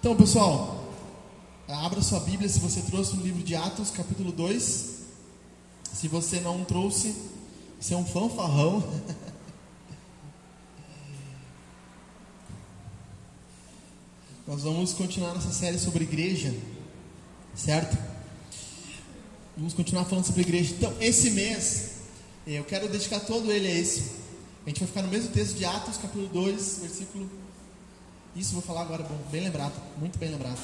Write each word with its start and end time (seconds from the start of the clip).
Então, 0.00 0.14
pessoal, 0.14 0.84
abra 1.66 2.00
sua 2.00 2.20
Bíblia 2.20 2.48
se 2.48 2.60
você 2.60 2.80
trouxe 2.82 3.16
o 3.16 3.20
livro 3.20 3.42
de 3.42 3.56
Atos, 3.56 3.90
capítulo 3.90 4.30
2. 4.30 4.98
Se 5.92 6.06
você 6.06 6.38
não 6.38 6.64
trouxe, 6.64 7.16
você 7.80 7.94
é 7.94 7.96
um 7.96 8.06
fanfarrão. 8.06 8.78
Nós 14.46 14.62
vamos 14.62 14.92
continuar 14.92 15.34
nossa 15.34 15.52
série 15.52 15.80
sobre 15.80 16.04
igreja, 16.04 16.54
certo? 17.56 17.98
Vamos 19.56 19.74
continuar 19.74 20.04
falando 20.04 20.26
sobre 20.26 20.42
igreja. 20.42 20.76
Então, 20.78 20.94
esse 21.00 21.30
mês, 21.32 21.94
eu 22.46 22.62
quero 22.62 22.88
dedicar 22.88 23.18
todo 23.18 23.50
ele 23.50 23.66
a 23.66 23.74
esse. 23.74 24.12
A 24.64 24.68
gente 24.68 24.78
vai 24.78 24.86
ficar 24.86 25.02
no 25.02 25.08
mesmo 25.08 25.32
texto 25.32 25.56
de 25.56 25.64
Atos, 25.64 25.96
capítulo 25.96 26.28
2, 26.28 26.78
versículo 26.82 27.28
isso 28.36 28.52
vou 28.52 28.62
falar 28.62 28.82
agora, 28.82 29.02
bom, 29.02 29.16
bem 29.30 29.42
lembrado, 29.42 29.74
muito 29.98 30.18
bem 30.18 30.30
lembrado. 30.30 30.58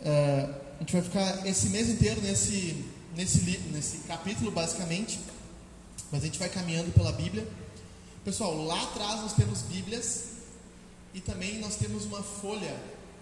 Uh, 0.00 0.54
a 0.76 0.80
gente 0.80 0.92
vai 0.92 1.02
ficar 1.02 1.46
esse 1.46 1.68
mês 1.68 1.88
inteiro 1.88 2.20
nesse, 2.22 2.84
nesse, 3.14 3.40
nesse 3.72 3.98
capítulo, 3.98 4.50
basicamente, 4.50 5.20
mas 6.10 6.22
a 6.22 6.26
gente 6.26 6.38
vai 6.38 6.48
caminhando 6.48 6.92
pela 6.92 7.12
Bíblia. 7.12 7.46
Pessoal, 8.24 8.64
lá 8.64 8.82
atrás 8.84 9.20
nós 9.20 9.32
temos 9.32 9.62
Bíblias 9.62 10.24
e 11.12 11.20
também 11.20 11.58
nós 11.58 11.76
temos 11.76 12.04
uma 12.04 12.22
folha 12.22 12.76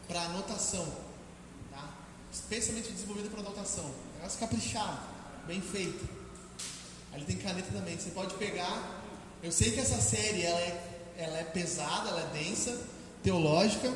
para 0.06 0.22
anotação, 0.22 0.86
tá? 1.70 1.94
especialmente 2.32 2.92
desenvolvida 2.92 3.28
para 3.28 3.40
anotação. 3.40 3.90
Negócio 4.16 4.38
caprichado, 4.38 5.00
bem 5.46 5.60
feito. 5.60 6.08
Ali 7.12 7.24
tem 7.24 7.36
caneta 7.36 7.72
também, 7.72 7.96
você 7.96 8.10
pode 8.10 8.34
pegar. 8.34 9.02
Eu 9.42 9.50
sei 9.50 9.70
que 9.70 9.80
essa 9.80 10.00
série 10.00 10.42
ela 10.42 10.60
é 10.60 10.97
ela 11.18 11.36
é 11.36 11.42
pesada, 11.42 12.10
ela 12.10 12.20
é 12.20 12.38
densa, 12.38 12.80
teológica, 13.24 13.92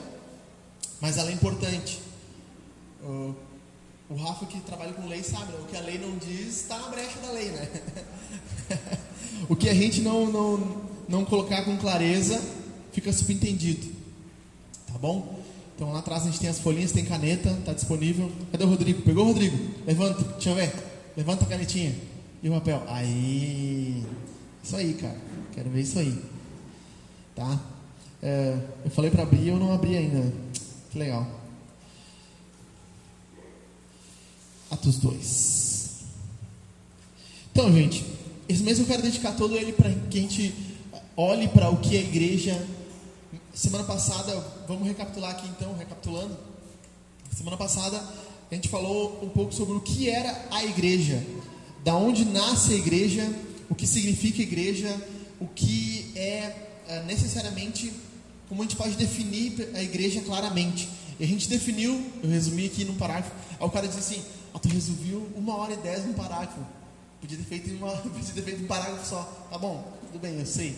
mas 1.01 1.17
ela 1.17 1.31
é 1.31 1.33
importante. 1.33 2.01
O, 3.05 3.35
Rafa 4.15 4.45
que 4.45 4.61
trabalha 4.61 4.93
com 4.93 5.07
lei 5.07 5.23
sabe, 5.23 5.53
né? 5.53 5.59
o 5.63 5.65
que 5.65 5.77
a 5.77 5.81
lei 5.81 5.99
não 5.99 6.19
diz 6.19 6.63
está 6.63 6.79
na 6.79 6.89
brecha 6.89 7.19
da 7.21 7.31
lei, 7.31 7.51
né? 7.51 7.69
o 9.49 9.57
que 9.57 9.69
a 9.69 9.75
gente 9.75 10.03
não, 10.03 10.27
não, 10.27 10.83
não 11.09 11.25
colocar 11.25 11.65
com 11.65 11.77
clareza 11.79 12.43
fica 12.93 13.11
subentendido, 13.13 13.91
tá 14.87 14.99
bom? 14.99 15.41
Então 15.75 15.93
lá 15.93 16.01
atrás 16.01 16.25
a 16.25 16.27
gente 16.27 16.41
tem 16.41 16.51
as 16.51 16.59
folhinhas, 16.59 16.93
tem 16.93 17.05
caneta, 17.05 17.51
está 17.51 17.73
disponível. 17.73 18.31
Cadê 18.51 18.65
o 18.65 18.69
Rodrigo? 18.69 19.03
Pegou 19.03 19.25
o 19.25 19.29
Rodrigo? 19.29 19.57
Levanta, 19.87 20.23
deixa 20.23 20.51
eu 20.51 20.55
ver. 20.55 20.73
Levanta 21.17 21.45
a 21.45 21.49
canetinha 21.49 21.95
e 22.43 22.49
o 22.49 22.53
papel. 22.53 22.83
Aí, 22.87 24.05
isso 24.63 24.77
aí, 24.77 24.93
cara. 24.95 25.17
Quero 25.55 25.71
ver 25.71 25.81
isso 25.81 25.99
aí. 25.99 26.32
Tá? 27.35 27.61
É, 28.23 28.59
eu 28.85 28.91
falei 28.91 29.11
para 29.11 29.23
abrir 29.23 29.43
e 29.43 29.49
eu 29.49 29.59
não 29.59 29.73
abri 29.73 29.97
ainda. 29.97 30.33
Que 30.91 30.99
legal. 30.99 31.27
Atos 34.71 34.99
2. 34.99 36.05
Então, 37.53 37.73
gente, 37.73 38.05
esse 38.49 38.63
mês 38.63 38.79
eu 38.79 38.87
quero 38.87 39.03
dedicar 39.03 39.33
todo 39.33 39.57
ele 39.57 39.73
para 39.73 39.91
que 39.91 40.19
a 40.19 40.23
gente 40.23 40.55
olhe 41.17 41.49
para 41.49 41.69
o 41.69 41.79
que 41.79 41.97
é 41.97 42.01
a 42.01 42.03
igreja. 42.03 42.67
Semana 43.53 43.85
passada, 43.85 44.33
vamos 44.67 44.87
recapitular 44.87 45.33
aqui 45.33 45.47
então, 45.49 45.77
recapitulando. 45.77 46.37
Semana 47.35 47.57
passada 47.57 48.03
a 48.51 48.55
gente 48.55 48.69
falou 48.69 49.19
um 49.23 49.29
pouco 49.31 49.55
sobre 49.55 49.75
o 49.75 49.81
que 49.81 50.11
era 50.11 50.47
a 50.51 50.63
igreja, 50.65 51.25
da 51.83 51.95
onde 51.95 52.25
nasce 52.25 52.75
a 52.75 52.77
igreja, 52.77 53.31
o 53.71 53.75
que 53.75 53.87
significa 53.87 54.43
igreja, 54.43 54.95
o 55.41 55.47
que 55.47 56.13
é 56.15 56.72
é, 56.93 57.03
necessariamente 57.05 57.91
como 58.49 58.61
a 58.61 58.65
gente 58.67 58.77
pode 58.77 58.97
definir 58.97 59.71
a 59.75 59.83
igreja 59.83 60.21
claramente. 60.21 60.87
E 61.19 61.25
a 61.25 61.27
gente 61.27 61.49
definiu, 61.49 62.05
eu 62.23 62.29
resumi 62.29 62.67
aqui 62.67 62.85
num 62.85 62.97
parágrafo, 62.97 63.33
aí 63.59 63.67
o 63.67 63.71
cara 63.71 63.89
diz 63.89 63.97
assim, 63.97 64.23
ah, 64.53 64.59
tu 64.59 64.69
resumiu 64.69 65.27
uma 65.35 65.57
hora 65.57 65.73
e 65.73 65.77
dez 65.79 66.05
num 66.05 66.13
parágrafo. 66.13 66.61
Podia 67.19 67.39
ter 67.39 67.45
feito 67.45 67.71
uma, 67.77 67.93
podia 67.97 68.35
ter 68.35 68.43
feito 68.43 68.65
um 68.65 68.67
parágrafo 68.67 69.09
só. 69.09 69.23
Tá 69.51 69.57
bom, 69.57 69.91
tudo 70.07 70.21
bem, 70.21 70.39
eu 70.39 70.45
sei. 70.45 70.77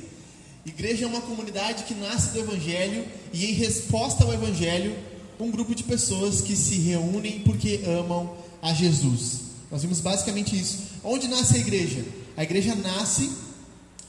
Igreja 0.64 1.04
é 1.04 1.08
uma 1.08 1.20
comunidade 1.20 1.82
que 1.82 1.94
nasce 1.94 2.30
do 2.30 2.38
Evangelho 2.38 3.04
e 3.32 3.46
em 3.46 3.52
resposta 3.54 4.22
ao 4.22 4.32
Evangelho, 4.32 4.96
um 5.40 5.50
grupo 5.50 5.74
de 5.74 5.82
pessoas 5.82 6.40
que 6.40 6.54
se 6.54 6.76
reúnem 6.78 7.40
porque 7.40 7.82
amam 7.86 8.36
a 8.62 8.72
Jesus. 8.72 9.40
Nós 9.68 9.82
vimos 9.82 10.00
basicamente 10.00 10.56
isso. 10.56 10.78
Onde 11.02 11.26
nasce 11.26 11.56
a 11.56 11.58
igreja? 11.58 12.04
A 12.36 12.44
igreja 12.44 12.72
nasce 12.76 13.32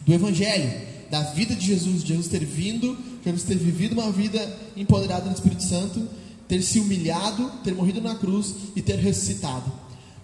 do 0.01 0.13
Evangelho 0.13 0.94
da 1.09 1.21
vida 1.21 1.55
de 1.55 1.65
Jesus, 1.65 2.03
de 2.03 2.09
Jesus 2.09 2.27
ter 2.27 2.43
vindo, 2.43 2.97
Jesus 3.23 3.43
ter 3.43 3.57
vivido 3.57 3.93
uma 3.93 4.11
vida 4.11 4.59
empoderada 4.75 5.25
no 5.25 5.33
Espírito 5.33 5.63
Santo, 5.63 6.07
ter 6.47 6.61
se 6.61 6.79
humilhado, 6.79 7.51
ter 7.63 7.73
morrido 7.73 8.01
na 8.01 8.15
cruz 8.15 8.55
e 8.75 8.81
ter 8.81 8.97
ressuscitado. 8.97 9.71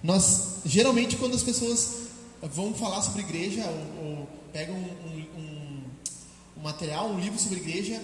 Nós, 0.04 0.58
geralmente, 0.66 1.16
quando 1.16 1.36
as 1.36 1.44
pessoas 1.44 2.02
vão 2.42 2.74
falar 2.74 3.02
sobre 3.02 3.22
igreja, 3.22 3.64
ou, 3.66 4.06
ou 4.06 4.30
pegam 4.52 4.76
um, 4.76 5.40
um, 5.40 5.84
um, 6.58 6.64
material, 6.64 7.10
um 7.10 7.20
livro 7.20 7.40
sobre 7.40 7.60
igreja, 7.60 8.02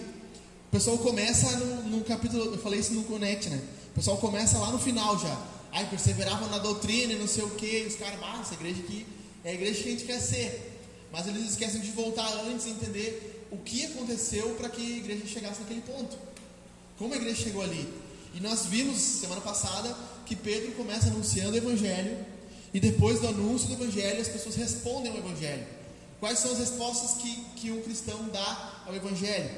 o 0.68 0.70
pessoal 0.70 0.98
começa 0.98 1.50
no, 1.58 1.96
no, 1.96 2.04
capítulo, 2.04 2.44
eu 2.44 2.58
falei 2.58 2.80
isso 2.80 2.92
no 2.92 3.04
Connect, 3.04 3.48
né? 3.48 3.60
O 3.90 3.94
pessoal 3.94 4.16
começa 4.18 4.58
lá 4.58 4.70
no 4.70 4.78
final 4.78 5.18
já. 5.18 5.36
Aí 5.72 5.86
perseveravam 5.86 6.48
na 6.48 6.58
doutrina 6.58 7.12
e 7.12 7.18
não 7.18 7.26
sei 7.26 7.44
o 7.44 7.50
que, 7.50 7.84
os 7.86 7.96
caras, 7.96 8.18
ah, 8.22 8.38
essa 8.40 8.54
igreja 8.54 8.80
aqui 8.80 9.06
é 9.44 9.50
a 9.50 9.54
igreja 9.54 9.82
que 9.82 9.88
a 9.88 9.92
gente 9.92 10.04
quer 10.04 10.20
ser. 10.20 10.67
Mas 11.12 11.26
eles 11.26 11.50
esquecem 11.50 11.80
de 11.80 11.90
voltar 11.90 12.30
antes 12.46 12.66
e 12.66 12.70
entender 12.70 13.46
o 13.50 13.56
que 13.56 13.86
aconteceu 13.86 14.50
para 14.56 14.68
que 14.68 14.80
a 14.80 14.96
igreja 14.98 15.26
chegasse 15.26 15.60
naquele 15.60 15.80
ponto. 15.80 16.16
Como 16.98 17.14
a 17.14 17.16
igreja 17.16 17.44
chegou 17.44 17.62
ali. 17.62 17.88
E 18.34 18.40
nós 18.40 18.66
vimos 18.66 18.98
semana 18.98 19.40
passada 19.40 19.96
que 20.26 20.36
Pedro 20.36 20.72
começa 20.72 21.08
anunciando 21.08 21.52
o 21.52 21.56
evangelho 21.56 22.24
e 22.72 22.78
depois 22.78 23.20
do 23.20 23.28
anúncio 23.28 23.68
do 23.68 23.74
evangelho 23.74 24.20
as 24.20 24.28
pessoas 24.28 24.54
respondem 24.54 25.10
ao 25.10 25.18
evangelho. 25.18 25.66
Quais 26.20 26.38
são 26.40 26.52
as 26.52 26.58
respostas 26.58 27.22
que, 27.22 27.44
que 27.56 27.70
um 27.70 27.80
cristão 27.80 28.28
dá 28.28 28.82
ao 28.86 28.94
evangelho? 28.94 29.50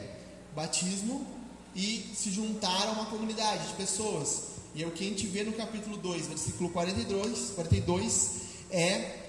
Batismo 0.54 1.26
e 1.74 2.10
se 2.14 2.30
juntar 2.30 2.88
a 2.88 2.92
uma 2.92 3.06
comunidade 3.06 3.66
de 3.68 3.74
pessoas. 3.74 4.42
E 4.74 4.82
é 4.82 4.86
o 4.86 4.90
que 4.90 5.04
a 5.04 5.08
gente 5.08 5.26
vê 5.26 5.42
no 5.42 5.52
capítulo 5.52 5.96
2, 5.96 6.28
versículo 6.28 6.70
42, 6.70 7.52
42 7.56 8.30
é 8.70 9.19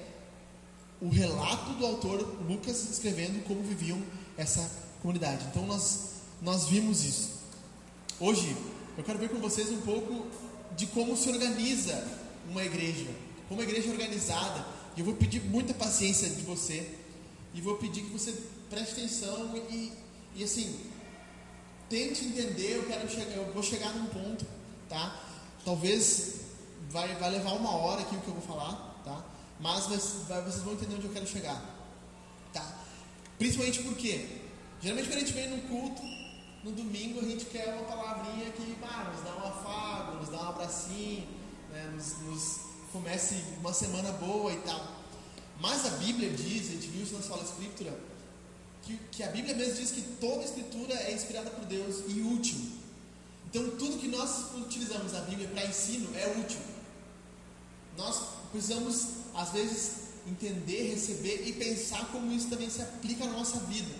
o 1.01 1.09
relato 1.09 1.73
do 1.73 1.85
autor 1.85 2.19
Lucas 2.47 2.89
escrevendo 2.89 3.43
como 3.45 3.63
viviam 3.63 4.01
essa 4.37 4.69
comunidade. 5.01 5.45
Então 5.49 5.65
nós 5.65 6.11
nós 6.41 6.67
vimos 6.67 7.03
isso. 7.03 7.41
Hoje 8.19 8.55
eu 8.97 9.03
quero 9.03 9.19
ver 9.19 9.29
com 9.29 9.39
vocês 9.39 9.69
um 9.69 9.81
pouco 9.81 10.27
de 10.75 10.87
como 10.87 11.15
se 11.15 11.29
organiza 11.29 12.07
uma 12.49 12.63
igreja, 12.63 13.09
como 13.47 13.61
a 13.61 13.63
igreja 13.63 13.89
é 13.89 13.91
organizada. 13.91 14.65
E 14.95 14.99
eu 14.99 15.05
vou 15.05 15.15
pedir 15.15 15.41
muita 15.41 15.73
paciência 15.73 16.29
de 16.29 16.41
você 16.41 16.97
e 17.53 17.61
vou 17.61 17.77
pedir 17.77 18.01
que 18.01 18.09
você 18.09 18.33
preste 18.69 18.93
atenção 18.93 19.55
e, 19.69 19.91
e 20.35 20.43
assim 20.43 20.79
tente 21.89 22.25
entender. 22.25 22.77
Eu 22.77 22.87
quero 22.87 23.09
chegar, 23.09 23.35
eu 23.35 23.53
vou 23.53 23.63
chegar 23.63 23.93
num 23.93 24.05
ponto, 24.07 24.45
tá? 24.89 25.19
Talvez 25.63 26.41
vai, 26.89 27.15
vai 27.15 27.29
levar 27.29 27.53
uma 27.53 27.71
hora 27.75 28.01
aqui 28.01 28.15
o 28.15 28.21
que 28.21 28.27
eu 28.27 28.33
vou 28.33 28.43
falar, 28.43 28.90
mas 29.61 29.85
vocês 29.85 30.63
vão 30.63 30.73
entender 30.73 30.95
onde 30.95 31.05
eu 31.05 31.13
quero 31.13 31.27
chegar. 31.27 31.63
Tá? 32.51 32.79
Principalmente 33.37 33.83
porque, 33.83 34.41
geralmente 34.81 35.07
quando 35.07 35.17
a 35.17 35.19
gente 35.19 35.33
vem 35.33 35.49
no 35.49 35.61
culto, 35.67 36.01
no 36.63 36.71
domingo 36.71 37.19
a 37.19 37.23
gente 37.23 37.45
quer 37.45 37.73
uma 37.75 37.83
palavrinha 37.83 38.51
que 38.51 38.75
ah, 38.83 39.13
nos 39.13 39.23
dá 39.23 39.35
um 39.35 39.47
afago, 39.47 40.17
nos 40.17 40.29
dá 40.29 40.37
um 40.37 40.49
abracinho, 40.49 41.27
né, 41.71 41.91
nos, 41.95 42.19
nos 42.21 42.59
comece 42.91 43.35
uma 43.59 43.73
semana 43.73 44.11
boa 44.13 44.51
e 44.51 44.57
tal. 44.57 44.99
Mas 45.59 45.85
a 45.85 45.89
Bíblia 45.97 46.31
diz, 46.31 46.69
a 46.69 46.71
gente 46.73 46.87
viu 46.87 47.03
isso 47.03 47.13
na 47.13 47.19
escola 47.19 47.43
escritura, 47.43 47.97
que, 48.81 48.97
que 49.11 49.23
a 49.23 49.27
Bíblia 49.27 49.55
mesmo 49.55 49.75
diz 49.75 49.91
que 49.91 50.01
toda 50.19 50.41
a 50.41 50.45
escritura 50.45 50.93
é 50.93 51.13
inspirada 51.13 51.51
por 51.51 51.65
Deus 51.65 52.03
e 52.07 52.21
útil. 52.21 52.57
Então 53.47 53.69
tudo 53.77 53.99
que 53.99 54.07
nós 54.07 54.55
utilizamos 54.55 55.13
na 55.13 55.21
Bíblia 55.21 55.47
para 55.49 55.65
ensino 55.65 56.09
é 56.17 56.27
útil. 56.39 56.59
Nós 57.95 58.21
precisamos 58.51 59.20
às 59.33 59.51
vezes, 59.51 60.11
entender, 60.27 60.91
receber 60.91 61.47
e 61.47 61.53
pensar 61.53 62.05
como 62.11 62.31
isso 62.31 62.49
também 62.49 62.69
se 62.69 62.81
aplica 62.81 63.25
na 63.25 63.33
nossa 63.33 63.59
vida. 63.61 63.93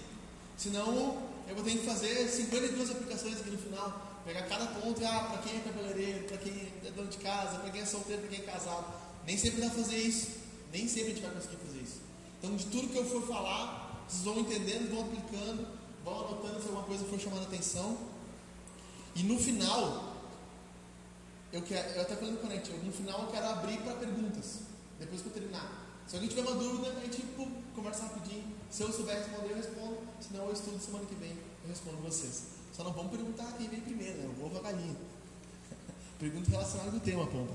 Senão, 0.57 1.18
eu 1.48 1.56
vou 1.56 1.63
ter 1.63 1.72
que 1.72 1.86
fazer 1.86 2.28
52 2.28 2.92
aplicações 2.92 3.39
aqui 3.39 3.50
no 3.50 3.57
final. 3.57 4.22
Pegar 4.25 4.44
cada 4.44 4.68
ponto, 4.68 5.04
ah, 5.04 5.30
para 5.31 5.42
quem 5.42 5.57
é 5.57 5.60
cabeleireiro, 5.62 6.28
para 6.28 6.38
quem 6.38 6.72
é 6.86 6.92
dono 6.92 7.07
de 7.07 7.18
casa, 7.18 7.57
para 7.57 7.72
quem 7.72 7.81
é 7.81 7.86
solteiro, 7.86 8.22
para 8.22 8.30
quem 8.30 8.39
é 8.39 8.44
casado. 8.44 8.86
Nem 9.25 9.38
sempre 9.38 9.62
dá 9.62 9.69
fazer 9.69 9.98
isso. 9.98 10.28
Nem 10.72 10.88
sempre 10.88 11.12
a 11.12 11.16
gente 11.16 11.22
vai 11.24 11.31
conseguir 11.31 11.57
fazer 11.57 11.80
isso. 11.80 12.01
Então, 12.38 12.56
de 12.56 12.66
tudo 12.66 12.89
que 12.89 12.98
eu 12.98 13.06
for 13.06 13.25
falar, 13.27 14.06
vocês 14.07 14.24
vão 14.24 14.39
entendendo, 14.39 14.94
vão 14.94 15.01
aplicando, 15.01 15.68
vão 16.04 16.27
anotando 16.27 16.62
se 16.62 16.68
alguma 16.68 16.84
coisa 16.84 17.06
for 17.06 17.19
chamando 17.19 17.42
a 17.42 17.48
atenção. 17.48 17.98
E 19.16 19.24
no 19.24 19.39
final, 19.39 20.16
eu, 21.51 21.62
quero, 21.63 21.89
eu 21.95 22.01
até 22.04 22.16
falei 22.16 22.31
no 22.31 22.38
Connect, 22.38 22.72
no 22.72 22.92
final 22.92 23.24
eu 23.24 23.27
quero 23.27 23.48
abrir 23.48 23.77
para 23.80 23.95
perguntas 23.95 24.70
depois 25.01 25.21
que 25.21 25.27
eu 25.27 25.33
terminar. 25.33 25.89
Se 26.07 26.15
alguém 26.15 26.30
tiver 26.30 26.42
uma 26.42 26.56
dúvida, 26.56 26.89
a 26.89 27.01
gente 27.01 27.24
conversa 27.75 28.03
rapidinho. 28.03 28.56
Se 28.69 28.83
eu 28.83 28.94
souber 28.94 29.18
responder, 29.18 29.51
eu 29.51 29.57
respondo. 29.57 29.98
Se 30.21 30.33
não, 30.33 30.45
eu 30.45 30.53
estudo 30.53 30.80
semana 30.80 31.06
que 31.06 31.15
vem, 31.15 31.31
eu 31.31 31.69
respondo 31.69 31.98
vocês. 31.98 32.44
Só 32.71 32.83
não 32.83 32.94
vamos 32.94 33.12
perguntar 33.12 33.51
quem 33.57 33.68
veio 33.68 33.81
primeiro, 33.81 34.18
né? 34.18 34.30
O 34.39 34.45
ovo 34.45 34.59
a 34.59 34.62
galinha. 34.62 34.95
Pergunta 36.19 36.50
relacionada 36.51 36.92
com 36.92 36.98
o 36.98 37.00
tema, 37.00 37.25
pompa. 37.25 37.53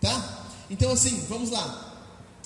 Tá? 0.00 0.46
Então, 0.70 0.90
assim, 0.90 1.20
vamos 1.28 1.50
lá. 1.50 1.94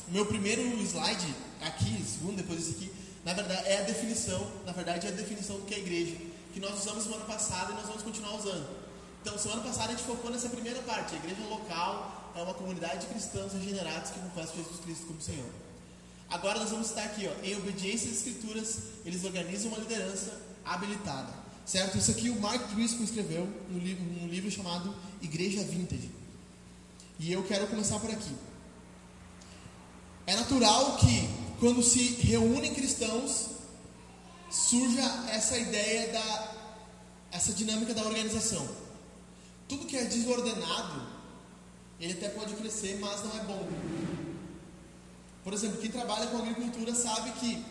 Meu 0.08 0.26
primeiro 0.26 0.62
slide, 0.82 1.34
aqui, 1.60 2.02
segundo, 2.02 2.36
depois 2.36 2.58
desse 2.58 2.72
aqui, 2.72 2.92
na 3.24 3.32
verdade, 3.32 3.68
é 3.68 3.78
a 3.78 3.82
definição, 3.82 4.50
na 4.66 4.72
verdade, 4.72 5.06
é 5.06 5.10
a 5.10 5.12
definição 5.12 5.56
do 5.56 5.64
que 5.64 5.74
é 5.74 5.78
igreja, 5.78 6.16
que 6.52 6.58
nós 6.58 6.80
usamos 6.80 7.04
semana 7.04 7.24
passada 7.24 7.72
e 7.72 7.74
nós 7.76 7.86
vamos 7.86 8.02
continuar 8.02 8.34
usando. 8.34 8.66
Então, 9.22 9.38
semana 9.38 9.62
passada 9.62 9.92
a 9.92 9.96
gente 9.96 10.04
focou 10.04 10.30
nessa 10.30 10.48
primeira 10.48 10.82
parte. 10.82 11.14
A 11.14 11.18
igreja 11.18 11.40
local 11.48 12.21
é 12.34 12.42
uma 12.42 12.54
comunidade 12.54 13.00
de 13.00 13.06
cristãos 13.06 13.52
regenerados 13.52 14.10
que 14.10 14.20
confessam 14.20 14.56
Jesus 14.56 14.80
Cristo 14.80 15.06
como 15.06 15.20
Senhor. 15.20 15.50
Agora 16.30 16.58
nós 16.60 16.70
vamos 16.70 16.88
estar 16.88 17.04
aqui, 17.04 17.28
ó, 17.28 17.44
em 17.44 17.56
obediência 17.56 18.10
às 18.10 18.16
escrituras, 18.16 18.78
eles 19.04 19.22
organizam 19.24 19.70
uma 19.70 19.78
liderança 19.78 20.40
habilitada. 20.64 21.42
Certo? 21.64 21.96
Isso 21.98 22.10
aqui 22.10 22.30
o 22.30 22.40
Mark 22.40 22.74
Driscoll 22.74 23.04
escreveu 23.04 23.46
no 23.68 23.78
livro, 23.78 24.02
num 24.02 24.26
livro 24.26 24.50
chamado 24.50 24.94
Igreja 25.20 25.62
Vintage. 25.62 26.10
E 27.18 27.32
eu 27.32 27.42
quero 27.44 27.66
começar 27.68 28.00
por 28.00 28.10
aqui. 28.10 28.34
É 30.26 30.34
natural 30.34 30.96
que 30.96 31.28
quando 31.60 31.82
se 31.82 32.14
reúnem 32.22 32.74
cristãos 32.74 33.50
surja 34.50 35.02
essa 35.30 35.56
ideia 35.56 36.12
da 36.12 36.52
essa 37.32 37.52
dinâmica 37.52 37.94
da 37.94 38.02
organização. 38.02 38.68
Tudo 39.66 39.86
que 39.86 39.96
é 39.96 40.04
desordenado, 40.04 41.06
ele 42.02 42.14
até 42.14 42.28
pode 42.30 42.52
crescer, 42.54 42.98
mas 42.98 43.22
não 43.22 43.30
é 43.30 43.44
bom. 43.44 43.68
Por 45.44 45.52
exemplo, 45.52 45.80
quem 45.80 45.88
trabalha 45.88 46.26
com 46.26 46.38
agricultura 46.38 46.92
sabe 46.96 47.30
que 47.38 47.64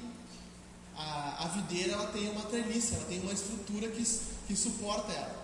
a, 0.95 1.44
a 1.44 1.48
videira 1.50 1.94
ela 1.94 2.07
tem 2.07 2.30
uma 2.30 2.44
treliça, 2.44 2.95
ela 2.95 3.04
tem 3.06 3.19
uma 3.19 3.33
estrutura 3.33 3.89
que, 3.89 4.01
que 4.48 4.56
suporta 4.56 5.12
ela. 5.12 5.36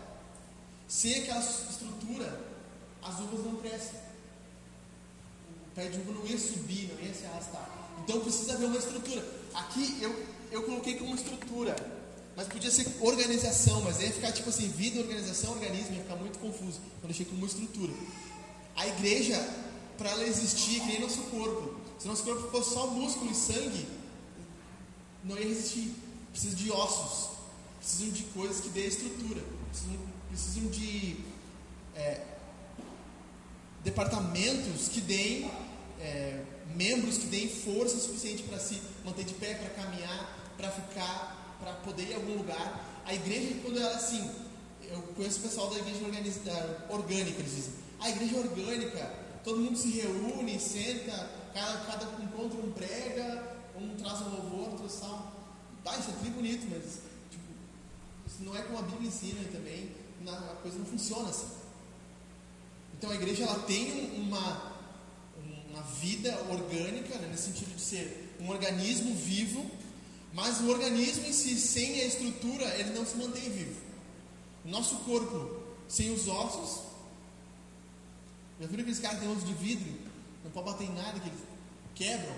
Sem 0.88 1.16
aquela 1.16 1.42
estrutura, 1.42 2.42
as 3.04 3.20
uvas 3.20 3.46
não 3.46 3.58
crescem. 3.58 4.00
O 5.68 5.76
pé 5.76 5.90
de 5.90 6.00
uva 6.00 6.14
não 6.14 6.26
ia 6.26 6.40
subir, 6.40 6.90
não 6.94 7.06
ia 7.06 7.14
se 7.14 7.26
arrastar. 7.26 7.70
Então 8.06 8.22
precisa 8.22 8.54
haver 8.54 8.68
uma 8.68 8.78
estrutura. 8.78 9.26
Aqui 9.54 9.98
eu, 10.02 10.28
eu 10.50 10.64
coloquei 10.64 10.96
como 10.96 11.14
estrutura, 11.14 11.76
mas 12.38 12.48
podia 12.48 12.72
ser 12.72 12.88
organização, 13.02 13.82
mas 13.82 14.00
ia 14.00 14.14
ficar 14.14 14.32
tipo 14.32 14.48
assim, 14.48 14.70
vida, 14.70 15.02
organização, 15.02 15.52
organismo, 15.52 15.94
ia 15.94 16.04
ficar 16.04 16.16
muito 16.16 16.40
confuso. 16.40 16.80
Eu 17.02 17.08
deixei 17.08 17.26
como 17.26 17.46
estrutura. 17.46 17.92
A 18.78 18.88
igreja, 18.88 19.38
para 19.98 20.12
ela 20.12 20.24
existir, 20.24 20.80
que 20.80 20.86
nem 20.86 21.02
nosso 21.02 21.24
corpo. 21.24 21.76
Se 22.00 22.08
nosso 22.08 22.24
corpo 22.24 22.50
fosse 22.50 22.74
só 22.74 22.88
músculo 22.88 23.32
e 23.32 23.36
sangue, 23.36 23.88
não 25.24 25.38
ia 25.38 25.48
existir. 25.48 25.94
Precisa 26.32 26.56
de 26.56 26.72
ossos, 26.72 27.32
precisam 27.80 28.10
de 28.14 28.24
coisas 28.26 28.62
que 28.62 28.70
dê 28.70 28.86
estrutura, 28.86 29.44
precisam, 29.72 29.98
precisam 30.30 30.70
de 30.70 31.18
é, 31.96 32.22
departamentos 33.84 34.88
que 34.90 35.02
deem 35.02 35.50
é, 36.00 36.44
membros 36.76 37.18
que 37.18 37.26
deem 37.28 37.50
força 37.50 37.98
suficiente 37.98 38.44
para 38.44 38.60
se 38.60 38.80
manter 39.04 39.26
de 39.26 39.34
pé, 39.34 39.56
para 39.56 39.70
caminhar, 39.70 40.54
para 40.56 40.70
ficar, 40.70 41.58
para 41.60 41.74
poder 41.74 42.04
ir 42.04 42.14
a 42.14 42.18
algum 42.18 42.38
lugar. 42.38 43.04
A 43.06 43.14
igreja, 43.14 43.56
quando 43.64 43.80
ela 43.80 43.96
assim, 43.96 44.30
eu 44.84 45.02
conheço 45.16 45.40
o 45.40 45.42
pessoal 45.42 45.70
da 45.70 45.80
igreja 45.80 46.06
organizada, 46.06 46.86
orgânica, 46.90 47.40
eles 47.40 47.56
dizem, 47.56 47.74
a 48.00 48.10
igreja 48.10 48.36
é 48.36 48.40
orgânica, 48.40 49.14
todo 49.44 49.60
mundo 49.60 49.78
se 49.78 49.90
reúne, 49.90 50.60
senta, 50.60 51.30
cada, 51.54 51.78
cada 51.86 52.24
encontro 52.24 52.60
um 52.66 52.72
prega, 52.72 53.56
um 53.76 53.96
traz 53.96 54.22
um 54.22 54.30
louvor, 54.30 54.70
outro 54.72 54.90
salmo. 54.90 55.32
Tá, 55.84 55.98
isso 55.98 56.10
é 56.10 56.14
tudo 56.14 56.32
bonito, 56.32 56.68
mas 56.70 57.00
tipo, 57.32 57.44
isso 58.28 58.44
não 58.44 58.56
é 58.56 58.62
como 58.62 58.80
a 58.80 58.82
Bíblia 58.84 59.08
ensina 59.08 59.44
também, 59.52 59.92
a 60.28 60.56
coisa 60.62 60.78
não 60.78 60.86
funciona 60.86 61.30
assim. 61.30 61.48
Então 62.98 63.12
a 63.12 63.16
igreja 63.16 63.44
ela 63.44 63.60
tem 63.60 64.12
uma, 64.20 64.74
uma 65.70 65.82
vida 66.02 66.38
orgânica, 66.50 67.18
né, 67.20 67.28
nesse 67.30 67.44
sentido 67.44 67.76
de 67.76 67.82
ser 67.82 68.36
um 68.40 68.50
organismo 68.50 69.14
vivo, 69.16 69.70
mas 70.34 70.60
o 70.62 70.70
organismo 70.70 71.26
em 71.26 71.34
si, 71.34 71.56
sem 71.56 72.02
a 72.02 72.06
estrutura, 72.06 72.66
ele 72.78 72.92
não 72.92 73.06
se 73.06 73.18
mantém 73.18 73.50
vivo. 73.50 73.80
Nosso 74.66 74.98
corpo, 74.98 75.62
sem 75.88 76.12
os 76.12 76.28
ossos, 76.28 76.87
já 78.60 78.68
viram 78.68 78.82
aqueles 78.82 79.00
caras 79.00 79.20
que 79.20 79.26
têm 79.26 79.36
osso 79.36 79.46
de 79.46 79.54
vidro? 79.54 79.94
Não 80.44 80.52
pode 80.52 80.66
bater 80.72 80.86
em 80.86 80.94
nada, 80.94 81.20
que 81.20 81.30
eles 81.30 81.40
quebram. 81.94 82.36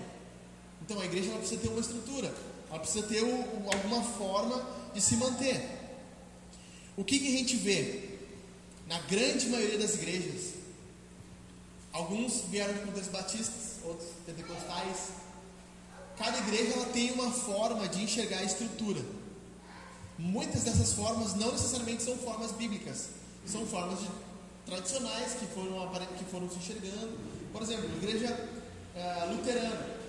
Então 0.82 1.00
a 1.00 1.04
igreja 1.04 1.30
ela 1.30 1.38
precisa 1.38 1.60
ter 1.60 1.68
uma 1.68 1.80
estrutura, 1.80 2.34
ela 2.68 2.78
precisa 2.78 3.06
ter 3.06 3.22
o, 3.22 3.70
alguma 3.72 4.02
forma 4.02 4.66
de 4.92 5.00
se 5.00 5.16
manter. 5.16 5.78
O 6.96 7.04
que, 7.04 7.18
que 7.18 7.28
a 7.28 7.38
gente 7.38 7.56
vê? 7.56 8.18
Na 8.86 8.98
grande 9.02 9.48
maioria 9.48 9.78
das 9.78 9.94
igrejas, 9.94 10.54
alguns 11.92 12.42
vieram 12.50 12.74
de 12.74 12.80
contextos 12.80 13.12
batistas, 13.12 13.78
outros 13.84 14.08
pentecostais. 14.26 15.10
Cada 16.18 16.38
igreja 16.38 16.74
ela 16.74 16.86
tem 16.86 17.12
uma 17.12 17.30
forma 17.30 17.88
de 17.88 18.02
enxergar 18.02 18.38
a 18.38 18.44
estrutura. 18.44 19.00
Muitas 20.18 20.64
dessas 20.64 20.92
formas 20.92 21.34
não 21.34 21.52
necessariamente 21.52 22.02
são 22.02 22.16
formas 22.18 22.52
bíblicas, 22.52 23.08
são 23.46 23.64
formas 23.66 24.00
de, 24.00 24.08
tradicionais 24.66 25.34
que 25.34 25.46
foram, 25.46 25.90
que 26.16 26.24
foram 26.24 26.48
se 26.48 26.56
enxergando. 26.56 27.18
Por 27.52 27.62
exemplo, 27.62 27.88
a 27.92 27.96
igreja 27.96 28.48
uh, 28.94 29.34
luterana 29.34 30.00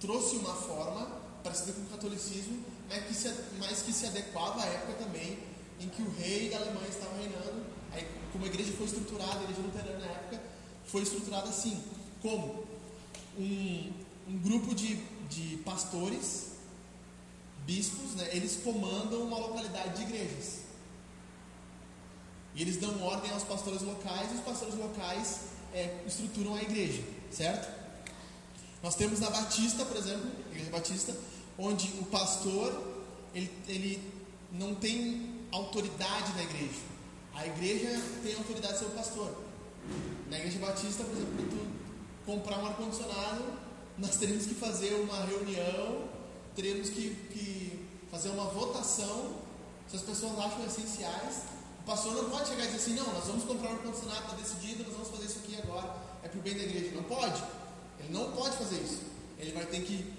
trouxe 0.00 0.36
uma 0.36 0.54
forma 0.54 1.06
parecida 1.42 1.72
com 1.72 1.82
o 1.82 1.86
catolicismo, 1.86 2.64
mas 2.88 3.04
que, 3.04 3.14
se, 3.14 3.34
mas 3.58 3.82
que 3.82 3.92
se 3.92 4.06
adequava 4.06 4.62
à 4.62 4.66
época 4.66 5.04
também 5.04 5.38
em 5.80 5.88
que 5.88 6.02
o 6.02 6.10
rei 6.10 6.50
da 6.50 6.56
Alemanha 6.56 6.88
estava 6.88 7.16
reinando. 7.16 7.64
Aí, 7.92 8.06
como 8.32 8.44
a 8.44 8.48
igreja 8.48 8.72
foi 8.72 8.86
estruturada, 8.86 9.38
a 9.38 9.42
igreja 9.42 9.60
luterana 9.60 9.98
na 9.98 10.06
época 10.06 10.40
foi 10.86 11.02
estruturada 11.02 11.48
assim: 11.48 11.82
como 12.20 12.64
um, 13.38 13.92
um 14.28 14.38
grupo 14.38 14.74
de, 14.74 14.96
de 15.28 15.56
pastores, 15.58 16.52
bispos, 17.64 18.14
né, 18.14 18.28
eles 18.32 18.56
comandam 18.62 19.22
uma 19.22 19.38
localidade 19.38 19.96
de 19.96 20.02
igrejas. 20.02 20.67
E 22.54 22.62
eles 22.62 22.76
dão 22.76 23.02
ordem 23.02 23.30
aos 23.30 23.44
pastores 23.44 23.82
locais, 23.82 24.32
e 24.32 24.34
os 24.34 24.40
pastores 24.40 24.74
locais 24.74 25.40
é, 25.72 26.02
estruturam 26.06 26.54
a 26.54 26.62
igreja, 26.62 27.02
certo? 27.30 27.68
Nós 28.82 28.94
temos 28.94 29.20
na 29.20 29.30
Batista, 29.30 29.84
por 29.84 29.96
exemplo, 29.96 30.30
Igreja 30.50 30.70
Batista, 30.70 31.16
onde 31.58 31.88
o 32.00 32.04
pastor 32.06 32.96
ele, 33.34 33.50
ele 33.66 34.12
não 34.52 34.74
tem 34.74 35.38
autoridade 35.50 36.32
na 36.34 36.42
igreja. 36.42 36.80
A 37.34 37.46
igreja 37.46 38.00
tem 38.22 38.34
autoridade 38.34 38.78
sobre 38.78 38.94
o 38.94 38.96
pastor. 38.96 39.42
Na 40.28 40.38
Igreja 40.38 40.58
Batista, 40.58 41.04
por 41.04 41.12
exemplo, 41.12 41.46
tu 41.50 41.66
comprar 42.26 42.58
um 42.58 42.66
ar-condicionado, 42.66 43.44
nós 43.96 44.16
teremos 44.16 44.44
que 44.46 44.54
fazer 44.54 44.94
uma 44.94 45.24
reunião, 45.24 46.08
teremos 46.54 46.90
que, 46.90 47.10
que 47.32 47.86
fazer 48.10 48.30
uma 48.30 48.44
votação 48.44 49.36
se 49.88 49.96
as 49.96 50.02
pessoas 50.02 50.38
acham 50.38 50.66
essenciais. 50.66 51.42
Pastor 51.88 52.12
não 52.12 52.28
pode 52.28 52.50
chegar 52.50 52.64
e 52.64 52.66
dizer 52.66 52.76
assim, 52.76 52.94
não, 52.96 53.14
nós 53.14 53.24
vamos 53.24 53.44
comprar 53.44 53.70
um 53.70 53.72
ar-condicionado, 53.72 54.20
está 54.20 54.36
decidido, 54.36 54.84
nós 54.84 54.92
vamos 54.92 55.08
fazer 55.08 55.24
isso 55.24 55.38
aqui 55.38 55.56
agora, 55.56 55.96
é 56.22 56.28
para 56.28 56.38
o 56.38 56.42
bem 56.42 56.54
da 56.54 56.62
igreja. 56.62 56.94
Não 56.94 57.02
pode. 57.04 57.42
Ele 57.98 58.12
não 58.12 58.30
pode 58.32 58.58
fazer 58.58 58.76
isso. 58.76 59.04
Ele 59.38 59.52
vai 59.52 59.64
ter 59.64 59.80
que, 59.80 60.12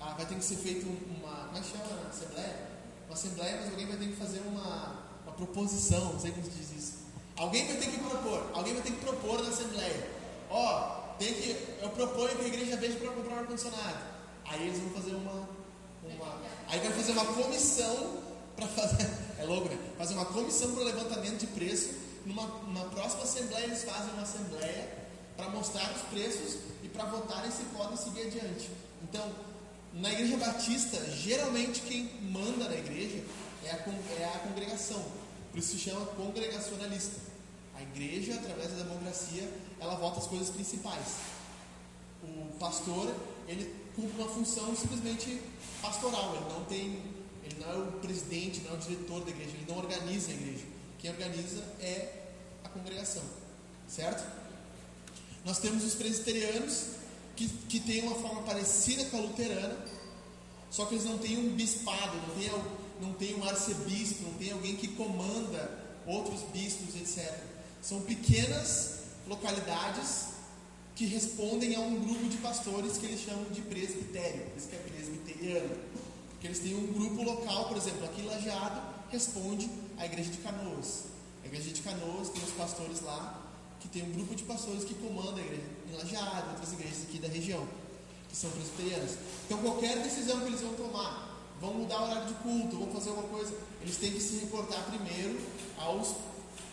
ah, 0.00 0.14
vai 0.16 0.24
ter 0.24 0.36
que 0.36 0.44
ser 0.44 0.54
feito 0.54 0.86
uma, 0.86 1.46
como 1.46 1.58
é 1.58 1.60
que 1.60 1.68
chama? 1.68 2.08
Assembleia? 2.08 2.68
Uma 3.06 3.14
assembleia, 3.14 3.56
mas 3.56 3.70
alguém 3.70 3.86
vai 3.88 3.96
ter 3.96 4.06
que 4.06 4.14
fazer 4.14 4.38
uma, 4.46 5.02
uma 5.24 5.32
proposição, 5.32 6.12
não 6.12 6.20
sei 6.20 6.30
como 6.30 6.44
se 6.44 6.50
diz 6.50 6.70
isso. 6.70 6.92
Alguém 7.36 7.66
vai 7.66 7.76
ter 7.76 7.90
que 7.90 7.98
propor, 7.98 8.46
alguém 8.54 8.74
vai 8.74 8.82
ter 8.84 8.92
que 8.92 9.00
propor 9.00 9.42
na 9.42 9.48
assembleia. 9.48 10.10
Ó, 10.48 10.62
oh, 10.62 11.18
tem 11.18 11.34
que, 11.34 11.76
eu 11.82 11.90
proponho 11.90 12.36
que 12.36 12.44
a 12.44 12.46
igreja 12.46 12.76
veja 12.76 12.98
para 12.98 13.10
comprar 13.10 13.34
um 13.34 13.38
ar-condicionado. 13.40 13.98
Aí 14.44 14.68
eles 14.68 14.78
vão 14.78 14.90
fazer 14.90 15.16
uma, 15.16 15.48
uma, 16.04 16.40
aí 16.68 16.78
vai 16.78 16.92
fazer 16.92 17.10
uma 17.10 17.24
comissão 17.24 18.22
para 18.56 18.66
fazer, 18.66 19.08
é 19.38 19.44
louco, 19.44 19.68
né? 19.68 19.78
Fazer 19.98 20.14
uma 20.14 20.24
comissão 20.24 20.72
para 20.74 20.84
levantamento 20.84 21.40
de 21.40 21.46
preço. 21.48 21.90
Numa 22.24 22.84
próxima 22.90 23.22
assembleia 23.22 23.64
eles 23.64 23.84
fazem 23.84 24.12
uma 24.14 24.22
assembleia 24.22 25.06
para 25.36 25.48
mostrar 25.50 25.92
os 25.94 26.02
preços 26.02 26.58
e 26.82 26.88
para 26.88 27.04
votarem 27.04 27.50
se 27.50 27.62
podem 27.64 27.96
seguir 27.96 28.22
adiante. 28.22 28.70
Então, 29.02 29.30
na 29.92 30.12
igreja 30.12 30.36
batista, 30.38 30.98
geralmente 31.10 31.82
quem 31.82 32.10
manda 32.22 32.68
na 32.68 32.74
igreja 32.74 33.22
é 33.64 33.70
a, 33.70 33.76
é 34.20 34.24
a 34.34 34.38
congregação, 34.40 35.02
por 35.50 35.58
isso 35.58 35.72
se 35.72 35.78
chama 35.78 36.04
congregacionalista. 36.06 37.20
A 37.74 37.82
igreja, 37.82 38.34
através 38.34 38.70
da 38.70 38.82
democracia, 38.84 39.48
ela 39.78 39.94
vota 39.96 40.18
as 40.18 40.26
coisas 40.26 40.48
principais. 40.50 41.16
O 42.22 42.58
pastor, 42.58 43.14
ele 43.46 43.74
cumpre 43.94 44.22
uma 44.22 44.30
função 44.30 44.74
simplesmente 44.74 45.40
pastoral, 45.80 46.34
ele 46.36 46.54
não 46.54 46.64
tem, 46.64 47.02
ele 47.56 47.64
não 47.64 47.72
é 47.72 47.76
o 47.76 47.92
presidente, 47.92 48.60
não 48.60 48.72
é 48.72 48.74
o 48.74 48.78
diretor 48.78 49.24
da 49.24 49.30
igreja, 49.30 49.50
ele 49.50 49.66
não 49.68 49.78
organiza 49.78 50.30
a 50.30 50.34
igreja. 50.34 50.64
Quem 50.98 51.10
organiza 51.10 51.64
é 51.80 52.26
a 52.62 52.68
congregação, 52.68 53.22
certo? 53.88 54.24
Nós 55.44 55.58
temos 55.58 55.84
os 55.84 55.94
presbiterianos, 55.94 56.96
que, 57.34 57.48
que 57.48 57.80
têm 57.80 58.02
uma 58.02 58.16
forma 58.16 58.42
parecida 58.42 59.04
com 59.06 59.18
a 59.18 59.20
luterana, 59.20 59.76
só 60.70 60.86
que 60.86 60.94
eles 60.94 61.04
não 61.04 61.18
têm 61.18 61.38
um 61.38 61.54
bispado, 61.54 62.16
não 62.28 62.34
têm 62.34 62.50
não 63.00 63.12
tem 63.12 63.34
um 63.34 63.44
arcebispo, 63.44 64.22
não 64.22 64.34
tem 64.34 64.52
alguém 64.52 64.76
que 64.76 64.88
comanda 64.88 65.70
outros 66.06 66.40
bispos, 66.52 66.96
etc. 66.96 67.30
São 67.82 68.00
pequenas 68.00 69.00
localidades 69.26 70.28
que 70.94 71.04
respondem 71.04 71.76
a 71.76 71.80
um 71.80 72.00
grupo 72.00 72.26
de 72.26 72.38
pastores 72.38 72.96
que 72.96 73.04
eles 73.04 73.20
chamam 73.20 73.44
de 73.50 73.60
presbitério, 73.60 74.46
por 74.46 74.56
isso 74.56 74.68
que 74.68 74.76
é 74.76 74.78
presbiteriano. 74.78 75.76
Porque 76.36 76.48
eles 76.48 76.58
têm 76.58 76.74
um 76.74 76.92
grupo 76.92 77.22
local, 77.22 77.64
por 77.66 77.78
exemplo, 77.78 78.04
aqui 78.04 78.22
Lajeado 78.22 78.80
responde 79.10 79.70
à 79.96 80.04
igreja 80.04 80.30
de 80.30 80.38
Canoas. 80.38 81.04
A 81.42 81.46
igreja 81.46 81.70
de 81.70 81.80
Canoas 81.80 82.28
tem 82.28 82.44
os 82.44 82.50
pastores 82.50 83.00
lá, 83.00 83.42
que 83.80 83.88
tem 83.88 84.02
um 84.02 84.12
grupo 84.12 84.34
de 84.34 84.42
pastores 84.42 84.84
que 84.84 84.94
comanda 84.94 85.40
a 85.40 85.44
igreja 85.44 85.62
em 85.88 85.96
Lajeado, 85.96 86.50
outras 86.50 86.72
igrejas 86.74 87.04
aqui 87.04 87.18
da 87.18 87.28
região, 87.28 87.66
que 88.28 88.36
são 88.36 88.50
presbiterianas. 88.50 89.16
Então 89.46 89.58
qualquer 89.58 90.02
decisão 90.02 90.40
que 90.40 90.46
eles 90.46 90.60
vão 90.60 90.74
tomar, 90.74 91.40
vão 91.58 91.72
mudar 91.72 92.02
o 92.02 92.04
horário 92.04 92.28
de 92.28 92.34
culto, 92.34 92.76
vão 92.76 92.92
fazer 92.92 93.10
alguma 93.10 93.28
coisa, 93.28 93.54
eles 93.80 93.96
têm 93.96 94.12
que 94.12 94.20
se 94.20 94.36
reportar 94.36 94.84
primeiro 94.84 95.40
aos 95.78 96.16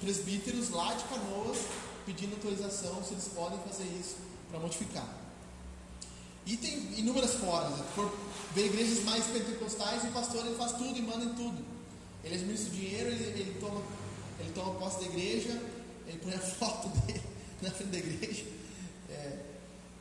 presbíteros 0.01 0.69
lá 0.71 0.93
de 0.93 1.05
Canoas, 1.05 1.57
pedindo 2.05 2.33
autorização 2.33 3.01
se 3.01 3.13
eles 3.13 3.29
podem 3.29 3.57
fazer 3.59 3.85
isso 3.97 4.17
para 4.49 4.59
modificar. 4.59 5.07
E 6.45 6.57
tem 6.57 6.99
inúmeras 6.99 7.35
formas. 7.35 7.79
Se 7.79 7.83
ver 8.53 8.65
igrejas 8.67 9.03
mais 9.03 9.25
pentecostais, 9.25 10.03
o 10.03 10.07
pastor 10.07 10.45
ele 10.45 10.55
faz 10.55 10.73
tudo 10.73 10.97
e 10.97 11.01
manda 11.01 11.25
em 11.25 11.33
tudo. 11.33 11.63
Ele 12.23 12.35
administra 12.35 12.69
o 12.69 12.75
dinheiro, 12.75 13.09
ele, 13.09 13.23
ele, 13.23 13.57
toma, 13.59 13.81
ele 14.39 14.51
toma 14.53 14.79
posse 14.79 14.99
da 14.99 15.05
igreja, 15.05 15.61
ele 16.07 16.19
põe 16.19 16.33
a 16.33 16.39
foto 16.59 16.87
dele 16.99 17.21
na 17.61 17.71
frente 17.71 17.89
da 17.89 17.97
igreja, 17.97 18.45
é, 19.09 19.39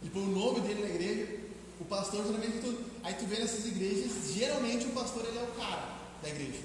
ele 0.03 0.11
põe 0.11 0.23
o 0.23 0.27
nome 0.27 0.61
dele 0.61 0.83
na 0.83 0.89
igreja, 0.89 1.41
o 1.81 1.85
pastor 1.85 2.25
geralmente 2.25 2.59
tudo. 2.61 2.85
Aí 3.03 3.15
tu 3.15 3.27
vê 3.27 3.39
nessas 3.39 3.67
igrejas, 3.67 4.35
geralmente 4.35 4.87
o 4.87 4.91
pastor 4.91 5.25
ele 5.25 5.39
é 5.39 5.43
o 5.43 5.61
cara 5.61 5.99
da 6.23 6.29
igreja. 6.29 6.61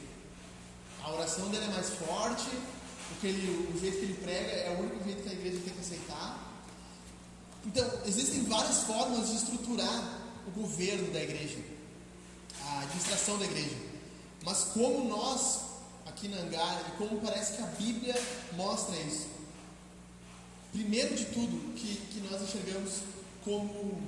A 1.03 1.11
oração 1.13 1.49
dele 1.49 1.65
é 1.65 1.69
mais 1.69 1.89
forte, 1.89 2.49
porque 3.09 3.27
ele, 3.27 3.71
o 3.73 3.79
jeito 3.79 3.97
que 3.97 4.05
ele 4.05 4.13
prega 4.15 4.51
é 4.51 4.75
o 4.77 4.81
único 4.81 5.03
jeito 5.03 5.23
que 5.23 5.29
a 5.29 5.33
igreja 5.33 5.59
tem 5.63 5.73
que 5.73 5.79
aceitar. 5.79 6.47
Então, 7.65 7.89
existem 8.05 8.43
várias 8.43 8.83
formas 8.83 9.29
de 9.29 9.35
estruturar 9.37 10.21
o 10.47 10.51
governo 10.51 11.11
da 11.11 11.21
igreja, 11.21 11.57
a 12.67 12.79
administração 12.81 13.37
da 13.37 13.45
igreja. 13.45 13.75
Mas 14.43 14.65
como 14.65 15.07
nós, 15.07 15.61
aqui 16.05 16.27
na 16.27 16.37
Angar, 16.37 16.85
e 16.87 16.97
como 16.97 17.19
parece 17.21 17.53
que 17.53 17.63
a 17.63 17.67
Bíblia 17.67 18.15
mostra 18.53 18.95
isso, 19.01 19.27
primeiro 20.71 21.15
de 21.15 21.25
tudo, 21.25 21.73
que, 21.73 21.95
que 22.11 22.19
nós 22.29 22.41
enxergamos 22.41 23.01
como 23.43 24.01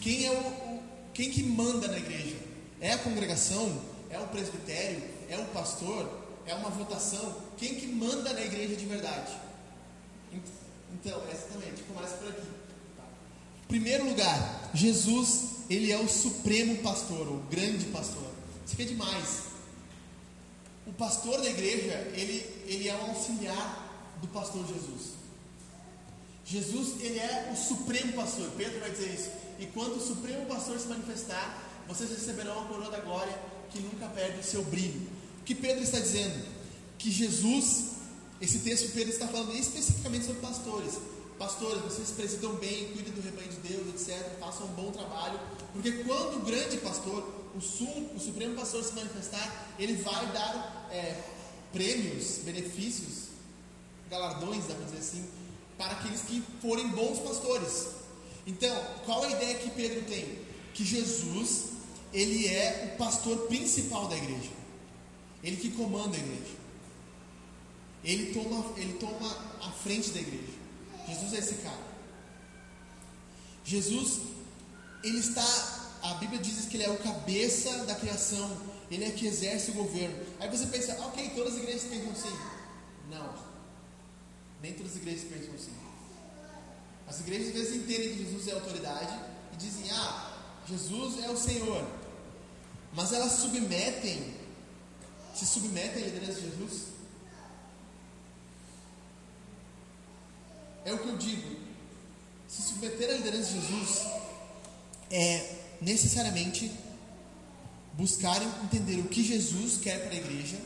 quem 0.00 0.26
é 0.26 0.30
o, 0.30 0.34
o, 0.34 0.82
quem 1.14 1.30
que 1.30 1.42
manda 1.42 1.88
na 1.88 1.98
igreja? 1.98 2.36
É 2.80 2.92
a 2.92 2.98
congregação? 2.98 3.80
É 4.10 4.18
o 4.18 4.26
presbitério? 4.28 5.02
É 5.28 5.38
o 5.38 5.44
pastor? 5.46 6.22
é 6.46 6.54
uma 6.54 6.70
votação, 6.70 7.36
quem 7.56 7.74
que 7.74 7.86
manda 7.86 8.32
na 8.32 8.40
igreja 8.40 8.76
de 8.76 8.86
verdade? 8.86 9.32
Então, 10.92 11.22
exatamente, 11.30 11.82
começa 11.82 12.16
por 12.16 12.28
aqui. 12.28 12.48
Primeiro 13.72 14.04
lugar, 14.04 14.70
Jesus, 14.74 15.64
ele 15.70 15.90
é 15.90 15.98
o 15.98 16.06
supremo 16.06 16.76
pastor, 16.82 17.26
o 17.26 17.38
grande 17.50 17.86
pastor. 17.86 18.30
Isso 18.66 18.74
aqui 18.74 18.82
é 18.82 18.84
demais. 18.84 19.44
O 20.86 20.92
pastor 20.92 21.40
da 21.40 21.48
igreja, 21.48 21.94
ele, 22.12 22.44
ele 22.66 22.86
é 22.86 22.94
um 22.94 23.12
auxiliar 23.12 24.18
do 24.20 24.28
pastor 24.28 24.66
Jesus. 24.66 25.12
Jesus, 26.44 27.00
ele 27.00 27.18
é 27.18 27.50
o 27.50 27.56
supremo 27.56 28.12
pastor. 28.12 28.50
Pedro 28.58 28.78
vai 28.78 28.90
dizer 28.90 29.08
isso. 29.08 29.30
E 29.58 29.64
quando 29.64 29.96
o 29.96 30.06
supremo 30.06 30.44
pastor 30.44 30.78
se 30.78 30.88
manifestar, 30.88 31.82
vocês 31.88 32.10
receberão 32.10 32.60
a 32.60 32.66
coroa 32.66 32.90
da 32.90 33.00
glória 33.00 33.38
que 33.70 33.80
nunca 33.80 34.06
perde 34.08 34.38
o 34.38 34.44
seu 34.44 34.62
brilho. 34.64 35.00
O 35.40 35.44
que 35.44 35.54
Pedro 35.54 35.82
está 35.82 35.98
dizendo? 35.98 36.44
Que 36.98 37.10
Jesus, 37.10 37.92
esse 38.38 38.58
texto 38.58 38.92
Pedro 38.92 39.14
está 39.14 39.26
falando 39.28 39.56
especificamente 39.56 40.26
sobre 40.26 40.42
pastores. 40.42 40.98
Pastores, 41.38 41.82
vocês 41.82 42.10
presidam 42.10 42.54
bem, 42.56 42.88
cuidem 42.92 43.12
do 43.12 43.20
rebanho 43.20 43.48
de 43.48 43.68
Deus, 43.68 43.88
etc. 43.88 44.38
Façam 44.38 44.66
um 44.66 44.72
bom 44.74 44.90
trabalho. 44.92 45.38
Porque 45.72 45.90
quando 46.04 46.36
o 46.36 46.44
grande 46.44 46.76
pastor, 46.78 47.28
o, 47.54 47.60
sum, 47.60 48.10
o 48.14 48.20
supremo 48.20 48.54
pastor 48.54 48.84
se 48.84 48.94
manifestar, 48.94 49.74
ele 49.78 49.94
vai 49.94 50.26
dar 50.32 50.88
é, 50.92 51.20
prêmios, 51.72 52.38
benefícios, 52.44 53.28
galardões, 54.08 54.66
dá 54.66 54.74
para 54.74 54.84
dizer 54.84 54.98
assim, 54.98 55.28
para 55.76 55.92
aqueles 55.92 56.20
que 56.22 56.42
forem 56.60 56.88
bons 56.88 57.18
pastores. 57.20 57.88
Então, 58.46 58.76
qual 59.04 59.22
a 59.22 59.30
ideia 59.30 59.58
que 59.58 59.70
Pedro 59.70 60.02
tem? 60.02 60.38
Que 60.74 60.84
Jesus, 60.84 61.70
ele 62.12 62.46
é 62.48 62.92
o 62.94 62.98
pastor 62.98 63.46
principal 63.46 64.08
da 64.08 64.16
igreja. 64.16 64.50
Ele 65.42 65.56
que 65.56 65.70
comanda 65.70 66.16
a 66.16 66.20
igreja. 66.20 66.62
Ele 68.04 68.32
toma, 68.32 68.64
ele 68.76 68.94
toma 68.94 69.28
a 69.60 69.70
frente 69.70 70.10
da 70.10 70.20
igreja. 70.20 70.51
Jesus 71.06 71.32
é 71.32 71.38
esse 71.38 71.54
cara. 71.56 71.92
Jesus, 73.64 74.20
ele 75.02 75.18
está, 75.18 75.90
a 76.02 76.14
Bíblia 76.14 76.40
diz 76.40 76.66
que 76.66 76.76
ele 76.76 76.84
é 76.84 76.90
o 76.90 76.98
cabeça 76.98 77.84
da 77.84 77.94
criação, 77.94 78.56
ele 78.90 79.04
é 79.04 79.10
que 79.10 79.26
exerce 79.26 79.70
o 79.70 79.74
governo. 79.74 80.16
Aí 80.40 80.48
você 80.48 80.66
pensa, 80.66 81.00
ok, 81.00 81.30
todas 81.34 81.54
as 81.54 81.60
igrejas 81.60 81.84
pensam 81.84 82.12
assim. 82.12 82.36
Não, 83.10 83.34
nem 84.60 84.72
todas 84.74 84.92
as 84.92 84.98
igrejas 84.98 85.24
pensam 85.24 85.54
assim. 85.54 85.72
As 87.06 87.20
igrejas 87.20 87.48
às 87.48 87.54
vezes 87.54 87.76
entendem 87.76 88.16
que 88.16 88.24
Jesus 88.24 88.48
é 88.48 88.52
autoridade 88.52 89.18
e 89.52 89.56
dizem, 89.56 89.90
ah, 89.92 90.32
Jesus 90.66 91.22
é 91.24 91.30
o 91.30 91.36
Senhor. 91.36 91.86
Mas 92.94 93.12
elas 93.12 93.32
submetem 93.32 94.42
se 95.34 95.46
submetem 95.46 96.02
à 96.02 96.06
liderança 96.06 96.40
de 96.40 96.50
Jesus? 96.50 96.91
É 100.84 100.92
o 100.92 100.98
que 100.98 101.08
eu 101.08 101.16
digo. 101.16 101.56
Se 102.48 102.62
submeter 102.62 103.10
à 103.10 103.16
liderança 103.16 103.52
de 103.52 103.60
Jesus 103.60 104.06
é 105.10 105.56
necessariamente 105.80 106.70
buscar 107.94 108.40
entender 108.64 109.00
o 109.00 109.08
que 109.08 109.22
Jesus 109.22 109.78
quer 109.78 110.00
para 110.00 110.12
a 110.12 110.16
igreja, 110.16 110.58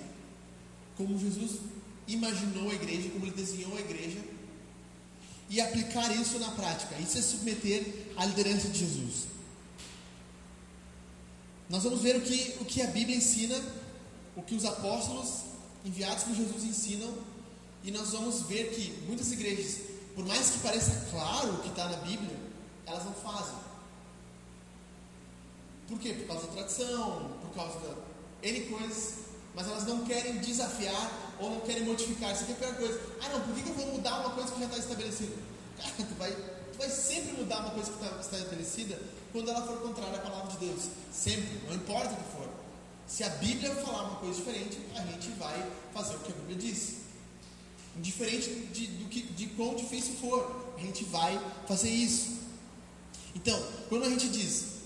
como 0.97 1.19
Jesus 1.19 1.61
imaginou 2.07 2.71
a 2.71 2.75
igreja, 2.75 3.11
como 3.11 3.25
ele 3.27 3.35
desenhou 3.35 3.77
a 3.77 3.81
igreja, 3.81 4.19
e 5.49 5.61
aplicar 5.61 6.11
isso 6.17 6.39
na 6.39 6.51
prática. 6.53 6.97
Isso 6.99 7.19
é 7.19 7.23
submeter 7.23 8.13
à 8.17 8.25
liderança 8.25 8.69
de 8.69 8.79
Jesus. 8.79 9.27
Nós 11.69 11.83
vamos 11.83 12.01
ver 12.01 12.17
o 12.17 12.21
que, 12.21 12.57
o 12.61 12.65
que 12.65 12.83
a 12.83 12.87
Bíblia 12.87 13.17
ensina 13.17 13.61
o 14.37 14.43
que 14.43 14.55
os 14.55 14.65
apóstolos 14.67 15.47
enviados 15.85 16.25
por 16.25 16.35
Jesus 16.37 16.63
ensinam, 16.63 17.13
e 17.83 17.91
nós 17.91 18.11
vamos 18.11 18.43
ver 18.43 18.71
que 18.75 18.93
muitas 19.07 19.33
igrejas, 19.33 19.81
por 20.17 20.25
mais 20.25 20.51
que 20.51 20.59
pareça 20.61 21.09
claro 21.11 21.51
o 21.51 21.59
que 21.59 21.69
está 21.69 21.87
na 21.91 21.99
Bíblia, 21.99 22.35
elas 22.87 23.05
não 23.05 23.13
fazem. 23.13 23.55
Por 25.87 25.99
quê? 26.01 26.15
Por 26.15 26.27
causa 26.29 26.47
da 26.47 26.53
tradição, 26.55 27.31
por 27.43 27.55
causa 27.55 27.79
da 27.81 27.95
N 28.43 28.61
coisas, 28.63 29.15
mas 29.55 29.69
elas 29.69 29.85
não 29.85 30.07
querem 30.07 30.39
desafiar 30.39 31.37
ou 31.39 31.51
não 31.51 31.61
querem 31.61 31.85
modificar. 31.85 32.33
Isso 32.33 32.45
aqui 32.45 32.53
é 32.53 32.55
a 32.55 32.59
pior 32.59 32.77
coisa. 32.77 33.01
Ah, 33.23 33.29
não, 33.29 33.41
por 33.41 33.55
que, 33.55 33.69
eu 33.69 33.75
vou 33.75 33.87
mudar 33.93 34.21
uma 34.21 34.31
coisa 34.31 34.53
que 34.53 34.61
já 34.61 34.65
está 34.67 34.79
estabelecida? 34.79 35.37
Cara, 35.77 35.93
tu 35.99 36.15
vai, 36.15 36.33
tu 36.33 36.79
vai 36.79 36.89
sempre 36.89 37.33
mudar 37.33 37.61
uma 37.61 37.71
coisa 37.73 37.93
que 37.93 38.05
está 38.05 38.39
estabelecida 38.39 38.99
quando 39.33 39.51
ela 39.51 39.67
for 39.67 39.79
contrária 39.83 40.17
à 40.17 40.23
palavra 40.23 40.51
de 40.53 40.67
Deus. 40.67 40.89
Sempre, 41.13 41.61
não 41.67 41.75
importa 41.75 42.15
o 42.15 42.17
que 42.17 42.37
for. 42.37 42.49
Se 43.07 43.23
a 43.23 43.29
Bíblia 43.29 43.75
falar 43.77 44.05
uma 44.05 44.17
coisa 44.17 44.35
diferente, 44.35 44.81
a 44.97 45.03
gente 45.03 45.29
vai 45.33 45.71
fazer 45.93 46.17
o 46.17 46.19
que 46.21 46.33
a 46.33 46.35
Bíblia 46.37 46.57
diz. 46.57 47.06
Indiferente 47.99 48.51
de, 48.73 48.87
do 48.87 49.09
que, 49.09 49.23
de 49.23 49.47
quão 49.49 49.75
difícil 49.75 50.15
for, 50.21 50.75
a 50.77 50.81
gente 50.81 51.05
vai 51.05 51.41
fazer 51.67 51.91
isso. 51.91 52.37
Então, 53.35 53.61
quando 53.89 54.05
a 54.05 54.11
gente 54.11 54.29
diz 54.29 54.77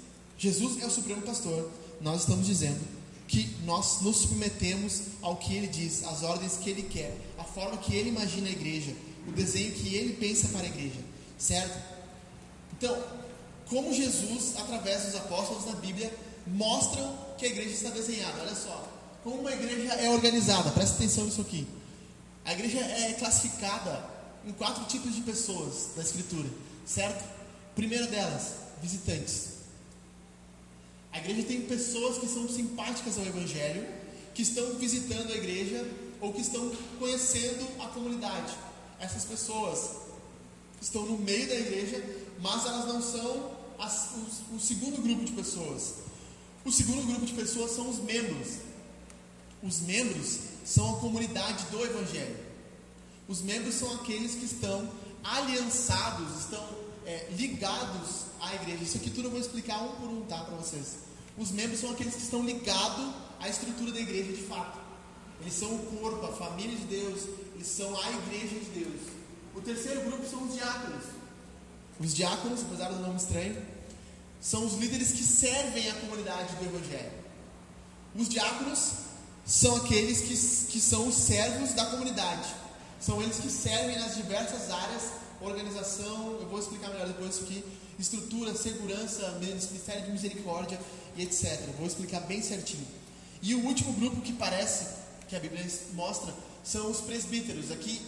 Jesus 0.41 0.83
é 0.83 0.87
o 0.87 0.91
supremo 0.91 1.21
pastor, 1.21 1.71
nós 2.01 2.23
estamos 2.23 2.47
dizendo 2.47 2.81
que 3.29 3.55
nós 3.67 4.01
nos 4.01 4.17
submetemos 4.17 5.03
ao 5.21 5.37
que 5.37 5.55
ele 5.55 5.67
diz, 5.67 6.03
às 6.05 6.23
ordens 6.23 6.57
que 6.57 6.71
ele 6.71 6.83
quer, 6.83 7.15
a 7.39 7.45
forma 7.45 7.77
que 7.77 7.95
ele 7.95 8.09
imagina 8.09 8.49
a 8.49 8.51
igreja, 8.51 8.97
o 9.29 9.33
desenho 9.33 9.71
que 9.73 9.95
ele 9.95 10.15
pensa 10.15 10.49
para 10.49 10.63
a 10.63 10.67
igreja, 10.67 10.99
certo? 11.39 11.79
Então, 12.73 12.99
como 13.69 13.93
Jesus, 13.93 14.55
através 14.57 15.05
dos 15.05 15.17
apóstolos 15.17 15.67
na 15.67 15.73
Bíblia, 15.73 16.11
mostram 16.47 17.15
que 17.37 17.45
a 17.45 17.49
igreja 17.51 17.75
está 17.75 17.91
desenhada. 17.91 18.41
Olha 18.41 18.55
só, 18.55 18.91
como 19.23 19.43
uma 19.43 19.53
igreja 19.53 19.93
é 19.93 20.09
organizada, 20.09 20.71
presta 20.71 20.97
atenção 20.97 21.27
nisso 21.27 21.43
aqui. 21.43 21.67
A 22.45 22.53
igreja 22.53 22.79
é 22.79 23.13
classificada 23.15 24.05
em 24.47 24.53
quatro 24.53 24.85
tipos 24.85 25.15
de 25.15 25.21
pessoas 25.23 25.91
da 25.95 26.03
Escritura, 26.03 26.49
certo? 26.87 27.23
Primeiro 27.75 28.07
delas, 28.09 28.55
visitantes. 28.83 29.61
A 31.13 31.19
igreja 31.19 31.43
tem 31.43 31.63
pessoas 31.63 32.19
que 32.19 32.27
são 32.27 32.49
simpáticas 32.49 33.19
ao 33.19 33.27
Evangelho, 33.27 33.87
que 34.35 34.43
estão 34.43 34.75
visitando 34.75 35.33
a 35.33 35.37
igreja 35.37 35.87
ou 36.21 36.33
que 36.33 36.41
estão 36.41 36.71
conhecendo 36.99 37.67
a 37.83 37.89
comunidade. 37.89 38.55
Essas 38.99 39.25
pessoas 39.25 39.91
estão 40.81 41.05
no 41.05 41.19
meio 41.19 41.49
da 41.49 41.55
igreja, 41.55 42.03
mas 42.41 42.65
elas 42.65 42.87
não 42.87 43.03
são 43.03 43.51
as, 43.79 44.11
o 44.55 44.61
segundo 44.61 45.03
grupo 45.03 45.25
de 45.25 45.33
pessoas. 45.33 45.95
O 46.65 46.71
segundo 46.71 47.07
grupo 47.07 47.27
de 47.27 47.33
pessoas 47.33 47.73
são 47.73 47.89
os 47.89 47.99
membros. 47.99 48.59
Os 49.63 49.81
membros 49.81 50.39
são 50.65 50.97
a 50.97 51.01
comunidade 51.01 51.65
do 51.67 51.85
Evangelho. 51.85 52.37
Os 53.29 53.43
membros 53.43 53.75
são 53.75 53.95
aqueles 53.95 54.35
que 54.35 54.45
estão 54.45 54.91
aliançados, 55.23 56.41
estão 56.41 56.67
é, 57.07 57.29
ligados 57.37 58.27
à 58.41 58.55
igreja. 58.55 58.83
Isso 58.83 58.97
aqui 58.97 59.11
tudo 59.11 59.27
eu 59.27 59.31
vou 59.31 59.41
explicar 59.41 59.83
um 59.83 59.93
por 59.93 60.09
um, 60.09 60.23
tá, 60.23 60.39
para 60.45 60.57
vocês. 60.57 60.99
Os 61.37 61.51
membros 61.51 61.81
são 61.81 61.91
aqueles 61.91 62.15
que 62.15 62.23
estão 62.23 62.43
ligados 62.43 63.15
à 63.39 63.49
estrutura 63.49 63.93
da 63.93 64.01
igreja 64.01 64.33
de 64.33 64.43
fato. 64.43 64.79
Eles 65.41 65.55
são 65.55 65.75
o 65.75 65.79
corpo, 65.97 66.27
a 66.27 66.33
família 66.33 66.77
de 66.77 66.85
Deus, 66.85 67.29
eles 67.55 67.67
são 67.67 67.99
a 67.99 68.11
igreja 68.11 68.59
de 68.59 68.81
Deus. 68.81 69.01
O 69.55 69.61
terceiro 69.61 70.03
grupo 70.03 70.29
são 70.29 70.43
os 70.45 70.55
diáconos. 70.55 71.05
Os 71.99 72.15
diáconos, 72.15 72.63
apesar 72.63 72.89
do 72.91 73.01
nome 73.01 73.17
estranho, 73.17 73.63
são 74.41 74.65
os 74.65 74.75
líderes 74.75 75.13
que 75.13 75.23
servem 75.23 75.91
a 75.91 75.95
comunidade 75.95 76.55
do 76.57 76.65
Evangelho. 76.65 77.13
Os 78.15 78.29
diáconos 78.29 78.93
são 79.51 79.75
aqueles 79.75 80.21
que, 80.21 80.73
que 80.73 80.81
são 80.81 81.09
os 81.09 81.17
servos 81.17 81.73
da 81.73 81.85
comunidade. 81.87 82.49
São 83.01 83.21
eles 83.21 83.39
que 83.39 83.51
servem 83.51 83.99
nas 83.99 84.15
diversas 84.15 84.71
áreas, 84.71 85.11
organização, 85.41 86.39
eu 86.41 86.49
vou 86.49 86.61
explicar 86.61 86.89
melhor 86.91 87.09
depois 87.09 87.35
isso 87.35 87.45
aqui, 87.45 87.65
estrutura, 87.99 88.55
segurança, 88.55 89.29
ministério 89.41 90.05
de 90.05 90.13
misericórdia 90.13 90.79
e 91.17 91.23
etc. 91.23 91.59
vou 91.77 91.87
explicar 91.87 92.21
bem 92.21 92.41
certinho. 92.41 92.87
E 93.43 93.53
o 93.57 93.65
último 93.65 93.93
grupo 93.95 94.21
que 94.21 94.33
parece, 94.35 94.87
que 95.27 95.35
a 95.35 95.41
Bíblia 95.41 95.67
mostra, 95.95 96.33
são 96.63 96.89
os 96.89 97.01
presbíteros. 97.01 97.73
Aqui 97.73 98.01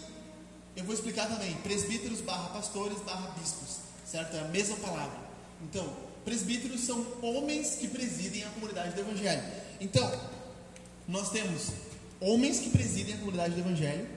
eu 0.76 0.84
vou 0.84 0.94
explicar 0.94 1.26
também, 1.26 1.54
presbíteros 1.56 2.20
barra 2.20 2.50
pastores 2.50 3.00
barra 3.00 3.34
bispos, 3.36 3.78
certo? 4.06 4.36
É 4.36 4.40
a 4.42 4.48
mesma 4.48 4.76
palavra. 4.76 5.18
Então, 5.62 5.92
presbíteros 6.24 6.82
são 6.82 7.04
homens 7.20 7.78
que 7.80 7.88
presidem 7.88 8.44
a 8.44 8.50
comunidade 8.50 8.94
do 8.94 9.00
Evangelho. 9.00 9.42
Então, 9.80 10.08
nós 11.12 11.28
temos 11.28 11.72
homens 12.18 12.58
que 12.58 12.70
presidem 12.70 13.14
a 13.14 13.18
comunidade 13.18 13.52
do 13.54 13.60
Evangelho, 13.60 14.08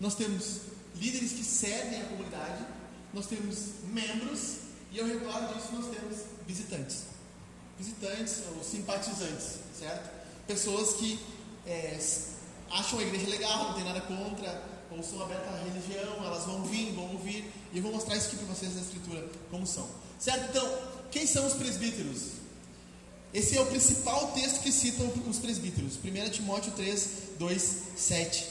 nós 0.00 0.16
temos 0.16 0.62
líderes 0.96 1.32
que 1.32 1.44
servem 1.44 2.00
a 2.00 2.04
comunidade, 2.06 2.66
nós 3.14 3.26
temos 3.26 3.58
membros, 3.84 4.56
e 4.90 5.00
ao 5.00 5.06
redor 5.06 5.54
disso 5.54 5.68
nós 5.72 5.86
temos 5.86 6.18
visitantes. 6.48 7.04
Visitantes 7.78 8.42
ou 8.56 8.64
simpatizantes, 8.64 9.60
certo? 9.78 10.10
Pessoas 10.48 10.94
que 10.94 11.20
é, 11.64 11.96
acham 12.70 12.98
a 12.98 13.02
igreja 13.02 13.28
legal, 13.28 13.68
não 13.68 13.74
tem 13.74 13.84
nada 13.84 14.00
contra, 14.00 14.64
ou 14.90 15.00
são 15.04 15.22
abertas 15.22 15.54
à 15.54 15.58
religião, 15.62 16.24
elas 16.24 16.44
vão 16.44 16.64
vir, 16.64 16.92
vão 16.92 17.12
ouvir, 17.12 17.52
e 17.72 17.76
eu 17.76 17.84
vou 17.84 17.92
mostrar 17.92 18.16
isso 18.16 18.26
aqui 18.26 18.36
para 18.38 18.46
vocês 18.46 18.74
na 18.74 18.80
escritura, 18.80 19.28
como 19.48 19.64
são. 19.64 19.88
Certo? 20.18 20.50
Então, 20.50 20.78
quem 21.12 21.24
são 21.24 21.46
os 21.46 21.52
presbíteros? 21.52 22.39
Esse 23.32 23.56
é 23.56 23.60
o 23.60 23.66
principal 23.66 24.32
texto 24.32 24.60
que 24.60 24.72
citam 24.72 25.06
os 25.28 25.38
presbíteros. 25.38 25.94
1 26.04 26.30
Timóteo 26.30 26.72
3, 26.72 27.08
2, 27.38 27.76
7. 27.96 28.46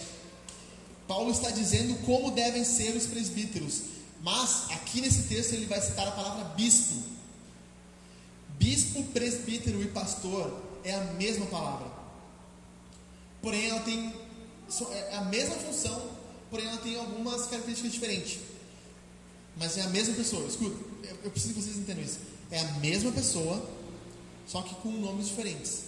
Paulo 1.07 1.31
está 1.31 1.49
dizendo 1.49 1.95
como 2.05 2.31
devem 2.31 2.63
ser 2.63 2.95
os 2.95 3.05
presbíteros. 3.05 3.81
Mas 4.21 4.69
aqui 4.71 5.01
nesse 5.01 5.23
texto 5.23 5.53
ele 5.53 5.65
vai 5.65 5.81
citar 5.81 6.07
a 6.07 6.11
palavra 6.11 6.45
bispo. 6.55 6.95
Bispo, 8.57 9.03
presbítero 9.05 9.81
e 9.81 9.87
pastor 9.87 10.61
é 10.83 10.93
a 10.93 11.03
mesma 11.13 11.45
palavra. 11.45 11.87
Porém, 13.41 13.69
ela 13.69 13.79
tem 13.81 14.13
é 14.91 15.15
a 15.15 15.21
mesma 15.25 15.55
função, 15.55 16.09
porém 16.49 16.67
ela 16.67 16.77
tem 16.77 16.95
algumas 16.95 17.47
características 17.47 17.91
diferentes. 17.91 18.39
Mas 19.57 19.77
é 19.77 19.81
a 19.81 19.89
mesma 19.89 20.13
pessoa. 20.13 20.45
Escuta, 20.47 20.77
eu 21.23 21.31
preciso 21.31 21.53
que 21.53 21.61
vocês 21.61 21.77
entendam 21.77 22.03
isso. 22.03 22.19
É 22.51 22.59
a 22.59 22.71
mesma 22.73 23.11
pessoa, 23.11 23.67
só 24.49 24.63
que 24.63 24.73
com 24.75 24.89
nomes 24.89 25.27
diferentes. 25.27 25.83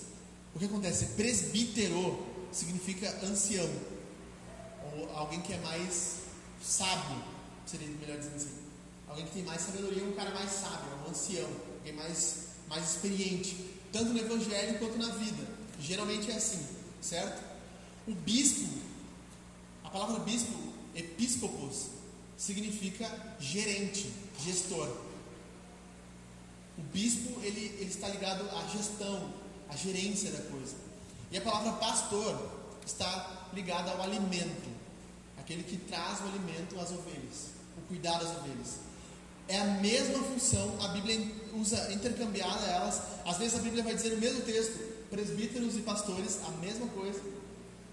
O 0.53 0.59
que 0.59 0.65
acontece? 0.65 1.05
Presbítero 1.17 2.27
significa 2.51 3.09
ancião, 3.25 3.67
ou 4.93 5.09
alguém 5.15 5.41
que 5.41 5.51
é 5.51 5.57
mais 5.61 6.17
sábio, 6.61 7.23
seria 7.65 7.87
melhor 7.87 8.17
dizendo 8.17 8.35
assim. 8.35 8.61
Alguém 9.07 9.25
que 9.25 9.31
tem 9.31 9.43
mais 9.43 9.61
sabedoria, 9.61 10.03
um 10.03 10.11
cara 10.13 10.29
mais 10.29 10.51
sábio, 10.51 10.95
um 11.05 11.09
ancião, 11.09 11.49
alguém 11.79 11.93
mais, 11.93 12.49
mais 12.69 12.91
experiente, 12.91 13.57
tanto 13.91 14.13
no 14.13 14.19
evangelho 14.19 14.77
quanto 14.77 14.97
na 14.97 15.09
vida. 15.09 15.43
Geralmente 15.79 16.29
é 16.29 16.35
assim, 16.35 16.63
certo? 17.01 17.41
O 18.07 18.13
bispo, 18.13 18.69
a 19.83 19.89
palavra 19.89 20.19
bispo, 20.19 20.53
episcopos, 20.95 21.87
significa 22.37 23.09
gerente, 23.39 24.11
gestor. 24.45 24.87
O 26.77 26.81
bispo 26.81 27.39
ele, 27.41 27.75
ele 27.79 27.89
está 27.89 28.07
ligado 28.07 28.47
à 28.49 28.67
gestão, 28.67 29.33
à 29.69 29.75
gerência 29.75 30.31
da 30.31 30.39
coisa. 30.49 30.75
E 31.31 31.37
a 31.37 31.41
palavra 31.41 31.73
pastor 31.73 32.51
está 32.85 33.47
ligada 33.53 33.91
ao 33.91 34.01
alimento, 34.01 34.69
aquele 35.37 35.63
que 35.63 35.77
traz 35.77 36.19
o 36.21 36.23
alimento 36.23 36.79
às 36.79 36.91
ovelhas, 36.91 37.51
o 37.77 37.81
cuidar 37.87 38.17
das 38.19 38.37
ovelhas. 38.37 38.79
É 39.47 39.59
a 39.59 39.65
mesma 39.65 40.23
função, 40.23 40.77
a 40.81 40.89
Bíblia 40.89 41.27
usa 41.53 41.91
intercambiada 41.91 42.65
elas. 42.67 43.01
Às 43.25 43.37
vezes 43.37 43.59
a 43.59 43.61
Bíblia 43.61 43.83
vai 43.83 43.95
dizer 43.95 44.11
no 44.11 44.17
mesmo 44.17 44.41
texto, 44.41 44.79
presbíteros 45.09 45.75
e 45.75 45.81
pastores, 45.81 46.39
a 46.47 46.51
mesma 46.51 46.87
coisa. 46.87 47.21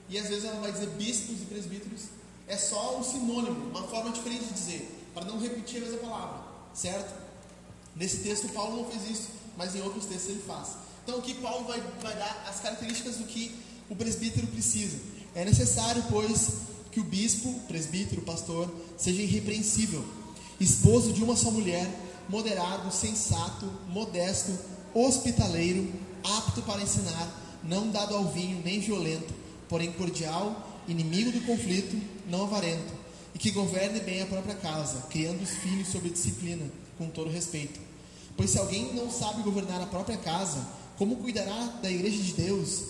E 0.09 0.19
às 0.19 0.29
vezes 0.29 0.45
ela 0.45 0.61
vai 0.61 0.73
dizer 0.73 0.87
bispos 0.91 1.43
e 1.43 1.47
presbíteros. 1.47 2.03
É 2.47 2.57
só 2.57 2.99
um 2.99 3.03
sinônimo, 3.03 3.71
uma 3.71 3.87
forma 3.89 4.11
diferente 4.11 4.45
de 4.45 4.53
dizer, 4.53 5.11
para 5.13 5.25
não 5.25 5.39
repetir 5.39 5.83
a 5.83 5.87
mesma 5.87 5.99
palavra, 5.99 6.45
certo? 6.73 7.28
Nesse 7.99 8.19
texto 8.19 8.49
Paulo 8.51 8.77
não 8.77 8.91
fez 8.91 9.11
isso, 9.11 9.29
mas 9.57 9.75
em 9.75 9.83
outros 9.83 10.05
textos 10.05 10.31
ele 10.31 10.43
faz. 10.47 10.69
Então 11.03 11.19
aqui 11.19 11.35
Paulo 11.35 11.67
vai, 11.67 11.81
vai 12.01 12.15
dar 12.15 12.47
as 12.49 12.61
características 12.61 13.17
do 13.17 13.25
que 13.25 13.53
o 13.91 13.97
presbítero 13.97 14.47
precisa. 14.47 14.99
É 15.35 15.45
necessário, 15.45 16.05
pois, 16.09 16.49
que 16.93 17.01
o 17.01 17.05
bispo, 17.05 17.53
presbítero, 17.67 18.23
pastor, 18.23 18.73
seja 18.97 19.21
irrepreensível, 19.21 20.05
esposo 20.61 21.13
de 21.13 21.25
uma 21.25 21.37
só 21.37 21.51
mulher, 21.51 21.89
moderado, 22.29 22.93
sensato, 22.93 23.67
modesto, 23.89 24.57
hospitaleiro, 24.95 25.93
apto 26.23 26.63
para 26.63 26.83
ensinar, 26.83 27.59
não 27.65 27.91
dado 27.91 28.15
ao 28.15 28.27
vinho, 28.27 28.63
nem 28.65 28.81
violento, 28.81 29.35
porém 29.69 29.93
cordial, 29.93 30.81
inimigo 30.87 31.33
do 31.33 31.41
conflito, 31.41 32.01
não 32.29 32.45
avarento, 32.45 32.93
e 33.35 33.39
que 33.39 33.51
governe 33.51 34.01
bem 34.01 34.23
a 34.23 34.27
própria 34.27 34.55
casa, 34.55 35.03
criando 35.11 35.43
os 35.43 35.51
filhos 35.51 35.89
sob 35.89 36.09
disciplina, 36.09 36.65
com 36.97 37.09
todo 37.09 37.31
respeito. 37.31 37.88
Pois 38.39 38.51
se 38.51 38.59
alguém 38.61 38.95
não 38.95 39.11
sabe 39.11 39.43
governar 39.43 39.83
a 39.83 39.87
própria 39.87 40.17
casa, 40.17 40.65
como 40.97 41.17
cuidará 41.17 41.59
da 41.83 41.91
igreja 41.91 42.23
de 42.23 42.35
Deus? 42.35 42.85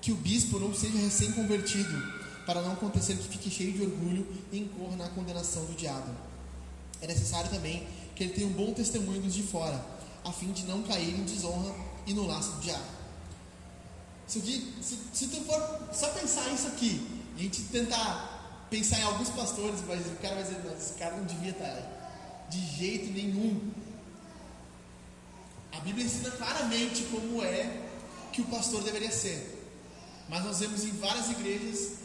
Que 0.00 0.10
o 0.10 0.16
bispo 0.16 0.58
não 0.58 0.74
seja 0.74 0.96
recém-convertido, 0.96 2.02
para 2.46 2.62
não 2.62 2.72
acontecer 2.72 3.14
que 3.16 3.28
fique 3.28 3.50
cheio 3.50 3.74
de 3.74 3.82
orgulho 3.82 4.26
e 4.50 4.60
incorra 4.60 4.96
na 4.96 5.08
condenação 5.10 5.66
do 5.66 5.74
diabo. 5.74 6.10
É 7.02 7.06
necessário 7.06 7.50
também 7.50 7.86
que 8.16 8.24
ele 8.24 8.32
tenha 8.32 8.46
um 8.46 8.52
bom 8.52 8.72
testemunho 8.72 9.20
dos 9.20 9.34
de 9.34 9.42
fora, 9.42 9.84
a 10.24 10.32
fim 10.32 10.50
de 10.52 10.64
não 10.64 10.82
cair 10.82 11.20
em 11.20 11.24
desonra 11.24 11.74
e 12.06 12.14
no 12.14 12.26
laço 12.26 12.52
do 12.52 12.60
diabo. 12.62 13.02
Aqui, 14.26 14.72
se, 14.80 14.98
se 15.12 15.26
tu 15.28 15.42
for 15.42 15.88
só 15.92 16.08
pensar 16.08 16.48
isso 16.50 16.68
aqui, 16.68 17.06
e 17.36 17.40
a 17.40 17.42
gente 17.42 17.64
tentar 17.64 18.66
pensar 18.70 18.98
em 19.00 19.02
alguns 19.02 19.28
pastores, 19.28 19.80
o 19.80 20.16
cara 20.22 20.34
vai 20.36 20.42
dizer, 20.42 20.64
não, 20.64 20.72
esse 20.74 20.94
cara 20.94 21.14
não 21.14 21.24
devia 21.26 21.50
estar 21.50 21.66
aí. 21.66 21.84
De 22.48 22.58
jeito 22.78 23.12
nenhum. 23.12 23.70
A 25.72 25.80
Bíblia 25.80 26.04
ensina 26.04 26.30
claramente 26.30 27.04
como 27.04 27.42
é 27.42 27.82
que 28.32 28.42
o 28.42 28.46
pastor 28.46 28.82
deveria 28.82 29.10
ser. 29.10 29.60
Mas 30.28 30.44
nós 30.44 30.60
vemos 30.60 30.84
em 30.84 30.92
várias 30.92 31.30
igrejas, 31.30 31.98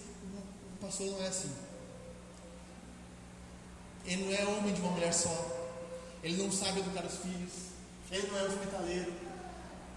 o 0.75 0.85
pastor 0.85 1.07
não 1.07 1.21
é 1.21 1.27
assim. 1.27 1.51
Ele 4.05 4.25
não 4.25 4.33
é 4.33 4.57
homem 4.57 4.73
de 4.73 4.81
uma 4.81 4.91
mulher 4.91 5.13
só. 5.13 5.57
Ele 6.23 6.41
não 6.41 6.51
sabe 6.51 6.79
educar 6.79 7.05
os 7.05 7.17
filhos. 7.17 7.53
Ele 8.09 8.27
não 8.27 8.39
é 8.39 8.43
hospitaleiro. 8.43 9.13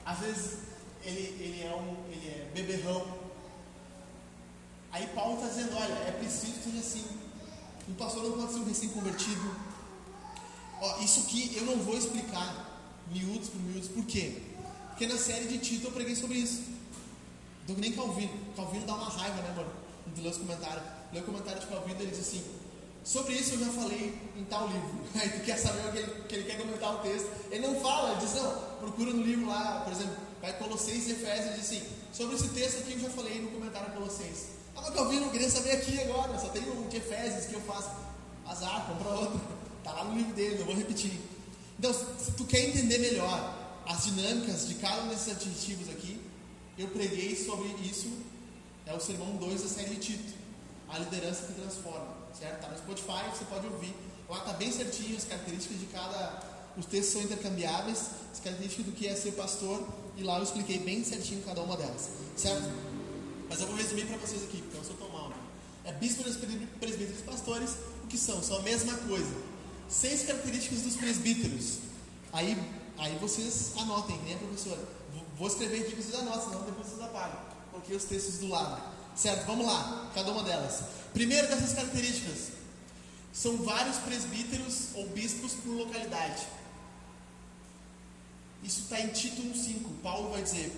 Às 0.04 0.18
vezes 0.18 0.58
ele, 1.04 1.20
ele, 1.40 1.62
é 1.62 1.74
um 1.74 2.04
ele 2.10 2.28
é 2.28 2.50
beberrão. 2.52 3.20
Aí 4.92 5.06
Paulo 5.14 5.36
está 5.36 5.48
dizendo, 5.48 5.76
olha, 5.76 5.94
é 6.08 6.12
preciso 6.18 6.54
que 6.54 6.64
seja 6.64 6.78
assim. 6.78 7.04
Um 7.88 7.94
pastor 7.94 8.22
não 8.24 8.32
pode 8.32 8.52
ser 8.52 8.58
um 8.58 8.64
recém-convertido. 8.64 9.56
isso 11.02 11.20
aqui 11.20 11.56
eu 11.56 11.64
não 11.64 11.78
vou 11.78 11.96
explicar 11.96 12.69
miúdos 13.10 13.48
por 13.48 13.60
miúdos, 13.62 13.88
por 13.88 14.04
quê? 14.04 14.42
Porque 14.88 15.06
na 15.06 15.18
série 15.18 15.46
de 15.46 15.58
Tito 15.58 15.86
eu 15.86 15.92
preguei 15.92 16.14
sobre 16.14 16.38
isso. 16.38 16.62
Então 17.64 17.76
nem 17.76 17.92
Calvino. 17.92 18.32
Calvino 18.56 18.86
dá 18.86 18.94
uma 18.94 19.08
raiva, 19.08 19.42
né, 19.42 19.54
mano? 19.56 19.70
De 20.14 20.20
ler 20.20 20.30
os 20.30 20.36
comentários. 20.36 20.82
Lê 21.12 21.20
o 21.20 21.24
comentário 21.24 21.60
de 21.60 21.66
Calvino 21.66 21.98
e 22.00 22.02
ele 22.02 22.10
diz 22.10 22.20
assim, 22.20 22.44
sobre 23.02 23.34
isso 23.34 23.54
eu 23.54 23.60
já 23.60 23.72
falei 23.72 24.14
em 24.36 24.44
tal 24.44 24.68
livro. 24.68 25.00
Aí 25.18 25.28
tu 25.30 25.44
quer 25.44 25.56
saber 25.56 25.88
o 25.88 25.92
que 25.92 25.98
ele, 25.98 26.24
que 26.28 26.34
ele 26.34 26.44
quer 26.44 26.58
comentar 26.58 26.94
o 26.94 26.98
texto. 26.98 27.30
Ele 27.50 27.66
não 27.66 27.80
fala, 27.80 28.12
ele 28.12 28.20
diz, 28.20 28.34
não, 28.34 28.54
procura 28.78 29.12
no 29.12 29.22
livro 29.22 29.48
lá, 29.48 29.80
por 29.80 29.92
exemplo, 29.92 30.16
vai 30.40 30.52
Colossenses 30.58 31.08
e 31.08 31.12
Efésios 31.12 31.46
e 31.46 31.60
diz 31.60 31.66
assim, 31.66 31.82
sobre 32.12 32.36
esse 32.36 32.48
texto 32.48 32.80
aqui 32.80 32.92
eu 32.92 33.00
já 33.00 33.10
falei 33.10 33.40
no 33.40 33.50
comentário 33.50 33.92
Colossenses. 33.92 34.48
Ah, 34.76 34.82
mas 34.82 34.94
Calvino, 34.94 35.26
eu 35.26 35.30
queria 35.30 35.50
saber 35.50 35.72
aqui 35.72 36.00
agora, 36.00 36.38
só 36.38 36.48
tem 36.48 36.62
um 36.70 36.88
de 36.88 36.96
Efésios 36.96 37.46
que 37.46 37.54
eu 37.54 37.60
faço. 37.62 37.90
Azar, 38.46 38.86
compra 38.86 39.08
outro. 39.10 39.40
Está 39.78 39.92
lá 39.92 40.04
no 40.04 40.16
livro 40.16 40.34
dele, 40.34 40.58
não 40.58 40.66
vou 40.66 40.74
repetir. 40.74 41.18
Então, 41.80 41.94
se 41.94 42.32
tu 42.32 42.44
quer 42.44 42.68
entender 42.68 42.98
melhor 42.98 43.80
as 43.86 44.04
dinâmicas 44.04 44.68
de 44.68 44.74
cada 44.74 45.02
um 45.02 45.08
desses 45.08 45.30
adjetivos 45.30 45.88
aqui, 45.88 46.20
eu 46.76 46.88
preguei 46.88 47.34
sobre 47.34 47.68
isso 47.82 48.12
é 48.84 48.92
o 48.92 49.00
sermão 49.00 49.34
2 49.36 49.62
da 49.62 49.68
série 49.68 49.96
Tito, 49.96 50.34
a 50.90 50.98
liderança 50.98 51.46
que 51.46 51.54
transforma, 51.54 52.14
certo? 52.38 52.60
Tá 52.60 52.68
no 52.68 52.76
Spotify, 52.76 53.30
você 53.32 53.46
pode 53.46 53.66
ouvir. 53.66 53.94
Lá 54.28 54.40
tá 54.40 54.52
bem 54.52 54.70
certinho 54.70 55.16
as 55.16 55.24
características 55.24 55.80
de 55.80 55.86
cada. 55.86 56.42
Os 56.76 56.84
textos 56.84 57.14
são 57.14 57.22
intercambiáveis, 57.22 58.10
as 58.30 58.40
características 58.40 58.84
do 58.84 58.92
que 58.92 59.06
é 59.06 59.16
ser 59.16 59.32
pastor, 59.32 59.82
e 60.18 60.22
lá 60.22 60.36
eu 60.36 60.42
expliquei 60.42 60.80
bem 60.80 61.02
certinho 61.02 61.42
cada 61.46 61.62
uma 61.62 61.78
delas, 61.78 62.10
certo? 62.36 62.70
Mas 63.48 63.58
eu 63.58 63.66
vou 63.66 63.76
resumir 63.76 64.04
para 64.04 64.18
vocês 64.18 64.44
aqui, 64.44 64.60
porque 64.60 64.76
eu 64.76 64.84
sou 64.84 64.96
tão 64.96 65.08
mal. 65.08 65.30
Né? 65.30 65.36
É 65.86 65.92
bispo, 65.92 66.24
presbíteros 66.78 67.20
e 67.20 67.22
pastores, 67.22 67.70
o 68.04 68.06
que 68.06 68.18
são? 68.18 68.42
São 68.42 68.58
a 68.58 68.62
mesma 68.62 68.92
coisa. 69.08 69.49
Seis 69.90 70.22
características 70.22 70.82
dos 70.82 70.94
presbíteros. 70.94 71.78
Aí, 72.32 72.56
aí 72.96 73.18
vocês 73.18 73.72
anotem, 73.76 74.16
né, 74.18 74.36
professora? 74.36 74.80
Vou 75.36 75.48
escrever 75.48 75.80
aqui 75.80 75.96
vocês 75.96 76.14
anotem, 76.14 76.48
senão 76.48 76.62
depois 76.62 76.86
vocês 76.86 77.00
apagam. 77.00 77.40
Coloquei 77.72 77.96
os 77.96 78.04
textos 78.04 78.38
do 78.38 78.48
lado. 78.48 78.80
Certo? 79.16 79.46
Vamos 79.46 79.66
lá, 79.66 80.10
cada 80.14 80.30
uma 80.30 80.44
delas. 80.44 80.84
Primeiro 81.12 81.48
dessas 81.48 81.72
características, 81.72 82.52
são 83.32 83.56
vários 83.58 83.96
presbíteros 83.96 84.94
ou 84.94 85.08
bispos 85.08 85.54
por 85.54 85.70
localidade. 85.70 86.46
Isso 88.62 88.82
está 88.82 89.00
em 89.00 89.08
Tito 89.08 89.42
1,5. 89.42 90.02
Paulo 90.02 90.30
vai 90.30 90.42
dizer: 90.42 90.72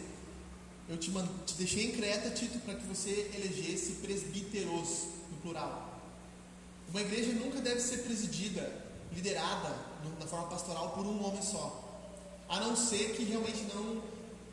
Eu 0.89 0.97
te, 0.97 1.11
te 1.11 1.55
deixei 1.55 1.91
em 1.91 1.93
Creta, 1.93 2.31
Tito, 2.31 2.59
para 2.61 2.77
que 2.77 2.87
você 2.87 3.31
elegesse 3.35 3.93
presbíteros, 4.03 5.09
no 5.31 5.37
plural. 5.43 6.01
Uma 6.89 7.01
igreja 7.01 7.33
nunca 7.33 7.61
deve 7.61 7.81
ser 7.81 7.99
presidida, 7.99 8.82
liderada 9.15 9.75
na 10.19 10.27
forma 10.27 10.47
pastoral 10.49 10.91
por 10.91 11.07
um 11.07 11.25
homem 11.25 11.43
só. 11.43 11.83
A 12.49 12.61
não 12.61 12.77
ser 12.77 13.15
que 13.17 13.25
realmente 13.25 13.65
não. 13.75 14.03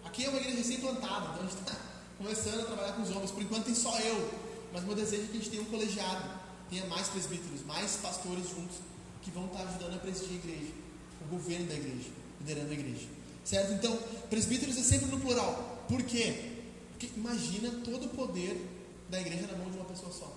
Aqui 0.05 0.25
é 0.25 0.29
uma 0.29 0.37
igreja 0.39 0.57
recém-plantada, 0.57 1.27
então 1.29 1.39
a 1.39 1.49
gente 1.49 1.59
está 1.59 1.75
começando 2.17 2.61
a 2.61 2.65
trabalhar 2.65 2.93
com 2.93 3.01
os 3.01 3.09
homens. 3.11 3.31
Por 3.31 3.43
enquanto 3.43 3.65
tem 3.65 3.75
só 3.75 3.97
eu. 3.99 4.49
Mas 4.71 4.83
meu 4.83 4.95
desejo 4.95 5.23
é 5.23 5.25
que 5.25 5.31
a 5.31 5.39
gente 5.39 5.49
tenha 5.49 5.63
um 5.63 5.65
colegiado, 5.65 6.29
tenha 6.69 6.85
mais 6.85 7.07
presbíteros, 7.07 7.65
mais 7.65 7.97
pastores 7.97 8.49
juntos, 8.49 8.77
que 9.21 9.31
vão 9.31 9.47
estar 9.47 9.63
ajudando 9.63 9.95
a 9.95 9.99
presidir 9.99 10.31
a 10.31 10.35
igreja, 10.35 10.73
o 11.21 11.29
governo 11.29 11.67
da 11.67 11.73
igreja, 11.73 12.09
liderando 12.39 12.69
a 12.69 12.73
igreja. 12.73 13.07
Certo? 13.43 13.73
Então, 13.73 13.97
presbíteros 14.29 14.77
é 14.77 14.83
sempre 14.83 15.07
no 15.07 15.19
plural. 15.19 15.83
Por 15.87 16.03
quê? 16.03 16.53
Porque 16.91 17.09
imagina 17.17 17.71
todo 17.83 18.05
o 18.05 18.09
poder 18.09 18.63
da 19.09 19.19
igreja 19.19 19.47
na 19.47 19.57
mão 19.57 19.71
de 19.71 19.77
uma 19.77 19.85
pessoa 19.85 20.11
só. 20.11 20.31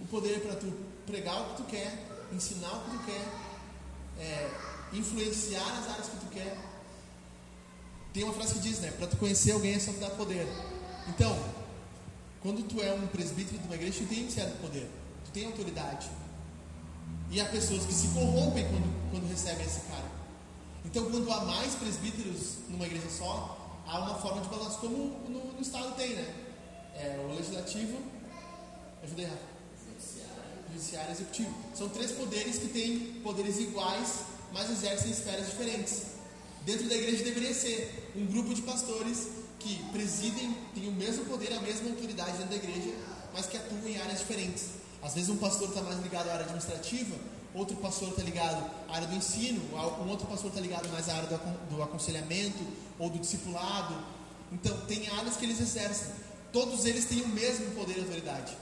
O 0.00 0.06
poder 0.06 0.36
é 0.36 0.38
para 0.40 0.56
tu 0.56 0.72
pregar 1.06 1.40
o 1.42 1.50
que 1.50 1.62
tu 1.62 1.64
quer, 1.68 2.11
ensinar 2.34 2.72
o 2.72 2.80
que 2.84 2.90
tu 2.90 3.04
quer, 3.04 3.28
é, 4.18 4.50
influenciar 4.92 5.66
as 5.78 5.88
áreas 5.88 6.08
que 6.08 6.16
tu 6.16 6.26
quer. 6.26 6.58
Tem 8.12 8.24
uma 8.24 8.32
frase 8.32 8.54
que 8.54 8.60
diz, 8.60 8.80
né? 8.80 8.90
Para 8.92 9.06
tu 9.06 9.16
conhecer 9.16 9.52
alguém 9.52 9.74
é 9.74 9.78
só 9.78 9.92
te 9.92 9.98
dar 9.98 10.10
poder. 10.10 10.46
Então, 11.08 11.36
quando 12.42 12.62
tu 12.66 12.80
é 12.80 12.92
um 12.92 13.06
presbítero 13.06 13.58
de 13.58 13.66
uma 13.66 13.74
igreja, 13.74 13.98
tu 14.00 14.06
tem 14.06 14.30
certo 14.30 14.60
poder, 14.60 14.90
tu 15.24 15.30
tem 15.30 15.46
autoridade. 15.46 16.10
E 17.30 17.40
há 17.40 17.46
pessoas 17.46 17.86
que 17.86 17.94
se 17.94 18.08
corrompem 18.08 18.64
quando, 18.68 19.10
quando 19.10 19.28
recebem 19.28 19.64
esse 19.64 19.80
cara. 19.80 20.10
Então, 20.84 21.10
quando 21.10 21.30
há 21.32 21.44
mais 21.44 21.74
presbíteros 21.74 22.58
numa 22.68 22.84
igreja 22.86 23.08
só, 23.08 23.80
há 23.86 23.98
uma 24.00 24.14
forma 24.16 24.42
de 24.42 24.48
balanço, 24.48 24.78
como 24.78 24.96
no, 25.28 25.52
no 25.52 25.60
Estado 25.60 25.94
tem, 25.94 26.14
né? 26.14 26.34
É, 26.94 27.24
o 27.24 27.34
legislativo. 27.34 27.98
Ajudei, 29.02 29.24
Rafa. 29.24 29.51
Judiciário 30.72 31.10
e 31.10 31.12
executivo. 31.12 31.54
São 31.74 31.88
três 31.88 32.12
poderes 32.12 32.58
que 32.58 32.68
têm 32.68 33.20
poderes 33.22 33.58
iguais, 33.58 34.20
mas 34.52 34.70
exercem 34.70 35.10
esferas 35.10 35.46
diferentes. 35.46 36.02
Dentro 36.64 36.88
da 36.88 36.94
igreja 36.94 37.24
deveria 37.24 37.52
ser 37.52 38.12
um 38.16 38.24
grupo 38.26 38.54
de 38.54 38.62
pastores 38.62 39.28
que 39.58 39.82
presidem, 39.92 40.56
têm 40.74 40.88
o 40.88 40.92
mesmo 40.92 41.24
poder, 41.24 41.52
a 41.52 41.60
mesma 41.60 41.90
autoridade 41.90 42.32
dentro 42.32 42.50
da 42.50 42.56
igreja, 42.56 42.94
mas 43.32 43.46
que 43.46 43.56
atuam 43.56 43.86
em 43.86 43.98
áreas 43.98 44.20
diferentes. 44.20 44.70
Às 45.02 45.14
vezes 45.14 45.28
um 45.28 45.36
pastor 45.36 45.68
está 45.68 45.82
mais 45.82 46.00
ligado 46.00 46.28
à 46.28 46.32
área 46.32 46.44
administrativa, 46.44 47.16
outro 47.54 47.76
pastor 47.76 48.10
está 48.10 48.22
ligado 48.22 48.70
à 48.88 48.96
área 48.96 49.08
do 49.08 49.14
ensino, 49.14 49.60
um 49.74 50.08
outro 50.08 50.26
pastor 50.26 50.48
está 50.48 50.60
ligado 50.60 50.88
mais 50.90 51.08
à 51.08 51.16
área 51.16 51.40
do 51.68 51.82
aconselhamento 51.82 52.64
ou 52.98 53.10
do 53.10 53.18
discipulado. 53.18 53.94
Então, 54.52 54.76
tem 54.86 55.08
áreas 55.08 55.36
que 55.36 55.44
eles 55.44 55.60
exercem. 55.60 56.12
Todos 56.52 56.84
eles 56.84 57.06
têm 57.06 57.22
o 57.22 57.28
mesmo 57.28 57.70
poder 57.74 57.96
e 57.96 58.00
autoridade. 58.00 58.56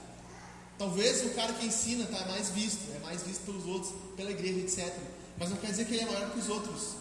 Talvez 0.80 1.26
o 1.26 1.34
cara 1.34 1.52
que 1.52 1.66
ensina 1.66 2.04
está 2.04 2.24
mais 2.24 2.48
visto, 2.48 2.80
é 2.96 2.98
mais 3.00 3.22
visto 3.22 3.44
pelos 3.44 3.66
outros, 3.66 3.92
pela 4.16 4.30
igreja, 4.30 4.60
etc. 4.60 4.96
Mas 5.38 5.50
não 5.50 5.58
quer 5.58 5.72
dizer 5.72 5.84
que 5.84 5.92
ele 5.92 6.04
é 6.04 6.06
maior 6.06 6.30
que 6.30 6.38
os 6.38 6.48
outros. 6.48 6.94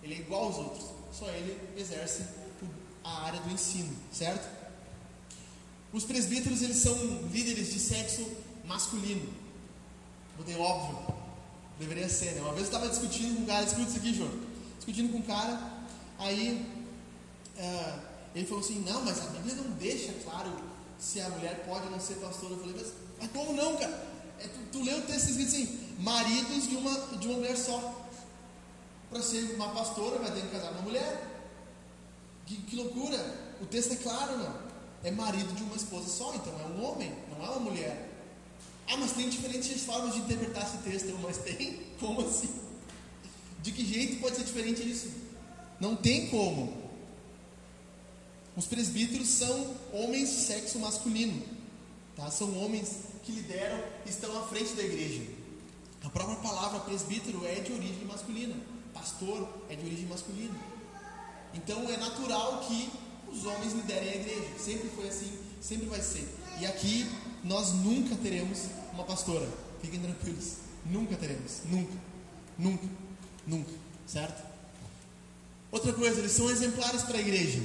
Ele 0.00 0.14
é 0.14 0.18
igual 0.18 0.44
aos 0.44 0.56
outros. 0.58 0.84
Só 1.12 1.28
ele 1.30 1.58
exerce 1.76 2.22
a 3.02 3.24
área 3.24 3.40
do 3.40 3.50
ensino, 3.50 3.92
certo? 4.12 4.48
Os 5.92 6.04
presbíteros 6.04 6.62
eles 6.62 6.76
são 6.76 6.94
líderes 7.32 7.72
de 7.72 7.80
sexo 7.80 8.24
masculino. 8.64 9.28
Mudei 10.38 10.54
óbvio. 10.54 11.12
Deveria 11.80 12.08
ser, 12.08 12.30
né? 12.36 12.42
Uma 12.42 12.52
vez 12.52 12.68
eu 12.68 12.72
estava 12.72 12.88
discutindo 12.88 13.38
com 13.38 13.42
um 13.42 13.46
cara, 13.46 13.64
escuta 13.64 13.88
isso 13.88 13.98
aqui, 13.98 14.14
João. 14.14 14.30
Discutindo 14.76 15.10
com 15.10 15.18
um 15.18 15.22
cara, 15.22 15.82
aí 16.16 16.64
uh, 17.56 18.00
ele 18.36 18.46
falou 18.46 18.62
assim, 18.62 18.84
não, 18.86 19.04
mas 19.04 19.18
a 19.20 19.30
Bíblia 19.30 19.56
não 19.56 19.70
deixa 19.72 20.12
claro 20.22 20.54
se 20.96 21.20
a 21.20 21.28
mulher 21.28 21.64
pode 21.66 21.86
ou 21.86 21.90
não 21.90 21.98
ser 21.98 22.14
pastora. 22.14 22.54
Eu 22.54 22.60
falei, 22.60 22.76
mas, 22.78 23.05
mas 23.18 23.30
como 23.30 23.52
não, 23.52 23.76
cara? 23.76 24.06
É, 24.38 24.46
tu, 24.46 24.58
tu 24.72 24.82
lê 24.82 24.94
o 24.94 25.02
texto 25.02 25.30
escrito 25.30 25.48
assim, 25.48 25.78
maridos 25.98 26.68
de 26.68 26.76
uma, 26.76 27.16
de 27.16 27.26
uma 27.26 27.36
mulher 27.38 27.56
só. 27.56 28.06
Para 29.10 29.22
ser 29.22 29.54
uma 29.54 29.70
pastora 29.70 30.18
vai 30.18 30.32
ter 30.32 30.42
que 30.42 30.48
casar 30.48 30.72
uma 30.72 30.82
mulher. 30.82 31.36
Que, 32.44 32.56
que 32.56 32.76
loucura! 32.76 33.18
O 33.60 33.66
texto 33.66 33.92
é 33.92 33.96
claro, 33.96 34.38
não? 34.38 34.66
É 35.02 35.10
marido 35.10 35.54
de 35.54 35.62
uma 35.62 35.76
esposa 35.76 36.08
só, 36.08 36.34
então 36.34 36.52
é 36.60 36.64
um 36.64 36.84
homem, 36.84 37.14
não 37.30 37.44
é 37.44 37.50
uma 37.50 37.60
mulher. 37.60 38.10
Ah, 38.88 38.96
mas 38.96 39.12
tem 39.12 39.28
diferentes 39.28 39.82
formas 39.82 40.14
de 40.14 40.20
interpretar 40.20 40.64
esse 40.64 40.78
texto, 40.78 41.16
mas 41.22 41.38
tem? 41.38 41.80
Como 41.98 42.20
assim? 42.20 42.50
De 43.62 43.72
que 43.72 43.84
jeito 43.84 44.20
pode 44.20 44.36
ser 44.36 44.44
diferente 44.44 44.88
isso? 44.88 45.10
Não 45.80 45.96
tem 45.96 46.28
como. 46.28 46.86
Os 48.56 48.66
presbíteros 48.66 49.28
são 49.28 49.76
homens 49.92 50.30
de 50.30 50.36
sexo 50.36 50.78
masculino, 50.78 51.42
tá? 52.16 52.30
São 52.30 52.58
homens 52.58 53.00
que 53.22 53.32
lideram, 53.32 53.78
estão 54.06 54.36
à 54.38 54.46
frente 54.48 54.72
da 54.72 54.82
igreja. 54.82 55.22
A 56.02 56.08
própria 56.08 56.36
palavra 56.36 56.80
presbítero 56.80 57.44
é 57.44 57.56
de 57.56 57.72
origem 57.72 58.04
masculina, 58.06 58.56
pastor 58.94 59.48
é 59.68 59.76
de 59.76 59.84
origem 59.84 60.06
masculina. 60.06 60.54
Então 61.54 61.88
é 61.88 61.96
natural 61.96 62.60
que 62.60 62.90
os 63.30 63.44
homens 63.44 63.72
liderem 63.72 64.08
a 64.08 64.16
igreja. 64.16 64.58
Sempre 64.58 64.88
foi 64.90 65.08
assim, 65.08 65.32
sempre 65.60 65.86
vai 65.86 66.00
ser. 66.00 66.28
E 66.60 66.66
aqui 66.66 67.06
nós 67.44 67.72
nunca 67.72 68.16
teremos 68.16 68.66
uma 68.92 69.04
pastora. 69.04 69.46
Fiquem 69.80 70.00
tranquilos. 70.00 70.56
Nunca 70.84 71.16
teremos. 71.16 71.62
Nunca. 71.64 71.94
Nunca. 72.58 72.86
Nunca. 73.46 73.72
Certo? 74.06 74.42
Outra 75.70 75.92
coisa, 75.92 76.20
eles 76.20 76.32
são 76.32 76.48
exemplares 76.48 77.02
para 77.02 77.18
a 77.18 77.20
igreja. 77.20 77.60